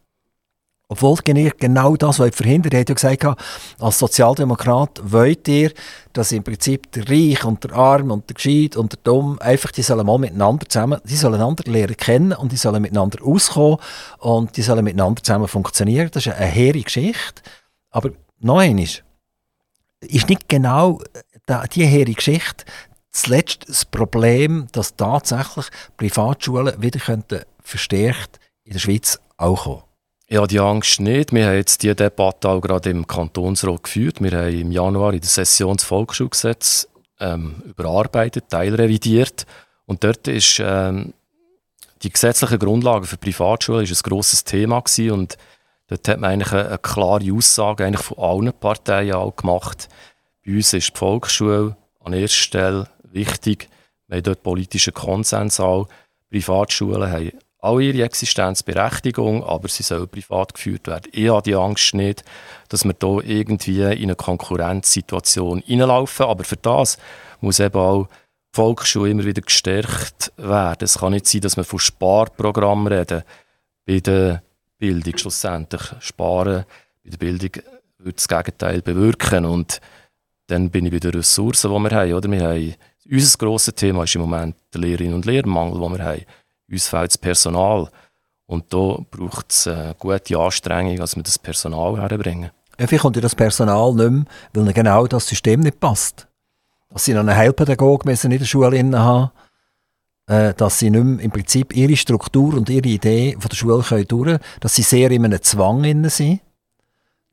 Obwohl 0.90 1.16
genau 1.24 1.96
das 1.96 2.18
wollt 2.18 2.34
verhindern. 2.34 2.72
Ihr 2.74 2.80
habt 2.80 2.90
ja 2.90 2.96
gesagt, 2.96 3.40
als 3.80 4.00
Sozialdemokrat 4.00 5.00
wollt 5.04 5.48
ihr, 5.48 5.72
dass 6.12 6.32
im 6.32 6.44
Prinzip 6.44 6.92
der 6.92 7.08
Reich 7.08 7.46
und 7.46 7.64
der 7.64 7.74
Arm 7.74 8.10
und 8.10 8.28
der 8.30 8.34
Gescheit 8.34 8.76
und 8.78 8.94
der 8.94 9.00
Dumm 9.04 9.38
einfach, 9.40 9.72
die 9.72 9.84
sollen 9.84 10.08
mal 10.08 10.18
miteinander 10.18 10.68
zusammen, 10.68 11.00
die 11.04 11.16
sollen 11.16 11.36
einander 11.36 11.72
lernen 11.72 11.98
kennen 11.98 12.34
und 12.34 12.52
die 12.52 12.58
sollen 12.58 12.82
miteinander 12.82 13.24
auskommen 13.24 13.78
und 14.18 14.58
die 14.58 14.64
sollen 14.64 14.84
miteinander 14.84 15.22
zusammen 15.22 15.48
funktionieren. 15.48 16.10
Das 16.12 16.26
ist 16.26 16.34
eine 16.34 16.48
hehre 16.48 16.82
Geschichte. 16.82 17.44
Aber 17.92 18.10
noch 18.44 18.60
einmal, 18.60 18.86
ist 20.02 20.30
nicht 20.30 20.50
genau 20.50 21.00
äh, 21.48 21.68
diese 21.74 21.86
hehre 21.86 22.14
Geschichte 22.14 22.66
zuletzt 23.12 23.68
das 23.68 23.86
Problem, 23.86 24.68
dass 24.72 24.96
tatsächlich 24.96 25.68
Privatschulen 25.98 26.82
wieder 26.82 27.00
könnten 27.00 27.42
verstärkt 27.62 28.40
in 28.64 28.74
der 28.74 28.80
Schweiz 28.80 29.20
auch 29.38 29.64
kommen 29.64 29.84
ja, 30.32 30.48
die 30.48 30.62
Angst 30.62 31.02
nicht. 31.02 31.34
Wir 31.34 31.48
haben 31.48 31.56
jetzt 31.56 31.84
diese 31.84 31.94
Debatte 31.94 32.48
auch 32.48 32.62
gerade 32.62 32.90
im 32.90 33.06
Kantonsrat 33.06 33.84
geführt. 33.84 34.22
Wir 34.22 34.32
haben 34.32 34.58
im 34.58 34.72
Januar 34.72 35.14
in 35.14 35.20
der 35.20 35.30
Session 35.30 35.76
das 35.76 35.84
Volksschulgesetz 35.84 36.88
ähm, 37.20 37.62
überarbeitet, 37.66 38.46
teilrevidiert. 38.48 39.46
Und 39.86 40.06
dort 40.06 40.30
ist 40.30 40.62
ähm, 40.64 41.14
die 42.04 42.10
gesetzliche 42.10 42.58
Grundlage 42.58 43.08
für 43.08 43.18
Privatschulen 43.18 43.84
ist 43.84 44.06
ein 44.06 44.10
grosses 44.10 44.46
Thema 44.46 44.80
gewesen. 44.80 45.12
und 45.12 45.38
dort 45.92 46.08
hat 46.08 46.20
man 46.20 46.32
eigentlich 46.32 46.54
eine, 46.54 46.68
eine, 46.70 46.78
klare 46.78 47.34
Aussage 47.34 47.86
eigentlich 47.86 48.06
von 48.06 48.18
allen 48.18 48.54
Parteien 48.54 49.14
auch 49.14 49.36
gemacht. 49.36 49.90
Bei 50.46 50.54
uns 50.54 50.74
ist 50.74 50.94
die 50.94 50.98
Volksschule 50.98 51.76
an 52.00 52.14
erster 52.14 52.38
Stelle 52.38 52.88
wichtig. 53.04 53.68
Wir 54.08 54.18
haben 54.18 54.24
dort 54.24 54.44
politischen 54.44 54.94
Konsens 54.94 55.60
auch. 55.60 55.88
Privatschulen 56.30 57.12
haben 57.12 57.32
alle 57.60 57.84
ihre 57.84 58.04
Existenzberechtigung, 58.04 59.44
aber 59.44 59.68
sie 59.68 59.84
sollen 59.84 60.08
privat 60.08 60.54
geführt 60.54 60.88
werden. 60.88 61.12
Ich 61.12 61.30
habe 61.30 61.44
die 61.44 61.56
Angst 61.56 61.94
nicht, 61.94 62.24
dass 62.70 62.86
wir 62.86 62.96
hier 63.00 63.24
irgendwie 63.26 63.82
in 63.82 64.04
eine 64.04 64.16
Konkurrenzsituation 64.16 65.62
reinlaufen. 65.68 66.26
Aber 66.26 66.44
für 66.46 66.56
das 66.56 66.98
muss 67.42 67.60
eben 67.60 67.78
auch 67.78 68.08
die 68.08 68.56
Volksschule 68.56 69.12
immer 69.12 69.26
wieder 69.26 69.42
gestärkt 69.42 70.32
werden. 70.38 70.86
Es 70.86 71.00
kann 71.00 71.12
nicht 71.12 71.28
sein, 71.28 71.42
dass 71.42 71.58
wir 71.58 71.66
von 71.66 71.80
Sparprogrammen 71.80 72.88
reden 72.88 73.24
bei 73.86 74.00
der 74.00 74.42
Bildung 74.82 75.18
schlussendlich. 75.18 75.82
Sparen 76.00 76.66
bei 77.04 77.10
der 77.12 77.18
Bildung 77.18 77.52
würde 78.00 78.16
das 78.16 78.28
Gegenteil 78.28 78.82
bewirken. 78.82 79.46
Und 79.46 79.80
dann 80.48 80.70
bin 80.72 80.88
ich 80.88 80.92
bei 80.92 81.00
den 81.00 81.12
Ressourcen, 81.12 81.72
die 81.72 81.80
wir 81.80 81.92
haben. 81.92 82.14
Oder? 82.14 82.32
Wir 82.32 82.42
haben 82.42 82.74
unser 83.10 83.38
grosses 83.38 83.76
Thema 83.76 84.04
ist 84.04 84.16
im 84.16 84.22
Moment 84.22 84.56
der 84.74 84.82
Lehrerinnen- 84.82 85.14
und 85.14 85.26
Lehrermangel, 85.26 85.80
den 85.80 85.98
wir 85.98 86.04
haben 86.04 86.26
uns 86.72 86.88
fehlt 86.88 87.12
das 87.12 87.18
Personal. 87.18 87.90
Und 88.46 88.74
da 88.74 88.98
braucht 89.10 89.52
es 89.52 89.68
eine 89.68 89.96
gute 89.98 90.38
Anstrengung, 90.38 90.98
dass 90.98 91.16
wir 91.16 91.24
das 91.24 91.40
Personal 91.40 92.00
herbringen. 92.00 92.52
Ja, 92.80 92.88
vielleicht 92.88 93.02
kommt 93.02 93.16
ja 93.16 93.22
das 93.22 93.36
Personal 93.36 93.94
nicht 93.94 94.10
mehr, 94.10 94.26
weil 94.54 94.74
genau 94.74 95.06
das 95.08 95.28
System 95.28 95.60
nicht 95.62 95.80
passt. 95.80 96.28
Dass 96.90 97.06
sie 97.06 97.14
noch 97.14 97.22
einen 97.22 97.36
Heilpädagogen 97.36 98.10
in 98.12 98.30
der 98.32 98.46
Schule 98.46 98.80
haben 98.98 99.32
äh, 100.32 100.54
dass 100.54 100.80
sie 100.80 100.90
nicht 100.90 101.04
mehr 101.04 101.26
im 101.26 101.32
Prinzip 101.32 101.76
ihre 101.76 101.98
Struktur 101.98 102.54
und 102.54 102.70
ihre 102.70 102.88
Idee 102.88 103.36
von 103.38 103.50
der 103.50 103.56
Schule 103.56 103.84
können 103.84 104.08
durch 104.08 104.40
dass 104.62 104.76
sie 104.76 104.82
sehr 104.82 105.12
in 105.12 105.26
einem 105.26 105.42
Zwang 105.42 106.10
sind, 106.10 106.40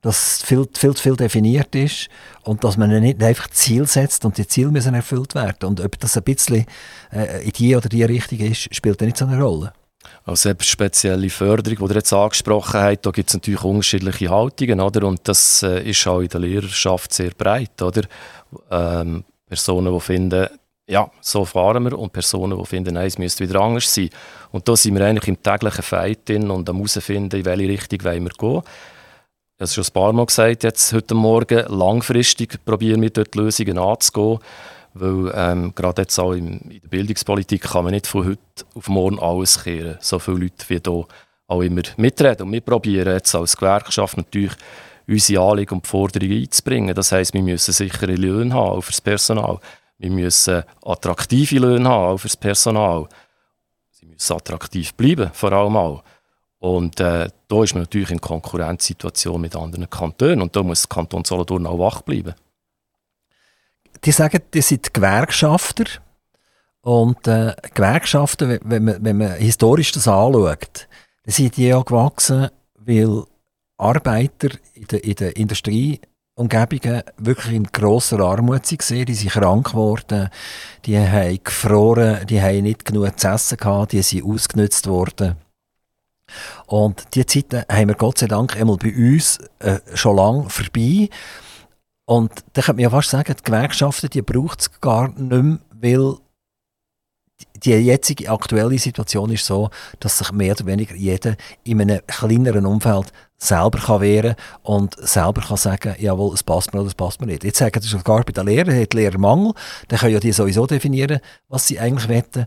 dass 0.01 0.43
viel, 0.43 0.67
viel 0.75 0.95
zu 0.95 1.03
viel 1.03 1.17
definiert 1.17 1.75
ist 1.77 2.09
und 2.43 2.65
dass 2.65 2.77
man 2.77 2.91
nicht 3.01 3.23
einfach 3.23 3.49
Ziel 3.51 3.87
setzt 3.87 4.25
und 4.25 4.37
die 4.37 4.47
Ziele 4.47 4.71
müssen 4.71 4.95
erfüllt 4.95 5.35
werden. 5.35 5.69
Und 5.69 5.81
ob 5.81 5.99
das 5.99 6.17
ein 6.17 6.25
bisschen 6.25 6.67
äh, 7.13 7.45
in 7.45 7.53
die 7.53 7.77
oder 7.77 7.89
die 7.89 8.03
Richtung 8.03 8.39
ist, 8.41 8.75
spielt 8.75 9.01
nicht 9.01 9.17
so 9.17 9.27
eine 9.27 9.41
Rolle. 9.41 9.73
Also 10.25 10.51
eben 10.51 10.63
spezielle 10.63 11.31
Förderung, 11.31 11.89
die 11.89 11.93
ihr 11.93 11.99
jetzt 11.99 12.13
angesprochen 12.13 12.81
habt, 12.81 13.07
da 13.07 13.11
gibt 13.11 13.31
es 13.31 13.35
natürlich 13.35 13.63
unterschiedliche 13.63 14.29
Haltungen, 14.29 14.81
oder? 14.81 15.07
Und 15.07 15.21
das 15.25 15.63
äh, 15.63 15.89
ist 15.89 16.07
auch 16.07 16.21
in 16.21 16.29
der 16.29 16.41
Lehrerschaft 16.41 17.13
sehr 17.13 17.31
breit, 17.31 17.81
oder? 17.81 18.03
Ähm, 18.71 19.25
Personen, 19.47 19.93
die 19.93 20.01
finden, 20.01 20.49
ja, 20.89 21.11
so 21.21 21.45
fahren 21.45 21.85
wir, 21.85 21.99
und 21.99 22.13
Personen, 22.13 22.59
die 22.59 22.65
finden, 22.65 22.95
nein, 22.95 23.07
es 23.07 23.19
müsste 23.19 23.47
wieder 23.47 23.61
anders 23.61 23.95
sein. 23.95 24.09
Und 24.51 24.67
da 24.67 24.75
sind 24.75 24.97
wir 24.97 25.05
eigentlich 25.05 25.29
im 25.29 25.43
täglichen 25.43 25.83
Fight 25.83 26.29
drin 26.29 26.51
und 26.51 26.69
am 26.69 26.77
herausfinden, 26.77 27.39
in 27.39 27.45
welche 27.45 27.69
Richtung 27.69 28.05
wollen 28.05 28.25
wir 28.25 28.31
gehen. 28.31 28.63
Habe 29.59 29.65
es 29.65 29.75
schon 29.75 29.85
ein 29.85 29.93
paar 29.93 30.13
Mal 30.13 30.27
gesagt, 30.27 30.63
jetzt 30.63 30.93
heute 30.93 31.15
Morgen, 31.15 31.67
langfristig 31.69 32.65
probieren 32.65 33.03
wir 33.03 33.11
dort 33.11 33.35
Lösungen 33.35 33.77
anzugehen, 33.77 34.39
weil 34.95 35.33
ähm, 35.35 35.73
gerade 35.75 36.03
jetzt 36.03 36.19
auch 36.19 36.33
in, 36.33 36.59
in, 36.61 36.81
der 36.81 36.89
Bildungspolitik 36.89 37.63
kann 37.63 37.85
man 37.85 37.93
nicht 37.93 38.07
von 38.07 38.25
heute 38.25 38.41
auf 38.75 38.89
morgen 38.89 39.19
alles 39.19 39.63
kehren. 39.63 39.99
So 40.01 40.19
viele 40.19 40.39
Leute 40.39 40.65
wie 40.69 40.81
hier 40.83 41.07
auch 41.49 41.61
immer 41.61 41.83
mitreden. 41.97 42.47
Und 42.47 42.53
wir 42.53 42.61
probieren 42.61 43.13
jetzt 43.13 43.35
als 43.35 43.57
Gewerkschaft 43.57 44.17
natürlich 44.17 44.53
unsere 45.07 45.43
Anliegen 45.43 45.75
und 45.75 45.87
Forderungen 45.87 46.43
einzubringen. 46.43 46.95
Das 46.95 47.13
heisst, 47.13 47.35
wir 47.35 47.43
müssen 47.43 47.73
sichere 47.73 48.15
Löhne 48.15 48.55
haben, 48.55 48.81
für 48.81 48.93
das 48.93 49.01
Personal. 49.01 49.59
Wir 49.99 50.11
müssen 50.11 50.63
attraktive 50.85 51.59
Löhne 51.59 51.89
haben, 51.89 52.15
auch 52.15 52.19
für 52.19 52.29
das 52.29 52.37
Personal. 52.37 53.09
Sie 53.91 54.07
müssen 54.07 54.33
attraktiv 54.33 54.95
bleiben, 54.95 55.31
vor 55.33 55.53
allem 55.53 55.77
auch. 55.77 56.05
Und 56.59 56.99
äh, 57.01 57.29
da 57.47 57.63
ist 57.63 57.75
man 57.75 57.83
natürlich 57.83 58.11
in 58.11 58.21
Konkurrenzsituation 58.21 59.41
mit 59.41 59.55
anderen 59.55 59.89
Kantonen 59.89 60.43
und 60.43 60.55
da 60.55 60.63
muss 60.63 60.83
der 60.83 60.89
Kanton 60.89 61.25
Solothurn 61.25 61.67
auch 61.67 61.79
wach 61.79 62.03
bleiben. 62.03 62.35
Die 64.05 64.13
sagen, 64.13 64.41
die 64.53 64.61
sind 64.61 64.93
Gewerkschafter 64.93 65.85
und 66.83 67.27
äh, 67.27 67.55
Gewerkschaften, 67.75 68.61
wenn 68.63 68.85
man, 68.85 69.05
wenn 69.05 69.19
man 69.19 69.33
historisch 69.35 69.93
das 69.93 70.09
anschaut, 70.09 70.89
dann 71.25 71.33
sind 71.33 71.57
die 71.57 71.67
ja 71.67 71.81
gewachsen, 71.81 72.49
weil 72.75 73.25
Arbeiter 73.77 74.49
in 74.75 74.87
der, 74.87 75.37
in 75.37 75.49
der 75.49 75.59
Industrieumgebungen 76.39 77.03
wirklich 77.19 77.55
in 77.55 77.65
grosser 77.65 78.21
Armut 78.21 78.71
waren. 78.71 79.05
Die 79.07 79.15
sind 79.15 79.31
krank 79.31 79.71
geworden, 79.71 80.31
die 80.85 80.99
haben 80.99 81.39
gefroren, 81.43 82.27
die 82.27 82.41
haben 82.41 82.63
nicht 82.63 82.85
genug 82.85 83.19
zu 83.19 83.29
essen 83.29 83.59
gehabt, 83.59 83.93
die 83.93 84.03
sind 84.03 84.25
ausgenutzt 84.25 84.87
worden. 84.87 85.37
Und 86.67 87.15
diese 87.15 87.27
Zeiten 87.27 87.65
haben 87.71 87.89
wir 87.89 87.95
Gott 87.95 88.19
sei 88.19 88.27
Dank 88.27 88.57
einmal 88.57 88.77
bei 88.77 88.95
uns 88.95 89.39
äh, 89.61 89.81
schon 89.95 90.17
lange 90.17 90.49
vorbei. 90.51 91.09
Und 92.05 92.31
da 92.53 92.63
könnte 92.63 92.75
man 92.75 92.83
ja 92.83 92.91
fast 92.91 93.11
sagen, 93.11 93.35
die 93.39 93.43
Gewerkschaften, 93.43 94.11
die 94.11 94.23
braucht 94.23 94.61
es 94.61 94.81
gar 94.81 95.09
nicht 95.09 95.21
mehr, 95.21 95.59
weil 95.71 96.17
die 97.65 97.73
jetzige 97.73 98.31
aktuelle 98.31 98.79
Situation 98.79 99.31
ist 99.31 99.47
so, 99.47 99.71
dass 100.01 100.19
sich 100.19 100.33
mehr 100.33 100.53
oder 100.53 100.67
weniger 100.67 100.95
jeder 100.95 101.37
in 101.65 101.81
einem 101.81 102.01
kleineren 102.07 102.67
Umfeld 102.67 103.13
selber 103.39 103.79
kann 103.79 104.01
wehren 104.01 104.35
und 104.63 104.97
selber 104.99 105.41
kann 105.41 105.57
sagen, 105.57 105.95
jawohl, 105.99 106.35
es 106.35 106.43
passt 106.43 106.75
mir 106.75 106.81
oder 106.81 106.89
es 106.89 106.95
passt 106.95 107.21
mir 107.21 107.29
nicht. 107.29 107.45
Jetzt 107.45 107.59
sagen 107.59 107.81
sie 107.81 107.89
sogar 107.89 108.25
bei 108.25 108.33
den 108.33 108.47
Lehrern, 108.47 108.79
hat 108.79 108.95
Lehrermangel, 108.95 109.53
dann 109.87 109.99
können 109.99 110.13
ja 110.13 110.21
die 110.21 110.33
sowieso 110.33 110.67
definieren, 110.67 111.21
was 111.49 111.67
sie 111.67 111.79
eigentlich 111.79 112.09
wollen. 112.09 112.47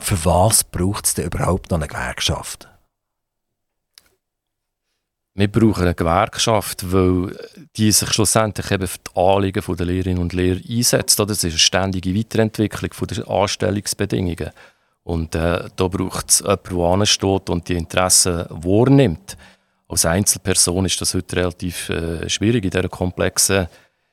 Für 0.00 0.24
was 0.24 0.64
braucht 0.64 1.06
es 1.06 1.14
denn 1.14 1.26
überhaupt 1.26 1.70
noch 1.70 1.78
eine 1.78 1.88
Gewerkschaft? 1.88 2.68
Wir 5.34 5.46
brauchen 5.46 5.84
eine 5.84 5.94
Gewerkschaft, 5.94 6.90
weil 6.92 7.36
die 7.76 7.92
sich 7.92 8.10
schlussendlich 8.10 8.72
eben 8.72 8.88
für 8.88 8.98
die 8.98 9.20
Anliegen 9.20 9.76
der 9.76 9.86
Lehrerinnen 9.86 10.22
und 10.22 10.32
Lehrer 10.32 10.60
einsetzt. 10.68 11.18
Das 11.20 11.30
ist 11.30 11.44
eine 11.44 11.58
ständige 11.58 12.12
Weiterentwicklung 12.12 12.90
der 13.08 13.28
Anstellungsbedingungen. 13.28 14.50
Und 15.04 15.36
äh, 15.36 15.68
da 15.76 15.88
braucht 15.88 16.30
es 16.30 16.40
jemanden, 16.40 16.76
der 16.76 16.86
ansteht 16.86 17.50
und 17.50 17.68
die 17.68 17.76
Interessen 17.76 18.46
wahrnimmt. 18.50 19.36
Als 19.88 20.04
Einzelperson 20.04 20.84
ist 20.84 21.00
das 21.00 21.14
heute 21.14 21.36
relativ 21.36 21.88
äh, 21.88 22.28
schwierig 22.28 22.64
in 22.64 22.70
dieser 22.70 22.88
komplexen 22.88 23.68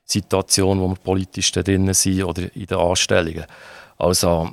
Situation, 0.05 0.79
wo 0.79 0.87
wir 0.87 0.95
politisch 0.95 1.51
drin 1.51 1.93
sind 1.93 2.23
oder 2.23 2.43
in 2.55 2.65
den 2.65 2.77
Anstellungen. 2.77 3.45
Also, 3.97 4.51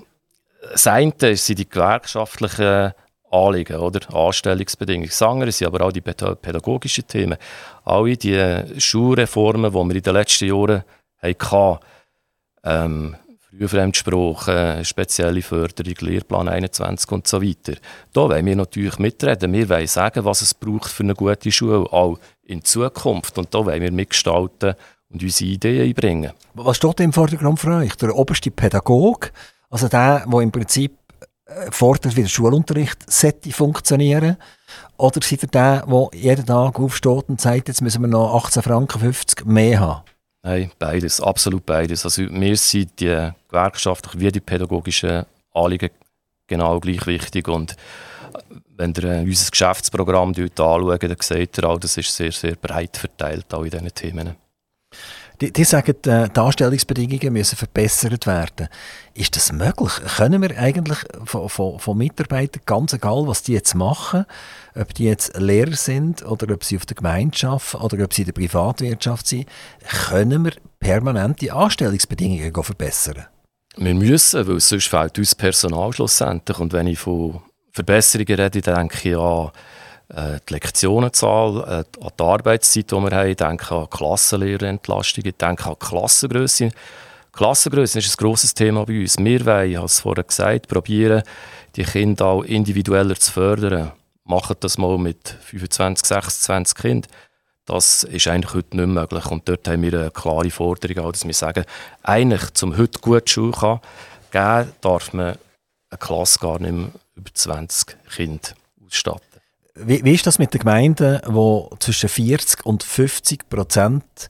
das 0.73 0.87
eine 0.87 1.12
sind 1.37 1.59
die 1.59 1.68
gewerkschaftlichen 1.68 2.93
Anliegen, 3.31 3.77
oder? 3.77 4.01
Anstellungsbedingungen. 4.14 5.09
Das 5.09 5.23
andere 5.23 5.53
sind 5.53 5.68
aber 5.68 5.87
auch 5.87 5.93
die 5.93 6.01
pädagogischen 6.01 7.07
Themen. 7.07 7.39
Alle 7.85 8.16
die 8.16 8.81
Schulreformen, 8.81 9.73
die 9.73 9.79
wir 9.79 9.97
in 9.97 10.03
den 10.03 10.14
letzten 10.14 10.49
Jahren 10.49 10.85
hatten, 11.20 11.79
ähm, 12.64 13.16
Frühfremdsprache, 13.55 14.82
spezielle 14.82 15.42
Förderung, 15.42 15.94
Lehrplan 16.00 16.48
21 16.48 17.12
und 17.12 17.26
so 17.28 17.42
weiter. 17.42 17.74
Da 18.14 18.22
wollen 18.22 18.46
wir 18.46 18.57
natürlich 18.57 18.98
mitreden. 18.98 19.53
Wir 19.53 19.68
wollen 19.68 19.86
sagen, 19.86 20.24
was 20.24 20.40
es 20.40 20.55
braucht 20.55 20.90
für 20.90 21.03
eine 21.03 21.14
gute 21.14 21.53
Schule, 21.53 21.80
auch 21.92 22.18
in 22.44 22.64
Zukunft. 22.64 23.36
Und 23.36 23.53
da 23.55 23.66
wollen 23.66 23.82
wir 23.82 23.92
mitgestalten 23.92 24.74
und 25.11 25.22
unsere 25.22 25.50
Ideen 25.50 25.88
einbringen. 25.88 26.32
Was 26.55 26.78
steht 26.78 27.00
im 27.00 27.12
Vordergrund 27.12 27.61
für 27.61 27.76
euch? 27.76 27.94
Der 27.96 28.16
oberste 28.16 28.50
Pädagoge, 28.50 29.28
also 29.68 29.86
der, 29.86 30.26
der 30.26 30.40
im 30.40 30.50
Prinzip 30.50 30.96
fordert, 31.70 32.16
wie 32.16 32.22
der 32.22 32.28
Schulunterricht 32.28 33.11
sollte 33.11 33.50
funktionieren 33.50 34.38
Oder 34.96 35.20
seid 35.22 35.42
ihr 35.42 35.48
der, 35.48 35.86
der 35.86 36.09
jeden 36.14 36.46
Tag 36.46 36.78
aufsteht 36.78 37.28
und 37.28 37.40
sagt, 37.40 37.68
jetzt 37.68 37.82
müssen 37.82 38.00
wir 38.00 38.09
noch 38.09 38.34
18 38.44 38.62
Franken 38.62 39.00
50 39.00 39.44
mehr 39.44 39.80
haben? 39.80 40.03
Nein, 40.45 40.72
beides, 40.78 41.20
absolut 41.20 41.64
beides. 41.64 42.05
Also 42.05 42.22
mir 42.22 42.57
sind 42.57 42.99
die 42.99 43.30
gewerkschaftlichen 43.49 44.20
wie 44.20 44.32
die 44.32 44.40
pädagogischen 44.40 45.24
Anliegen 45.55 45.90
genau 46.49 46.80
gleich 46.80 47.07
wichtig 47.07 47.49
und 47.49 47.76
wenn 48.76 48.93
ihr 48.95 49.05
äh, 49.05 49.22
unser 49.22 49.51
Geschäftsprogramm 49.51 50.30
anschaut, 50.30 50.59
dann 51.03 51.16
seht 51.20 51.59
ihr 51.59 51.64
auch, 51.64 51.78
das 51.78 51.97
ist 51.97 52.14
sehr, 52.14 52.32
sehr 52.32 52.57
breit 52.57 52.97
verteilt 52.97 53.53
auch 53.55 53.62
in 53.62 53.70
diesen 53.70 53.95
Themen. 53.95 54.36
Die, 55.43 55.53
die 55.53 55.64
sagen, 55.64 55.97
äh, 56.07 56.28
die 56.28 56.40
Anstellungsbedingungen 56.40 57.32
müssen 57.32 57.57
verbessert 57.57 58.28
werden. 58.28 58.68
Ist 59.12 59.34
das 59.34 59.51
möglich? 59.51 59.90
Können 60.16 60.40
wir 60.40 60.57
eigentlich 60.57 60.99
von, 61.24 61.49
von, 61.49 61.80
von 61.80 61.99
Mitarbeitern, 61.99 62.62
ganz 62.64 62.93
egal, 62.93 63.26
was 63.26 63.43
die 63.43 63.55
jetzt 63.55 63.74
machen, 63.74 64.24
ob 64.76 64.95
die 64.95 65.03
jetzt 65.03 65.36
Lehrer 65.36 65.74
sind 65.74 66.24
oder 66.24 66.55
ob 66.55 66.62
sie 66.62 66.76
auf 66.76 66.86
der 66.86 66.95
Gemeinschaft 66.95 67.74
oder 67.74 68.05
ob 68.05 68.14
sie 68.14 68.22
in 68.22 68.26
der 68.26 68.34
Privatwirtschaft 68.34 69.26
sind, 69.26 69.49
können 70.09 70.45
wir 70.45 70.53
permanent 70.78 71.40
die 71.40 71.51
Anstellungsbedingungen 71.51 72.62
verbessern? 72.62 73.26
Wir 73.76 73.95
müssen, 73.95 74.47
weil 74.47 74.61
sonst 74.61 74.86
fehlt 74.86 75.18
uns 75.18 75.34
Personal 75.34 75.93
schlussendlich. 75.93 76.61
Und 76.61 76.72
wenn 76.72 76.86
ich 76.86 77.01
von 77.01 77.43
Verbesserungen 77.72 78.38
rede, 78.38 78.61
denke 78.61 79.09
ich 79.09 79.16
an 79.16 79.51
äh, 80.15 80.39
die 80.49 80.55
Lektionenzahl, 80.55 81.85
äh, 81.85 82.05
an 82.05 82.11
die 82.19 82.23
Arbeitszeit, 82.23 82.91
die 82.91 82.97
wir 82.97 83.11
haben, 83.11 83.37
denke 83.37 83.75
an 83.75 83.91
Klassenlehrerentlastung, 83.91 85.25
ich 85.25 85.37
denke 85.37 85.71
an 85.71 85.79
Klassengröße. 85.79 86.71
Klassengröße 87.33 87.99
ist 87.99 88.11
ein 88.11 88.25
grosses 88.25 88.53
Thema 88.53 88.85
bei 88.85 89.01
uns. 89.01 89.17
Wir 89.19 89.47
wollen, 89.47 89.71
ich 89.71 89.77
habe 89.77 89.87
es 89.87 90.01
vorher 90.01 90.25
gesagt, 90.25 90.69
probieren, 90.69 91.23
die 91.77 91.85
Kinder 91.85 92.27
auch 92.27 92.43
individueller 92.43 93.17
zu 93.17 93.33
fördern. 93.33 93.93
Machen 94.25 94.57
das 94.61 94.77
mal 94.77 94.99
mit 94.99 95.37
25, 95.41 96.07
26 96.07 96.77
Kindern. 96.77 97.11
Das 97.65 98.03
ist 98.03 98.27
eigentlich 98.27 98.55
heute 98.55 98.77
nicht 98.77 98.89
möglich. 98.89 99.27
Und 99.27 99.49
dort 99.49 99.67
haben 99.69 99.83
wir 99.83 99.95
eine 99.99 100.11
klare 100.11 100.51
Forderung, 100.51 101.13
dass 101.13 101.25
wir 101.25 101.35
sagen, 101.35 101.65
eigentlich, 102.03 102.53
zum 102.55 102.77
heute 102.77 102.99
gut 103.01 103.31
Schule 103.31 103.53
kann, 103.53 103.81
geben, 104.31 104.73
darf 104.81 105.13
man 105.13 105.37
eine 105.91 105.99
Klasse 105.99 106.39
gar 106.39 106.59
nicht 106.59 106.73
mehr 106.73 106.91
über 107.15 107.31
20 107.33 107.97
Kinder 108.15 108.51
ausstatten. 108.85 109.32
Wie, 109.75 110.05
wie 110.05 110.14
ist 110.14 110.27
das 110.27 110.39
mit 110.39 110.53
den 110.53 110.61
Gemeinden, 110.61 111.20
die 111.27 111.77
zwischen 111.79 112.09
40 112.09 112.66
und 112.66 112.83
50 112.83 113.49
Prozent 113.49 114.29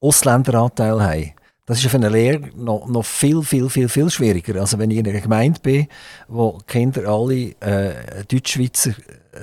Ausländeranteil 0.00 1.02
haben? 1.02 1.32
Das 1.66 1.78
ist 1.78 1.90
für 1.90 1.96
eine 1.96 2.10
Lehre 2.10 2.50
noch, 2.56 2.86
noch 2.88 3.04
viel, 3.04 3.42
viel, 3.42 3.70
viel, 3.70 3.88
viel 3.88 4.10
schwieriger. 4.10 4.60
Also 4.60 4.78
wenn 4.78 4.90
ich 4.90 4.98
in 4.98 5.08
einer 5.08 5.20
Gemeinde 5.20 5.60
bin, 5.60 5.86
wo 6.28 6.58
Kinder 6.66 7.08
alle 7.08 7.54
äh, 7.60 8.24
Deutschschweizer 8.28 8.92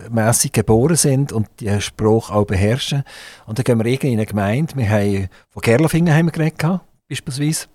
mässig 0.10 0.54
geboren 0.54 0.96
sind 0.96 1.32
und 1.32 1.48
die 1.60 1.82
Sprache 1.82 2.34
auch 2.34 2.46
beherrschen. 2.46 3.04
Und 3.46 3.58
dann 3.58 3.64
gehen 3.64 3.80
wir 3.80 3.86
irgendwie 3.86 4.14
in 4.14 4.20
eine 4.20 4.26
Gemeinde, 4.26 4.76
wir 4.76 4.90
haben, 4.90 5.30
von 5.50 5.62
Gerlafingen 5.62 6.14
haben 6.14 6.28
wir 6.28 6.32
geredet, 6.32 6.82
beispielsweise, 7.10 7.68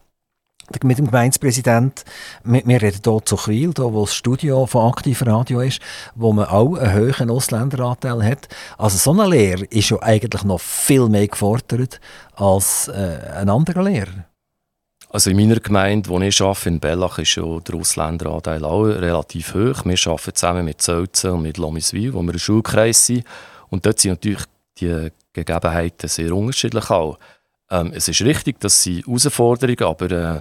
mit 0.82 0.98
dem 0.98 1.06
Gemeindepräsident. 1.06 2.04
Wir, 2.44 2.82
reden 2.82 3.00
hier 3.04 3.24
zu 3.24 3.36
Chwil, 3.36 3.72
hier, 3.76 3.92
wo 3.92 4.04
das 4.04 4.14
Studio 4.14 4.66
von 4.66 4.90
Aktiv 4.90 5.24
Radio 5.24 5.60
ist, 5.60 5.80
wo 6.14 6.32
man 6.32 6.46
auch 6.46 6.76
einen 6.76 6.94
hohen 6.94 7.30
Ausländeranteil 7.30 8.22
hat. 8.24 8.48
Also 8.78 8.98
so 8.98 9.12
eine 9.12 9.30
Lehre 9.30 9.64
ist 9.66 9.90
ja 9.90 10.02
eigentlich 10.02 10.44
noch 10.44 10.60
viel 10.60 11.08
mehr 11.08 11.28
gefordert 11.28 12.00
als 12.34 12.88
äh, 12.88 13.18
ein 13.36 13.48
anderer 13.48 13.82
Lehrer. 13.82 14.26
Also 15.08 15.30
in 15.30 15.36
meiner 15.36 15.60
Gemeinde, 15.60 16.08
wo 16.10 16.20
ich 16.20 16.40
arbeite, 16.42 16.68
in 16.68 16.80
Bellach, 16.80 17.18
ist 17.18 17.36
ja 17.36 17.60
der 17.60 17.76
Ausländeranteil 17.76 18.64
auch 18.64 18.84
relativ 18.84 19.54
hoch. 19.54 19.84
Wir 19.84 19.98
arbeiten 20.06 20.34
zusammen 20.34 20.64
mit 20.64 20.82
Zölzen 20.82 21.30
und 21.30 21.42
mit 21.42 21.58
Lomiswil, 21.58 22.12
wo 22.12 22.22
wir 22.22 22.32
ein 22.32 22.38
Schulkreis 22.38 23.06
sind. 23.06 23.24
Und 23.68 23.86
dort 23.86 24.00
sind 24.00 24.10
natürlich 24.10 24.44
die 24.78 25.10
Gegebenheiten 25.32 26.08
sehr 26.08 26.32
unterschiedlich 26.32 26.90
auch. 26.90 27.18
Ähm, 27.70 27.92
es 27.94 28.08
ist 28.08 28.22
richtig, 28.22 28.60
dass 28.60 28.82
sie 28.82 29.02
Herausforderungen, 29.02 29.82
aber 29.82 30.10
äh, 30.10 30.40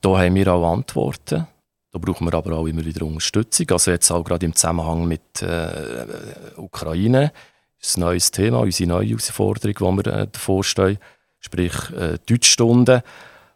da 0.00 0.18
haben 0.18 0.34
wir 0.34 0.52
auch 0.52 0.72
Antworten. 0.72 1.46
Da 1.92 1.98
brauchen 1.98 2.26
wir 2.26 2.34
aber 2.34 2.52
auch 2.56 2.66
immer 2.66 2.84
wieder 2.84 3.06
Unterstützung. 3.06 3.70
Also 3.70 3.90
jetzt 3.90 4.10
auch 4.10 4.22
gerade 4.22 4.46
im 4.46 4.54
Zusammenhang 4.54 5.06
mit 5.06 5.42
äh, 5.42 6.06
Ukraine 6.56 7.32
ist 7.80 7.96
ein 7.96 8.00
neues 8.00 8.30
Thema, 8.30 8.60
unsere 8.60 8.88
neue 8.88 9.08
Herausforderung, 9.08 9.96
die 9.96 10.04
wir 10.04 10.12
äh, 10.12 10.26
davor 10.30 10.62
stehen 10.62 10.98
sprich 11.46 11.74
äh, 11.92 12.18
Deutschstunden. 12.26 13.02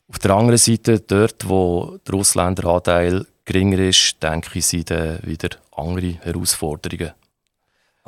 Auf 0.08 0.18
der 0.18 0.32
anderen 0.32 0.58
Seite, 0.58 1.00
dort, 1.00 1.48
wo 1.48 1.98
der 2.06 2.14
Ausländeranteil 2.14 3.26
geringer 3.44 3.78
ist, 3.78 4.22
denke 4.22 4.58
ich, 4.58 4.66
sind 4.66 4.90
dann 4.90 5.20
wieder 5.22 5.50
andere 5.76 6.18
Herausforderungen. 6.22 7.12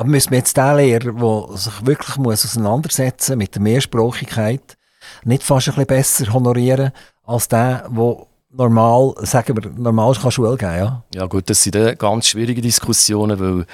Aber 0.03 0.11
müssen 0.11 0.33
wir 0.33 0.39
jetzt 0.39 0.57
den 0.57 0.77
Lehrer, 0.79 1.13
der 1.13 1.57
sich 1.57 1.87
wirklich 1.87 2.17
muss 2.17 2.45
auseinandersetzen 2.45 3.39
mit 3.39 3.55
der 3.55 3.63
Mehrsprachigkeit, 3.63 4.77
nicht 5.23 5.45
fast 5.45 5.69
ein 5.69 5.75
bisschen 5.75 5.87
besser 5.87 6.33
honorieren 6.33 6.91
als 7.23 7.47
der, 7.47 7.89
der 7.89 8.17
normal, 8.51 9.15
sagen 9.19 9.57
wir, 9.57 9.71
normal 9.71 10.17
kann 10.17 10.33
Schule 10.33 10.57
geben 10.57 10.77
ja? 10.77 11.05
Ja 11.15 11.27
gut, 11.27 11.49
das 11.49 11.63
sind 11.63 12.01
ganz 12.01 12.27
schwierige 12.27 12.61
Diskussionen, 12.61 13.39
weil 13.39 13.67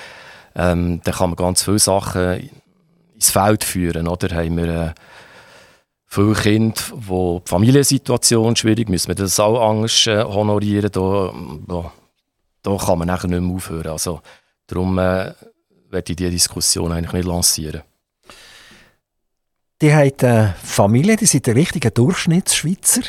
ähm, 0.55 1.01
da 1.03 1.13
kann 1.13 1.31
man 1.31 1.37
ganz 1.37 1.63
viele 1.63 1.79
Sachen 1.79 2.51
ins 3.15 3.31
Feld 3.31 3.65
führen. 3.65 4.07
Oder? 4.07 4.37
Haben 4.37 4.59
wir, 4.59 4.69
äh, 4.69 4.91
viele 6.05 6.35
Kinder, 6.35 6.79
wo 6.93 7.41
die 7.41 7.49
Familiensituation 7.49 8.55
schwierig 8.55 8.91
müssen 8.91 9.09
wir 9.09 9.15
das 9.15 9.41
auch 9.41 9.67
anders 9.71 10.07
äh, 10.07 10.23
honorieren. 10.23 10.91
Da, 10.93 11.33
da, 11.67 11.91
da, 12.63 12.77
kann 12.77 12.99
man 12.99 13.09
nachher 13.09 13.29
nicht 13.29 13.41
mehr 13.41 13.57
aufhören. 13.57 13.93
Also, 13.93 14.21
darum 14.67 14.99
äh, 14.99 15.33
werde 15.91 16.13
ich 16.13 16.17
diese 16.17 16.31
Diskussion 16.31 16.93
eigentlich 16.93 17.13
nicht 17.13 17.27
lancieren. 17.27 17.83
Die 19.81 19.93
haben 19.95 20.13
eine 20.21 20.55
Familie, 20.63 21.17
die 21.17 21.27
sind 21.27 21.47
der 21.47 21.55
richtige 21.55 21.91
Durchschnittsschweizer. 21.91 23.03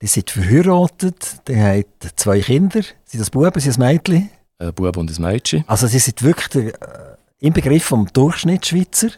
Die 0.00 0.06
sind 0.06 0.30
verheiratet, 0.30 1.46
die 1.46 1.56
haben 1.60 1.84
zwei 2.16 2.40
Kinder. 2.40 2.82
Sind 3.04 3.20
das 3.20 3.30
Buben, 3.30 3.60
sind 3.60 3.70
das 3.70 3.78
Mädchen? 3.78 4.30
Ein 4.58 4.72
Bub 4.74 4.96
und 4.96 5.10
ein 5.16 5.22
Mädchen. 5.22 5.64
Also 5.66 5.86
sie 5.86 5.98
sind 5.98 6.22
wirklich 6.22 6.48
der, 6.48 6.68
äh, 6.68 7.16
im 7.40 7.52
Begriff 7.52 7.84
vom 7.84 8.06
Durchschnittsschweizer. 8.12 9.10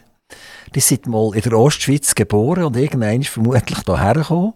Die 0.73 0.79
sind 0.79 1.07
mal 1.07 1.33
in 1.33 1.41
der 1.41 1.53
Ostschweiz 1.53 2.13
geboren 2.13 2.65
und 2.65 2.75
irgendwann 2.75 3.21
ist 3.21 3.29
vermutlich 3.29 3.79
hierher 3.85 4.13
gekommen. 4.15 4.53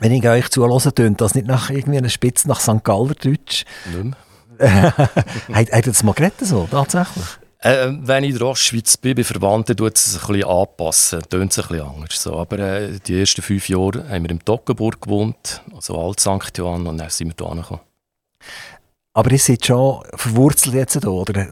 Wenn 0.00 0.12
ich 0.12 0.26
euch 0.26 0.48
zuhöre, 0.50 0.94
tönt 0.94 1.20
das 1.20 1.34
nicht 1.34 1.46
nach 1.46 1.70
irgendwie 1.70 1.98
einer 1.98 2.08
Spitze 2.08 2.48
nach 2.48 2.60
St. 2.60 2.82
Galler 2.82 3.14
Deutsch. 3.14 3.64
Nicht 3.86 4.04
mehr. 4.04 4.16
Hat, 4.58 5.72
hat 5.72 5.86
das 5.86 6.02
mal 6.02 6.12
geredet 6.12 6.40
so, 6.40 6.68
tatsächlich? 6.70 7.24
Äh, 7.58 7.92
wenn 8.00 8.24
ich 8.24 8.30
in 8.30 8.38
der 8.38 8.48
Ostschweiz 8.48 8.96
bin, 8.96 9.14
bei 9.14 9.22
Verwandten, 9.22 9.76
tut 9.76 9.96
es 9.96 10.12
sich 10.14 10.22
ein 10.22 10.34
bisschen 10.34 10.48
anpassen, 10.48 11.22
tönt 11.30 11.52
es 11.52 11.58
ein 11.58 11.68
bisschen 11.68 11.86
anders. 11.86 12.22
So. 12.22 12.36
Aber 12.36 12.58
äh, 12.58 12.98
die 13.06 13.20
ersten 13.20 13.40
fünf 13.40 13.68
Jahre 13.68 14.08
haben 14.08 14.24
wir 14.24 14.30
in 14.30 14.44
Toggenburg 14.44 15.00
gewohnt, 15.00 15.62
also 15.72 15.96
Alt 15.96 16.18
St. 16.18 16.58
Johann, 16.58 16.86
und 16.88 16.98
dann 16.98 17.10
sind 17.10 17.28
wir 17.28 17.46
hierher 17.46 17.62
gekommen. 17.62 17.80
Aber 19.14 19.30
ihr 19.30 19.38
seid 19.38 19.64
schon 19.64 20.02
verwurzelt 20.14 20.74
jetzt 20.74 20.98
hier, 20.98 21.12
oder? 21.12 21.46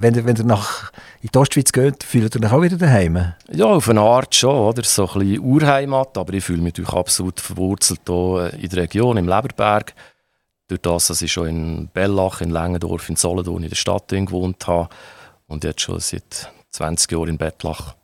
wenn 0.00 0.14
ihr, 0.14 0.24
wenn 0.24 0.36
ihr 0.36 0.44
nach 0.44 0.90
in 1.20 1.28
die 1.32 1.38
Ostschweiz 1.38 1.70
geht, 1.72 2.02
fühlt 2.02 2.34
ihr 2.34 2.44
euch 2.44 2.52
auch 2.52 2.62
wieder 2.62 2.76
daheim? 2.76 3.34
Ja, 3.50 3.66
auf 3.66 3.88
eine 3.88 4.00
Art 4.00 4.34
schon, 4.34 4.56
oder? 4.56 4.82
So 4.82 5.08
ein 5.08 5.18
bisschen 5.18 5.40
Urheimat, 5.40 6.18
aber 6.18 6.32
ich 6.32 6.44
fühle 6.44 6.62
mich 6.62 6.74
natürlich 6.74 6.94
absolut 6.94 7.40
verwurzelt 7.40 8.00
hier 8.06 8.52
in 8.54 8.68
der 8.68 8.82
Region, 8.82 9.16
im 9.16 9.28
Leberberg. 9.28 9.94
Durch 10.68 10.82
das, 10.82 11.08
dass 11.08 11.22
ich 11.22 11.32
schon 11.32 11.48
in 11.48 11.88
Bellach, 11.88 12.40
in 12.40 12.50
Längendorf, 12.50 13.08
in 13.08 13.16
Solothurn, 13.16 13.62
in 13.62 13.70
der 13.70 13.76
Stadt 13.76 14.08
gewohnt 14.08 14.66
habe 14.66 14.88
und 15.46 15.64
jetzt 15.64 15.80
schon 15.80 15.98
seit 15.98 16.52
20 16.70 17.10
Jahren 17.10 17.28
in 17.28 17.38
Bettlach. 17.38 17.94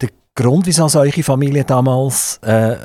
Der 0.00 0.08
Grund, 0.34 0.66
wieso 0.66 0.84
also 0.84 1.00
eure 1.00 1.22
Familie 1.22 1.64
damals 1.64 2.38
äh, 2.38 2.76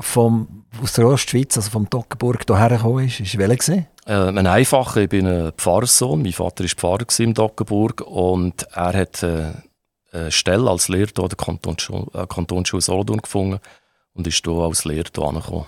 vom, 0.00 0.64
aus 0.82 0.92
der 0.92 1.06
Ostschweiz, 1.06 1.56
also 1.56 1.70
vom 1.70 1.88
Toggenburg 1.88 2.44
hierher 2.46 2.70
gekommen 2.70 3.06
ist, 3.06 3.20
ist 3.20 3.38
welcher 3.38 3.84
äh, 4.08 4.28
ein 4.28 4.46
einfacher, 4.46 5.02
ich 5.02 5.08
bin 5.08 5.26
ein 5.26 5.52
Pfarrerssohn. 5.56 6.22
Mein 6.22 6.32
Vater 6.32 6.64
war 6.64 6.70
Pfarrer 6.70 7.06
in 7.18 7.34
Doggenburg 7.34 8.00
und 8.00 8.62
er 8.72 8.94
hat 8.94 9.22
äh, 9.22 9.52
eine 10.12 10.32
Stelle 10.32 10.70
als 10.70 10.88
Lehrer 10.88 11.10
hier 11.14 11.24
an 11.24 11.28
der 11.28 11.36
Kantonsschule, 11.36 12.06
äh, 12.14 12.26
Kantonsschule 12.26 12.80
Solothurn 12.80 13.20
gefunden 13.20 13.60
und 14.14 14.26
ist 14.26 14.44
hier 14.44 14.54
als 14.54 14.84
Lehrer 14.86 15.08
hier 15.14 15.24
angekommen. 15.24 15.66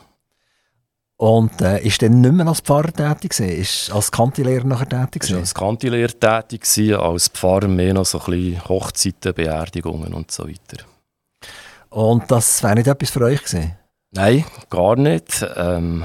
Und 1.20 1.60
äh, 1.60 1.82
ist 1.82 2.00
dann 2.00 2.22
nicht 2.22 2.32
mehr 2.32 2.46
als 2.46 2.60
Pfarrer 2.60 2.92
tätig 2.94 3.32
gewesen? 3.32 3.60
Ist 3.60 3.90
als 3.90 4.10
Kantilehrer 4.10 4.64
nachher 4.64 4.88
tätig 4.88 5.20
gewesen? 5.20 5.40
als 5.40 5.54
Kantilehrer 5.54 6.18
tätig 6.18 6.62
gewesen, 6.62 6.94
als 6.94 7.28
Pfarrer 7.28 7.68
mehr 7.68 7.92
noch 7.92 8.06
so 8.06 8.20
ein 8.20 8.24
bisschen 8.24 8.64
Hochzeiten, 8.66 9.34
Beerdigungen 9.34 10.14
und 10.14 10.30
so 10.30 10.48
weiter. 10.48 10.82
Und 11.90 12.30
das 12.30 12.62
wäre 12.62 12.76
nicht 12.76 12.86
etwas 12.86 13.10
für 13.10 13.20
euch 13.20 13.44
gewesen? 13.44 13.76
Nein, 14.12 14.46
gar 14.70 14.96
nicht. 14.96 15.46
Ähm, 15.56 16.04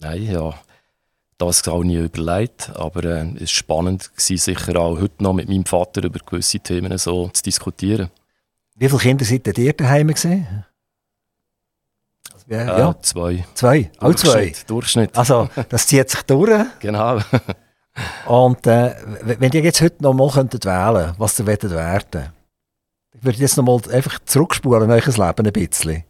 nein, 0.00 0.22
ja 0.22 0.54
das 1.36 1.66
auch 1.68 1.82
nie 1.82 1.96
überlegt, 1.96 2.70
aber 2.74 3.04
äh, 3.04 3.26
es 3.34 3.40
war 3.40 3.46
spannend, 3.48 4.10
gewesen, 4.14 4.38
sicher 4.38 4.76
auch 4.76 5.00
heute 5.00 5.22
noch 5.22 5.32
mit 5.32 5.48
meinem 5.48 5.64
Vater 5.64 6.04
über 6.04 6.20
gewisse 6.20 6.60
Themen 6.60 6.96
so 6.98 7.28
zu 7.28 7.42
diskutieren. 7.42 8.10
Wie 8.76 8.88
viele 8.88 9.00
Kinder 9.00 9.24
seid 9.24 9.58
ihr 9.58 9.72
daheim 9.72 10.08
gesehen? 10.08 10.64
Also, 12.52 12.72
äh, 12.72 12.78
ja, 12.78 12.94
zwei. 13.02 13.44
Zwei? 13.54 13.90
Auch 13.98 14.14
zwei? 14.14 14.52
Durchschnitt. 14.66 15.16
Also, 15.16 15.48
das 15.68 15.86
zieht 15.86 16.10
sich 16.10 16.22
durch. 16.22 16.64
genau. 16.80 17.18
Und 18.26 18.66
äh, 18.66 18.94
wenn 19.22 19.52
ihr 19.52 19.60
jetzt 19.60 19.82
heute 19.82 20.02
noch 20.02 20.14
mal 20.14 20.30
könntet 20.30 20.64
wählen 20.64 21.12
was 21.18 21.38
ihr 21.38 21.46
werden 21.46 21.70
werden, 21.70 22.32
ich 23.14 23.24
würde 23.24 23.38
jetzt 23.38 23.56
noch 23.56 23.64
mal 23.64 23.80
einfach 23.92 24.18
zurückspulen 24.24 24.84
in 24.84 24.90
euer 24.90 25.00
Leben 25.00 25.46
ein 25.46 25.52
bisschen. 25.52 26.04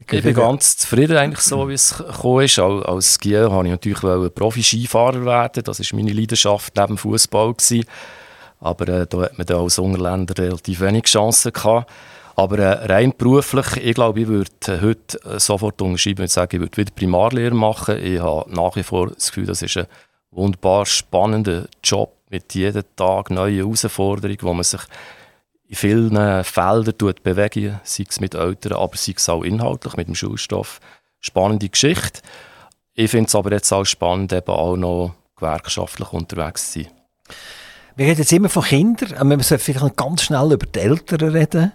Ich 0.00 0.22
bin 0.24 0.34
ganz 0.34 0.78
zufrieden 0.78 1.16
eigentlich 1.16 1.40
so, 1.44 1.68
wie 1.68 1.74
es 1.74 1.96
gekommen 1.96 2.44
ist. 2.44 2.58
Als, 2.58 2.84
als 2.84 3.18
Giel 3.20 3.48
wollte 3.50 3.68
ich 3.68 3.72
natürlich 3.72 4.34
Profi-Skifahrer 4.34 5.24
werden. 5.24 5.62
Das 5.62 5.78
war 5.78 5.98
meine 5.98 6.12
Leidenschaft 6.12 6.74
neben 6.76 6.98
Fußball. 6.98 7.54
Aber 8.60 8.88
äh, 8.88 9.06
da 9.06 9.22
hat 9.22 9.38
man 9.38 9.46
dann 9.46 9.60
als 9.60 9.78
Ungerländer 9.78 10.36
relativ 10.36 10.80
wenig 10.80 11.04
Chancen 11.04 11.52
gehabt. 11.52 11.90
Aber 12.40 12.58
äh, 12.58 12.86
rein 12.86 13.12
beruflich, 13.18 13.76
ich 13.76 13.94
glaube, 13.94 14.20
ich 14.22 14.26
würde 14.26 14.50
äh, 14.66 14.80
heute 14.80 15.22
äh, 15.24 15.38
sofort 15.38 15.82
unterschreiben 15.82 16.22
und 16.22 16.30
sagen, 16.30 16.56
ich 16.56 16.62
würde 16.62 16.76
wieder 16.78 16.90
Primarlehre 16.90 17.54
machen. 17.54 18.02
Ich 18.02 18.18
habe 18.18 18.50
nach 18.50 18.76
wie 18.76 18.82
vor 18.82 19.10
das 19.10 19.26
Gefühl, 19.26 19.44
das 19.44 19.60
ist 19.60 19.76
ein 19.76 19.86
wunderbar 20.30 20.86
spannender 20.86 21.66
Job 21.84 22.16
mit 22.30 22.54
jedem 22.54 22.84
Tag 22.96 23.28
neuen 23.28 23.56
Herausforderungen, 23.56 24.38
wo 24.40 24.54
man 24.54 24.64
sich 24.64 24.80
in 25.68 25.76
vielen 25.76 26.44
Feldern 26.44 27.14
bewegen, 27.22 27.78
sei 27.84 28.04
es 28.08 28.20
mit 28.20 28.34
Eltern, 28.34 28.72
aber 28.72 28.96
sei 28.96 29.12
es 29.14 29.28
auch 29.28 29.42
inhaltlich 29.42 29.98
mit 29.98 30.08
dem 30.08 30.14
Schulstoff. 30.14 30.80
Spannende 31.20 31.68
Geschichte. 31.68 32.22
Ich 32.94 33.10
finde 33.10 33.28
es 33.28 33.34
aber 33.34 33.52
jetzt 33.52 33.70
auch 33.70 33.84
spannend, 33.84 34.32
eben 34.32 34.50
auch 34.50 34.76
noch 34.76 35.14
gewerkschaftlich 35.36 36.10
unterwegs 36.10 36.72
zu 36.72 36.84
sein. 36.84 36.92
Wir 37.96 38.06
reden 38.06 38.20
jetzt 38.20 38.32
immer 38.32 38.48
von 38.48 38.62
Kindern, 38.62 39.12
aber 39.12 39.28
wir 39.28 39.36
müssen 39.36 39.58
vielleicht 39.58 39.96
ganz 39.96 40.22
schnell 40.22 40.52
über 40.52 40.64
die 40.64 40.78
Eltern 40.78 41.28
reden. 41.28 41.72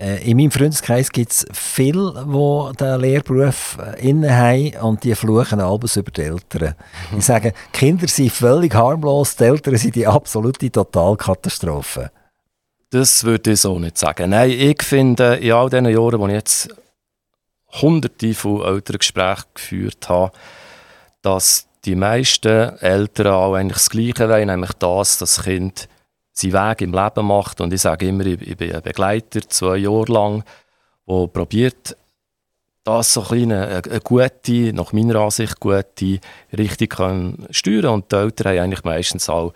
Äh, 0.00 0.30
in 0.30 0.38
meinem 0.38 0.50
Freundeskreis 0.50 1.12
gibt 1.12 1.30
es 1.30 1.46
viele, 1.52 2.24
die 2.26 2.76
den 2.78 3.00
Lehrberuf 3.00 3.76
äh, 3.78 4.08
inne 4.08 4.34
haben 4.34 4.74
und 4.80 5.04
die 5.04 5.14
fluchen 5.14 5.60
alles 5.60 5.96
über 5.96 6.10
die 6.10 6.22
Eltern. 6.22 6.74
Mhm. 7.10 7.18
Ich 7.18 7.26
sage, 7.26 7.52
die 7.52 7.78
Kinder 7.78 8.08
sind 8.08 8.32
völlig 8.32 8.74
harmlos, 8.74 9.36
die 9.36 9.44
Eltern 9.44 9.76
sind 9.76 9.96
die 9.96 10.06
absolute 10.06 10.70
Totalkatastrophe. 10.70 12.10
Das 12.88 13.24
würde 13.24 13.52
ich 13.52 13.60
so 13.60 13.78
nicht 13.78 13.98
sagen. 13.98 14.30
Nein, 14.30 14.50
ich 14.50 14.82
finde, 14.82 15.36
in 15.36 15.52
all 15.52 15.68
diesen 15.68 15.84
Jahren, 15.86 16.18
wo 16.18 16.26
ich 16.26 16.32
jetzt 16.32 16.68
hunderte 17.82 18.34
von 18.34 18.62
Elterngesprächen 18.62 19.44
geführt 19.54 20.08
habe, 20.08 20.32
dass 21.20 21.66
die 21.84 21.94
meisten 21.94 22.76
Eltern 22.78 23.28
auch 23.28 23.54
eigentlich 23.54 23.78
das 23.78 23.90
Gleiche 23.90 24.28
wollen, 24.28 24.46
nämlich 24.46 24.72
das, 24.72 25.18
dass 25.18 25.34
das 25.34 25.44
Kind 25.44 25.88
seinen 26.32 26.52
Weg 26.52 26.80
im 26.82 26.92
Leben 26.92 27.26
macht. 27.26 27.60
Und 27.60 27.72
ich 27.72 27.82
sage 27.82 28.08
immer, 28.08 28.26
ich, 28.26 28.56
bin 28.56 28.74
ein 28.74 28.82
Begleiter, 28.82 29.40
zwei 29.48 29.78
Jahre 29.78 30.12
lang, 30.12 30.44
der 31.08 31.26
probiert, 31.28 31.96
das 32.84 33.12
so 33.12 33.22
ein 33.30 33.52
eine, 33.52 33.82
eine 33.84 34.00
gute, 34.00 34.72
nach 34.72 34.92
meiner 34.92 35.16
Ansicht 35.16 35.60
gute 35.60 36.20
Richtung 36.56 36.88
kann 36.88 37.46
steuern 37.50 37.86
Und 37.86 38.10
die 38.10 38.16
Eltern 38.16 38.52
haben 38.52 38.64
eigentlich 38.64 38.84
meistens 38.84 39.28
auch 39.28 39.52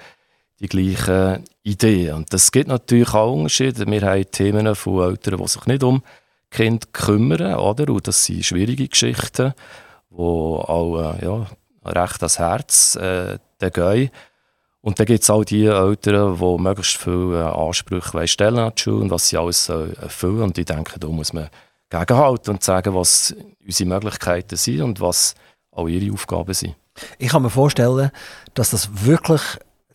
die 0.61 0.69
gleichen 0.69 1.45
Ideen. 1.63 2.15
Und 2.15 2.33
das 2.33 2.53
gibt 2.53 2.69
natürlich 2.69 3.15
auch 3.15 3.33
Unterschiede. 3.33 3.87
Wir 3.87 4.03
haben 4.03 4.31
Themen 4.31 4.75
von 4.75 5.11
Eltern, 5.11 5.39
die 5.39 5.49
sich 5.49 5.67
nicht 5.67 5.83
um 5.83 6.03
Kind 6.51 6.93
kümmern, 6.93 7.57
oder? 7.57 7.93
Und 7.93 8.07
das 8.07 8.25
sind 8.25 8.45
schwierige 8.45 8.89
Geschichten, 8.89 9.55
die 10.11 10.17
auch 10.17 11.17
äh, 11.19 11.25
ja, 11.25 11.47
recht 11.85 12.23
ans 12.23 12.39
Herz 12.39 12.97
äh, 12.97 13.39
gehen. 13.59 14.11
Und 14.85 15.01
dann 15.01 15.07
gibt 15.07 15.23
es 15.23 15.31
auch 15.31 15.45
die 15.45 15.65
Eltern, 15.65 16.37
die 16.37 16.63
möglichst 16.63 16.99
viele 16.99 17.41
äh, 17.41 17.43
Ansprüche 17.43 18.29
stellen 18.29 18.59
an 18.59 18.73
die 18.77 18.83
Schule 18.83 19.05
und 19.05 19.11
was 19.11 19.31
sie 19.31 19.39
alles 19.39 19.71
erfüllen. 19.71 20.43
Und 20.43 20.59
ich 20.59 20.67
denke, 20.67 21.01
da 21.01 21.09
muss 21.09 21.33
man 21.33 21.49
gegenhalten 21.89 22.51
und 22.51 22.63
sagen, 22.63 22.95
was 22.95 23.35
unsere 23.65 23.89
Möglichkeiten 23.89 24.57
sind 24.57 24.83
und 24.83 25.01
was 25.01 25.37
auch 25.71 25.89
ihre 25.89 26.13
Aufgaben 26.13 26.53
sind. 26.53 26.77
Ich 27.17 27.31
kann 27.31 27.41
mir 27.41 27.49
vorstellen, 27.49 28.11
dass 28.53 28.73
das 28.73 29.07
wirklich 29.07 29.41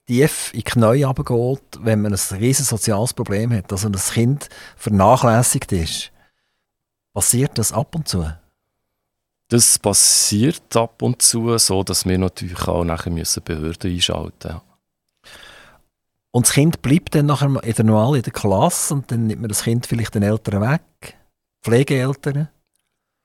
tief 0.07 0.51
in 0.53 0.61
die 0.61 0.63
Knie 0.63 1.03
runtergeht, 1.03 1.61
wenn 1.81 2.01
man 2.01 2.11
ein 2.11 2.37
riesiges 2.39 2.69
soziales 2.69 3.13
Problem 3.13 3.53
hat, 3.53 3.71
also 3.71 3.89
ein 3.89 3.93
Kind 3.93 4.49
vernachlässigt 4.75 5.71
ist. 5.71 6.11
Passiert 7.13 7.59
das 7.59 7.71
ab 7.71 7.93
und 7.93 8.07
zu? 8.07 8.25
Das 9.49 9.77
passiert 9.77 10.75
ab 10.75 11.03
und 11.03 11.21
zu, 11.21 11.55
so 11.59 11.83
dass 11.83 12.07
wir 12.07 12.17
natürlich 12.17 12.67
auch 12.67 12.83
nachher 12.83 13.11
müssen 13.11 13.43
Behörden 13.43 13.91
einschalten 13.91 14.47
müssen. 14.47 14.68
Und 16.31 16.45
das 16.45 16.53
Kind 16.53 16.81
bleibt 16.81 17.15
dann 17.15 17.25
nachher 17.25 17.63
in 17.63 17.73
der 17.73 17.85
Normal 17.85 18.17
in 18.17 18.21
der 18.21 18.33
Klasse 18.33 18.93
und 18.93 19.11
dann 19.11 19.27
nimmt 19.27 19.41
man 19.41 19.49
das 19.49 19.63
Kind 19.63 19.87
vielleicht 19.87 20.15
den 20.15 20.23
Eltern 20.23 20.61
weg, 20.61 21.17
Pflegeeltern. 21.63 22.49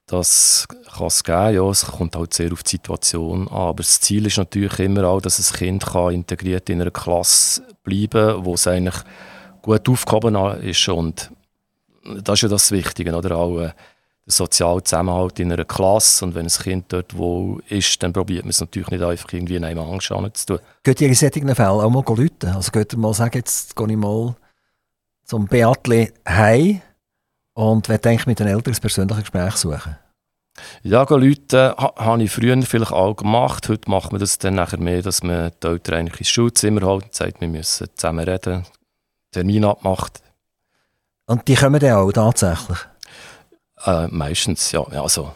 Das 0.06 0.66
kann 0.96 1.06
es 1.06 1.24
geben, 1.24 1.54
ja, 1.54 1.70
es 1.70 1.86
kommt 1.86 2.16
halt 2.16 2.34
sehr 2.34 2.52
auf 2.52 2.62
die 2.62 2.72
Situation 2.72 3.48
an. 3.48 3.54
Aber 3.54 3.82
das 3.82 4.00
Ziel 4.00 4.26
ist 4.26 4.36
natürlich 4.36 4.78
immer 4.78 5.04
auch, 5.04 5.20
dass 5.20 5.38
ein 5.38 5.56
Kind 5.56 5.86
kann 5.86 6.12
integriert 6.12 6.68
in 6.68 6.80
einer 6.80 6.90
Klasse 6.90 7.62
bleiben 7.82 8.34
kann, 8.34 8.44
wo 8.44 8.54
es 8.54 8.66
eigentlich 8.66 8.96
gut 9.62 9.88
aufgehoben 9.88 10.36
ist. 10.60 10.88
Und 10.88 11.30
das 12.20 12.34
ist 12.34 12.42
ja 12.42 12.48
das 12.48 12.70
Wichtige, 12.70 13.14
oder? 13.14 13.36
Auch, 13.36 13.70
äh, 14.24 14.30
der 14.30 14.32
soziale 14.32 14.82
Zusammenhalt 14.82 15.38
in 15.40 15.52
einer 15.52 15.64
Klasse. 15.64 16.24
Und 16.24 16.34
wenn 16.34 16.46
ein 16.46 16.48
Kind 16.48 16.86
dort 16.88 17.16
wohl 17.16 17.62
ist, 17.68 18.02
dann 18.02 18.12
probiert 18.12 18.44
man 18.44 18.50
es 18.50 18.60
natürlich 18.60 18.90
nicht 18.90 19.02
einfach 19.02 19.32
irgendwie 19.32 19.56
in 19.56 19.64
einem 19.64 19.78
Angst 19.78 20.08
zu 20.08 20.46
tun. 20.46 20.58
Geht 20.82 21.00
ihr 21.00 21.08
in 21.08 21.14
solchen 21.14 21.54
Fällen 21.54 21.68
auch 21.68 21.90
mal 21.90 22.00
rufen? 22.00 22.30
Also 22.46 22.70
geht 22.70 22.92
ihr 22.92 22.98
mal 22.98 23.14
sagen, 23.14 23.36
jetzt 23.36 23.76
gehe 23.76 23.88
ich 23.88 23.96
mal 23.96 24.34
zum 25.24 25.46
Beatle 25.46 26.12
heim 26.28 26.80
und 27.54 27.88
werde 27.88 28.08
eigentlich 28.08 28.26
mit 28.26 28.38
den 28.38 28.48
Eltern 28.48 28.74
ein 28.74 28.80
persönliches 28.80 29.24
Gespräch 29.24 29.56
suchen? 29.56 29.96
Ja, 30.82 31.04
Leute 31.08 31.74
ha, 31.76 31.92
habe 31.96 32.22
ich 32.22 32.30
früher 32.30 32.60
vielleicht 32.62 32.92
auch 32.92 33.14
gemacht. 33.14 33.68
Heute 33.68 33.90
macht 33.90 34.12
man 34.12 34.20
das 34.20 34.38
dann 34.38 34.54
nachher 34.54 34.78
mehr, 34.78 35.02
dass 35.02 35.22
man 35.22 35.50
die 35.62 35.66
Eltern 35.66 35.96
eigentlich 35.96 36.20
ins 36.20 36.28
Schulzimmer 36.28 36.82
holt 36.82 37.04
und 37.04 37.14
sagt, 37.14 37.40
wir 37.40 37.48
müssen 37.48 37.88
zusammen 37.94 38.24
reden, 38.24 38.64
Termin 39.32 39.64
abmacht. 39.64 40.22
Und 41.26 41.48
die 41.48 41.54
kommen 41.54 41.80
dann 41.80 41.96
auch 41.96 42.12
tatsächlich? 42.12 42.78
Äh, 43.84 44.08
meistens, 44.08 44.72
ja. 44.72 44.82
Also, 44.82 45.32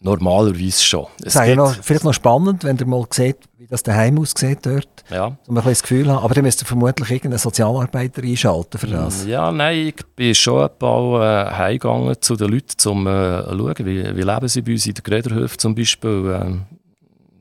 normalerweise 0.00 0.82
schon. 0.82 1.06
Es 1.24 1.34
ist 1.34 1.56
noch, 1.56 1.74
vielleicht 1.82 2.04
noch 2.04 2.12
spannend, 2.12 2.64
wenn 2.64 2.76
ihr 2.76 2.86
mal 2.86 3.06
seht, 3.10 3.38
wie 3.56 3.66
das 3.66 3.82
daheim 3.82 4.18
aussieht 4.18 4.60
dort. 4.62 4.88
Ja. 5.10 5.26
Um 5.26 5.34
ein 5.34 5.54
bisschen 5.54 5.70
das 5.70 5.82
Gefühl 5.82 6.10
haben. 6.10 6.24
Aber 6.24 6.36
ihr 6.36 6.42
müsst 6.42 6.66
vermutlich 6.66 7.10
irgendeinen 7.10 7.38
Sozialarbeiter 7.38 8.22
einschalten 8.22 8.78
für 8.78 8.86
das. 8.86 9.26
Ja, 9.26 9.50
nein, 9.52 9.88
ich 9.88 10.06
bin 10.16 10.34
schon 10.34 10.62
ein 10.62 10.78
paar 10.78 11.48
äh, 11.48 11.50
heimgegangen 11.52 12.16
zu 12.20 12.36
den 12.36 12.50
Leuten, 12.50 12.88
um 12.88 13.06
äh, 13.06 13.44
zu 13.44 13.58
schauen, 13.58 13.86
wie, 13.86 14.16
wie 14.16 14.22
leben 14.22 14.48
sie 14.48 14.62
bei 14.62 14.72
uns 14.72 14.86
in 14.86 14.94
der 14.94 15.02
Grederhöfe 15.02 15.56
zum 15.56 15.74
Beispiel. 15.74 16.30
Äh, 16.30 16.78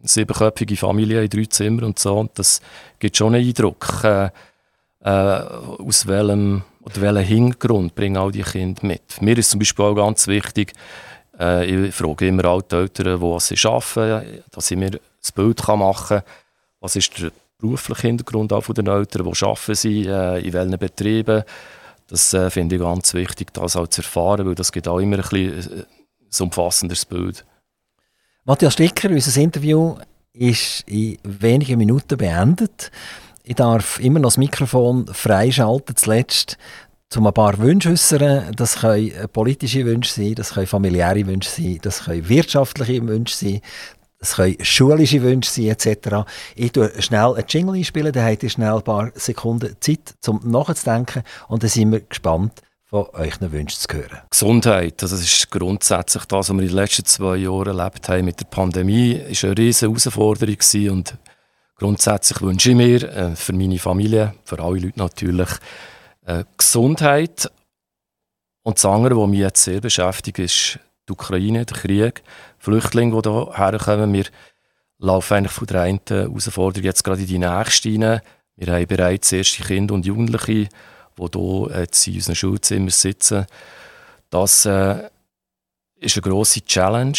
siebenköpfige 0.04 0.78
Familie 0.78 1.24
in 1.24 1.30
drei 1.30 1.46
Zimmern 1.46 1.86
und 1.86 2.00
so. 2.00 2.18
Und 2.18 2.32
das 2.36 2.62
gibt 3.00 3.18
schon 3.18 3.36
einen 3.36 3.48
Eindruck, 3.48 4.04
äh, 4.04 4.30
äh, 5.04 5.10
aus 5.10 6.08
welchem 6.08 6.64
oder 6.82 7.02
welchen 7.02 7.26
Hintergrund 7.26 7.96
bringen 7.96 8.18
all 8.18 8.32
die 8.32 8.44
Kinder 8.44 8.86
mit? 8.86 9.22
Mir 9.22 9.38
ist 9.38 9.52
zum 9.52 9.60
Beispiel 9.60 9.86
auch 9.86 9.96
ganz 9.96 10.28
wichtig, 10.28 10.74
äh, 11.40 11.66
ich 11.66 11.96
frage 11.96 12.28
immer 12.28 12.46
alle 12.46 12.64
Eltern, 12.72 13.22
wo 13.22 13.40
sie 13.40 13.56
arbeiten, 13.68 14.44
dass 14.52 14.72
ich 14.72 14.78
mir 14.78 15.00
das 15.20 15.32
Bild 15.32 15.66
machen 15.68 16.18
kann, 16.20 16.24
was 16.80 16.96
ist 16.96 17.20
der 17.22 17.32
berufliche 17.58 18.08
Hintergrund 18.08 18.52
auch 18.54 18.64
von 18.64 18.76
den 18.76 18.88
Eltern, 18.88 19.26
wo 19.26 19.32
arbeiten 19.32 19.76
sie, 19.76 20.06
äh, 20.06 20.46
in 20.46 20.54
welchen 20.54 20.78
Betrieben. 20.78 21.44
Das 22.08 22.34
äh, 22.34 22.50
finde 22.50 22.76
ich 22.76 22.82
ganz 22.82 23.14
wichtig, 23.14 23.54
das 23.54 23.76
auch 23.76 23.88
zu 23.88 24.02
erfahren, 24.02 24.46
weil 24.46 24.56
das 24.56 24.72
gibt 24.72 24.88
auch 24.88 25.00
immer 25.00 25.18
ein, 25.18 25.22
bisschen, 25.22 25.80
äh, 25.80 25.84
ein 25.84 26.44
umfassenderes 26.44 27.06
Bild. 27.06 27.46
Matthias 28.44 28.74
Sticker, 28.74 29.10
unser 29.10 29.40
Interview 29.40 29.96
ist 30.34 30.84
in 30.88 31.18
wenigen 31.24 31.78
Minuten 31.78 32.18
beendet. 32.18 32.92
Ich 33.44 33.56
darf 33.56 34.00
immer 34.00 34.20
noch 34.20 34.30
das 34.30 34.38
Mikrofon 34.38 35.08
freischalten, 35.08 35.96
zuletzt, 35.96 36.58
um 37.16 37.28
ein 37.28 37.34
paar 37.34 37.58
Wünsche 37.58 37.90
äußern. 37.90 38.54
Das 38.56 38.80
können 38.80 39.12
politische 39.34 39.86
Wünsche 39.86 40.14
sein, 40.14 40.36
das 40.36 40.54
können 40.54 40.68
familiäre 40.68 41.26
Wünsche 41.26 41.50
sein, 41.50 41.80
das 41.82 42.06
können 42.06 42.28
wirtschaftliche 42.30 43.06
Wünsche 43.06 43.36
sein, 43.36 43.62
das 44.20 44.36
können 44.36 44.58
schulische 44.62 45.22
Wünsche 45.24 45.52
sein, 45.52 45.66
etc. 45.70 46.26
Ich 46.56 46.72
tue 46.72 46.92
schnell 47.02 47.34
einen 47.34 47.46
Jingle 47.48 47.76
einspielen, 47.76 48.14
dann 48.14 48.26
habt 48.26 48.44
ihr 48.44 48.50
schnell 48.50 48.76
ein 48.76 48.84
paar 48.84 49.12
Sekunden 49.16 49.76
Zeit, 49.80 50.14
um 50.28 50.40
nachzudenken 50.44 51.24
und 51.48 51.64
dann 51.64 51.70
sind 51.70 51.92
wir 51.92 52.02
gespannt, 52.02 52.62
von 52.86 53.08
euch 53.14 53.40
Wünschen 53.40 53.80
zu 53.80 53.88
hören. 53.98 54.20
Gesundheit, 54.30 55.02
das 55.02 55.14
ist 55.14 55.50
grundsätzlich 55.50 56.26
das, 56.26 56.50
was 56.50 56.54
wir 56.54 56.62
in 56.62 56.68
den 56.68 56.76
letzten 56.76 57.06
zwei 57.06 57.38
Jahren 57.38 57.80
erlebt 57.80 58.08
haben 58.10 58.26
mit 58.26 58.40
der 58.40 58.46
Pandemie, 58.46 59.14
ist 59.14 59.46
eine 59.46 59.58
riesige 59.58 59.90
Herausforderung 59.90 60.58
und 60.92 61.18
Grundsätzlich 61.82 62.40
wünsche 62.42 62.70
ich 62.70 62.76
mir 62.76 63.02
äh, 63.10 63.36
für 63.36 63.54
meine 63.54 63.80
Familie, 63.80 64.36
für 64.44 64.60
alle 64.60 64.82
Leute 64.82 65.00
natürlich, 65.00 65.50
äh, 66.24 66.44
Gesundheit. 66.56 67.50
Und 68.62 68.78
das 68.78 68.86
andere, 68.86 69.18
was 69.18 69.28
mich 69.28 69.40
jetzt 69.40 69.64
sehr 69.64 69.82
beschäftigt, 69.82 70.38
ist 70.38 70.80
die 71.10 71.14
Ukraine, 71.14 71.66
der 71.66 71.76
Krieg, 71.76 72.22
Flüchtlinge, 72.60 73.20
die 73.20 73.30
hierher 73.30 73.80
kommen. 73.80 74.14
Wir 74.14 74.26
laufen 75.00 75.34
eigentlich 75.34 75.54
von 75.54 75.66
der 75.66 75.82
einen 75.82 76.02
Herausforderung 76.08 76.86
jetzt 76.86 77.04
gerade 77.04 77.22
in 77.22 77.28
die 77.28 77.40
nächste 77.40 77.90
rein. 77.90 78.22
Wir 78.58 78.74
haben 78.76 78.86
bereits 78.86 79.32
erste 79.32 79.64
Kinder 79.64 79.96
und 79.96 80.06
Jugendliche, 80.06 80.70
die 81.18 81.28
hier 81.34 81.80
jetzt 81.80 82.06
in 82.06 82.14
unseren 82.14 82.36
Schulzimmern 82.36 82.90
sitzen. 82.90 83.48
Das 84.30 84.68
äh, 84.68 85.10
ist 85.96 86.16
eine 86.16 86.22
grosse 86.22 86.62
Challenge. 86.62 87.18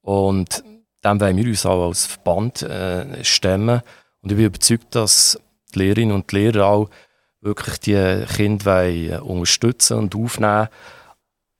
Und 0.00 0.64
dem 1.04 1.20
wollen 1.20 1.36
wir 1.36 1.46
uns 1.46 1.66
auch 1.66 1.88
als 1.88 2.06
Verband 2.06 2.62
äh, 2.62 3.24
stemmen. 3.24 3.82
Und 4.20 4.30
ich 4.30 4.36
bin 4.36 4.46
überzeugt, 4.46 4.94
dass 4.94 5.38
die 5.74 5.80
Lehrerinnen 5.80 6.14
und 6.14 6.30
Lehrer 6.32 6.66
auch 6.66 6.90
wirklich 7.40 7.78
die 7.80 8.24
Kinder 8.34 8.64
wollen, 8.66 9.10
äh, 9.10 9.18
unterstützen 9.18 9.98
und 9.98 10.14
aufnehmen 10.14 10.68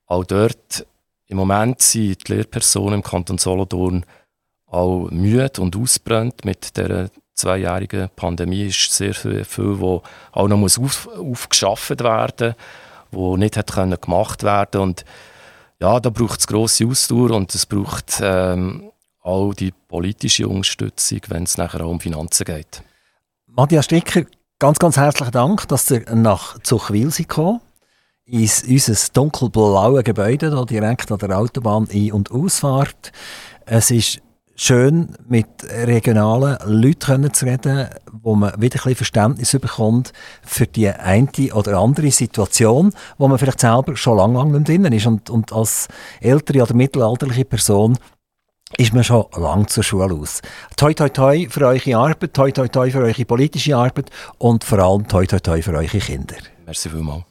Auch 0.07 0.24
dort 0.24 0.86
Im 1.26 1.38
Moment 1.38 1.80
sind 1.80 2.28
die 2.28 2.32
Lehrpersonen 2.32 2.95
im 2.95 3.03
Kanton 3.03 3.38
Solothurn 3.38 4.05
auch 4.66 5.09
müde 5.11 5.61
und 5.61 5.76
ausbrennt 5.76 6.45
mit 6.45 6.76
der 6.76 7.11
zweijährigen 7.34 8.11
Pandemie. 8.14 8.66
Ist 8.66 8.93
sehr 8.93 9.14
viel, 9.14 9.80
wo 9.80 10.03
auch 10.32 10.49
noch 10.49 10.57
muss 10.57 10.78
auf, 10.78 11.09
aufgeschafft 11.09 12.03
werden 12.03 12.55
wo 13.12 13.36
nicht 13.36 13.57
hat 13.57 13.72
können 13.72 14.01
gemacht 14.01 14.43
werden 14.43 14.80
und 14.80 15.05
ja, 15.80 16.01
da 16.01 16.11
braucht 16.11 16.40
es 16.40 16.47
grosse 16.47 16.86
Ausdauer 16.86 17.32
und 17.32 17.55
es 17.55 17.66
braucht 17.66 18.20
ähm, 18.22 18.91
auch 19.23 19.55
die 19.55 19.73
politische 19.89 20.49
Unterstützung, 20.49 21.20
wenn 21.29 21.45
es 21.45 21.57
nachher 21.57 21.85
auch 21.85 21.91
um 21.91 22.01
Finanzen 22.01 22.45
geht. 22.45 22.83
Matthias 23.47 23.85
Stricker, 23.87 24.25
ganz, 24.59 24.79
ganz 24.79 24.97
herzlichen 24.97 25.33
Dank, 25.33 25.68
dass 25.68 25.91
ihr 25.91 26.05
nach 26.14 26.59
Zuchwil 26.61 27.11
gekommen 27.11 27.61
in 28.25 28.49
unser 28.68 29.12
dunkelblaue 29.12 30.03
Gebäude, 30.03 30.51
da 30.51 30.64
direkt 30.64 31.11
an 31.11 31.18
der 31.18 31.39
Autobahn 31.39 31.89
Ein- 31.93 32.12
und 32.12 32.31
Ausfahrt. 32.31 33.12
Es 33.66 33.91
ist 33.91 34.20
schön, 34.55 35.16
mit 35.29 35.47
regionalen 35.64 36.57
Leuten 36.64 37.33
zu 37.33 37.47
reden, 37.47 37.89
wo 38.11 38.35
man 38.35 38.53
wieder 38.61 38.77
ein 38.77 38.83
bisschen 38.83 38.95
Verständnis 38.97 39.53
bekommt 39.53 40.12
für 40.45 40.66
die 40.66 40.89
eine 40.89 41.29
oder 41.55 41.79
andere 41.79 42.11
Situation, 42.11 42.95
wo 43.18 43.29
man 43.29 43.39
vielleicht 43.39 43.61
selber 43.61 43.97
schon 43.97 44.18
lange, 44.18 44.39
lange 44.39 44.59
nicht 44.59 44.68
drin 44.68 44.85
ist. 44.85 45.07
Und, 45.07 45.29
und 45.31 45.53
als 45.53 45.89
ältere 46.20 46.62
oder 46.62 46.75
mittelalterliche 46.75 47.45
Person 47.45 47.99
ist 48.79 48.93
man 48.95 49.05
schon 49.05 49.27
lange 49.37 49.66
zur 49.66 49.83
Schule 49.83 50.14
aus. 50.14 50.41
Toi, 50.77 50.95
toi, 50.95 51.09
toi 51.09 51.47
für 51.49 51.66
eure 51.66 51.97
Arbeit, 51.97 52.35
toi, 52.35 52.51
toi, 52.51 52.68
toi 52.68 52.91
für 52.91 53.01
eure 53.01 53.25
politische 53.25 53.77
Arbeit 53.77 54.11
und 54.39 54.64
vor 54.64 54.79
allem 54.79 55.07
toi, 55.09 55.27
toi, 55.27 55.41
toi 55.41 55.62
für 55.62 55.73
eure 55.73 55.99
Kinder. 55.99 56.37
Merci 56.66 56.89
vielmals. 56.89 57.25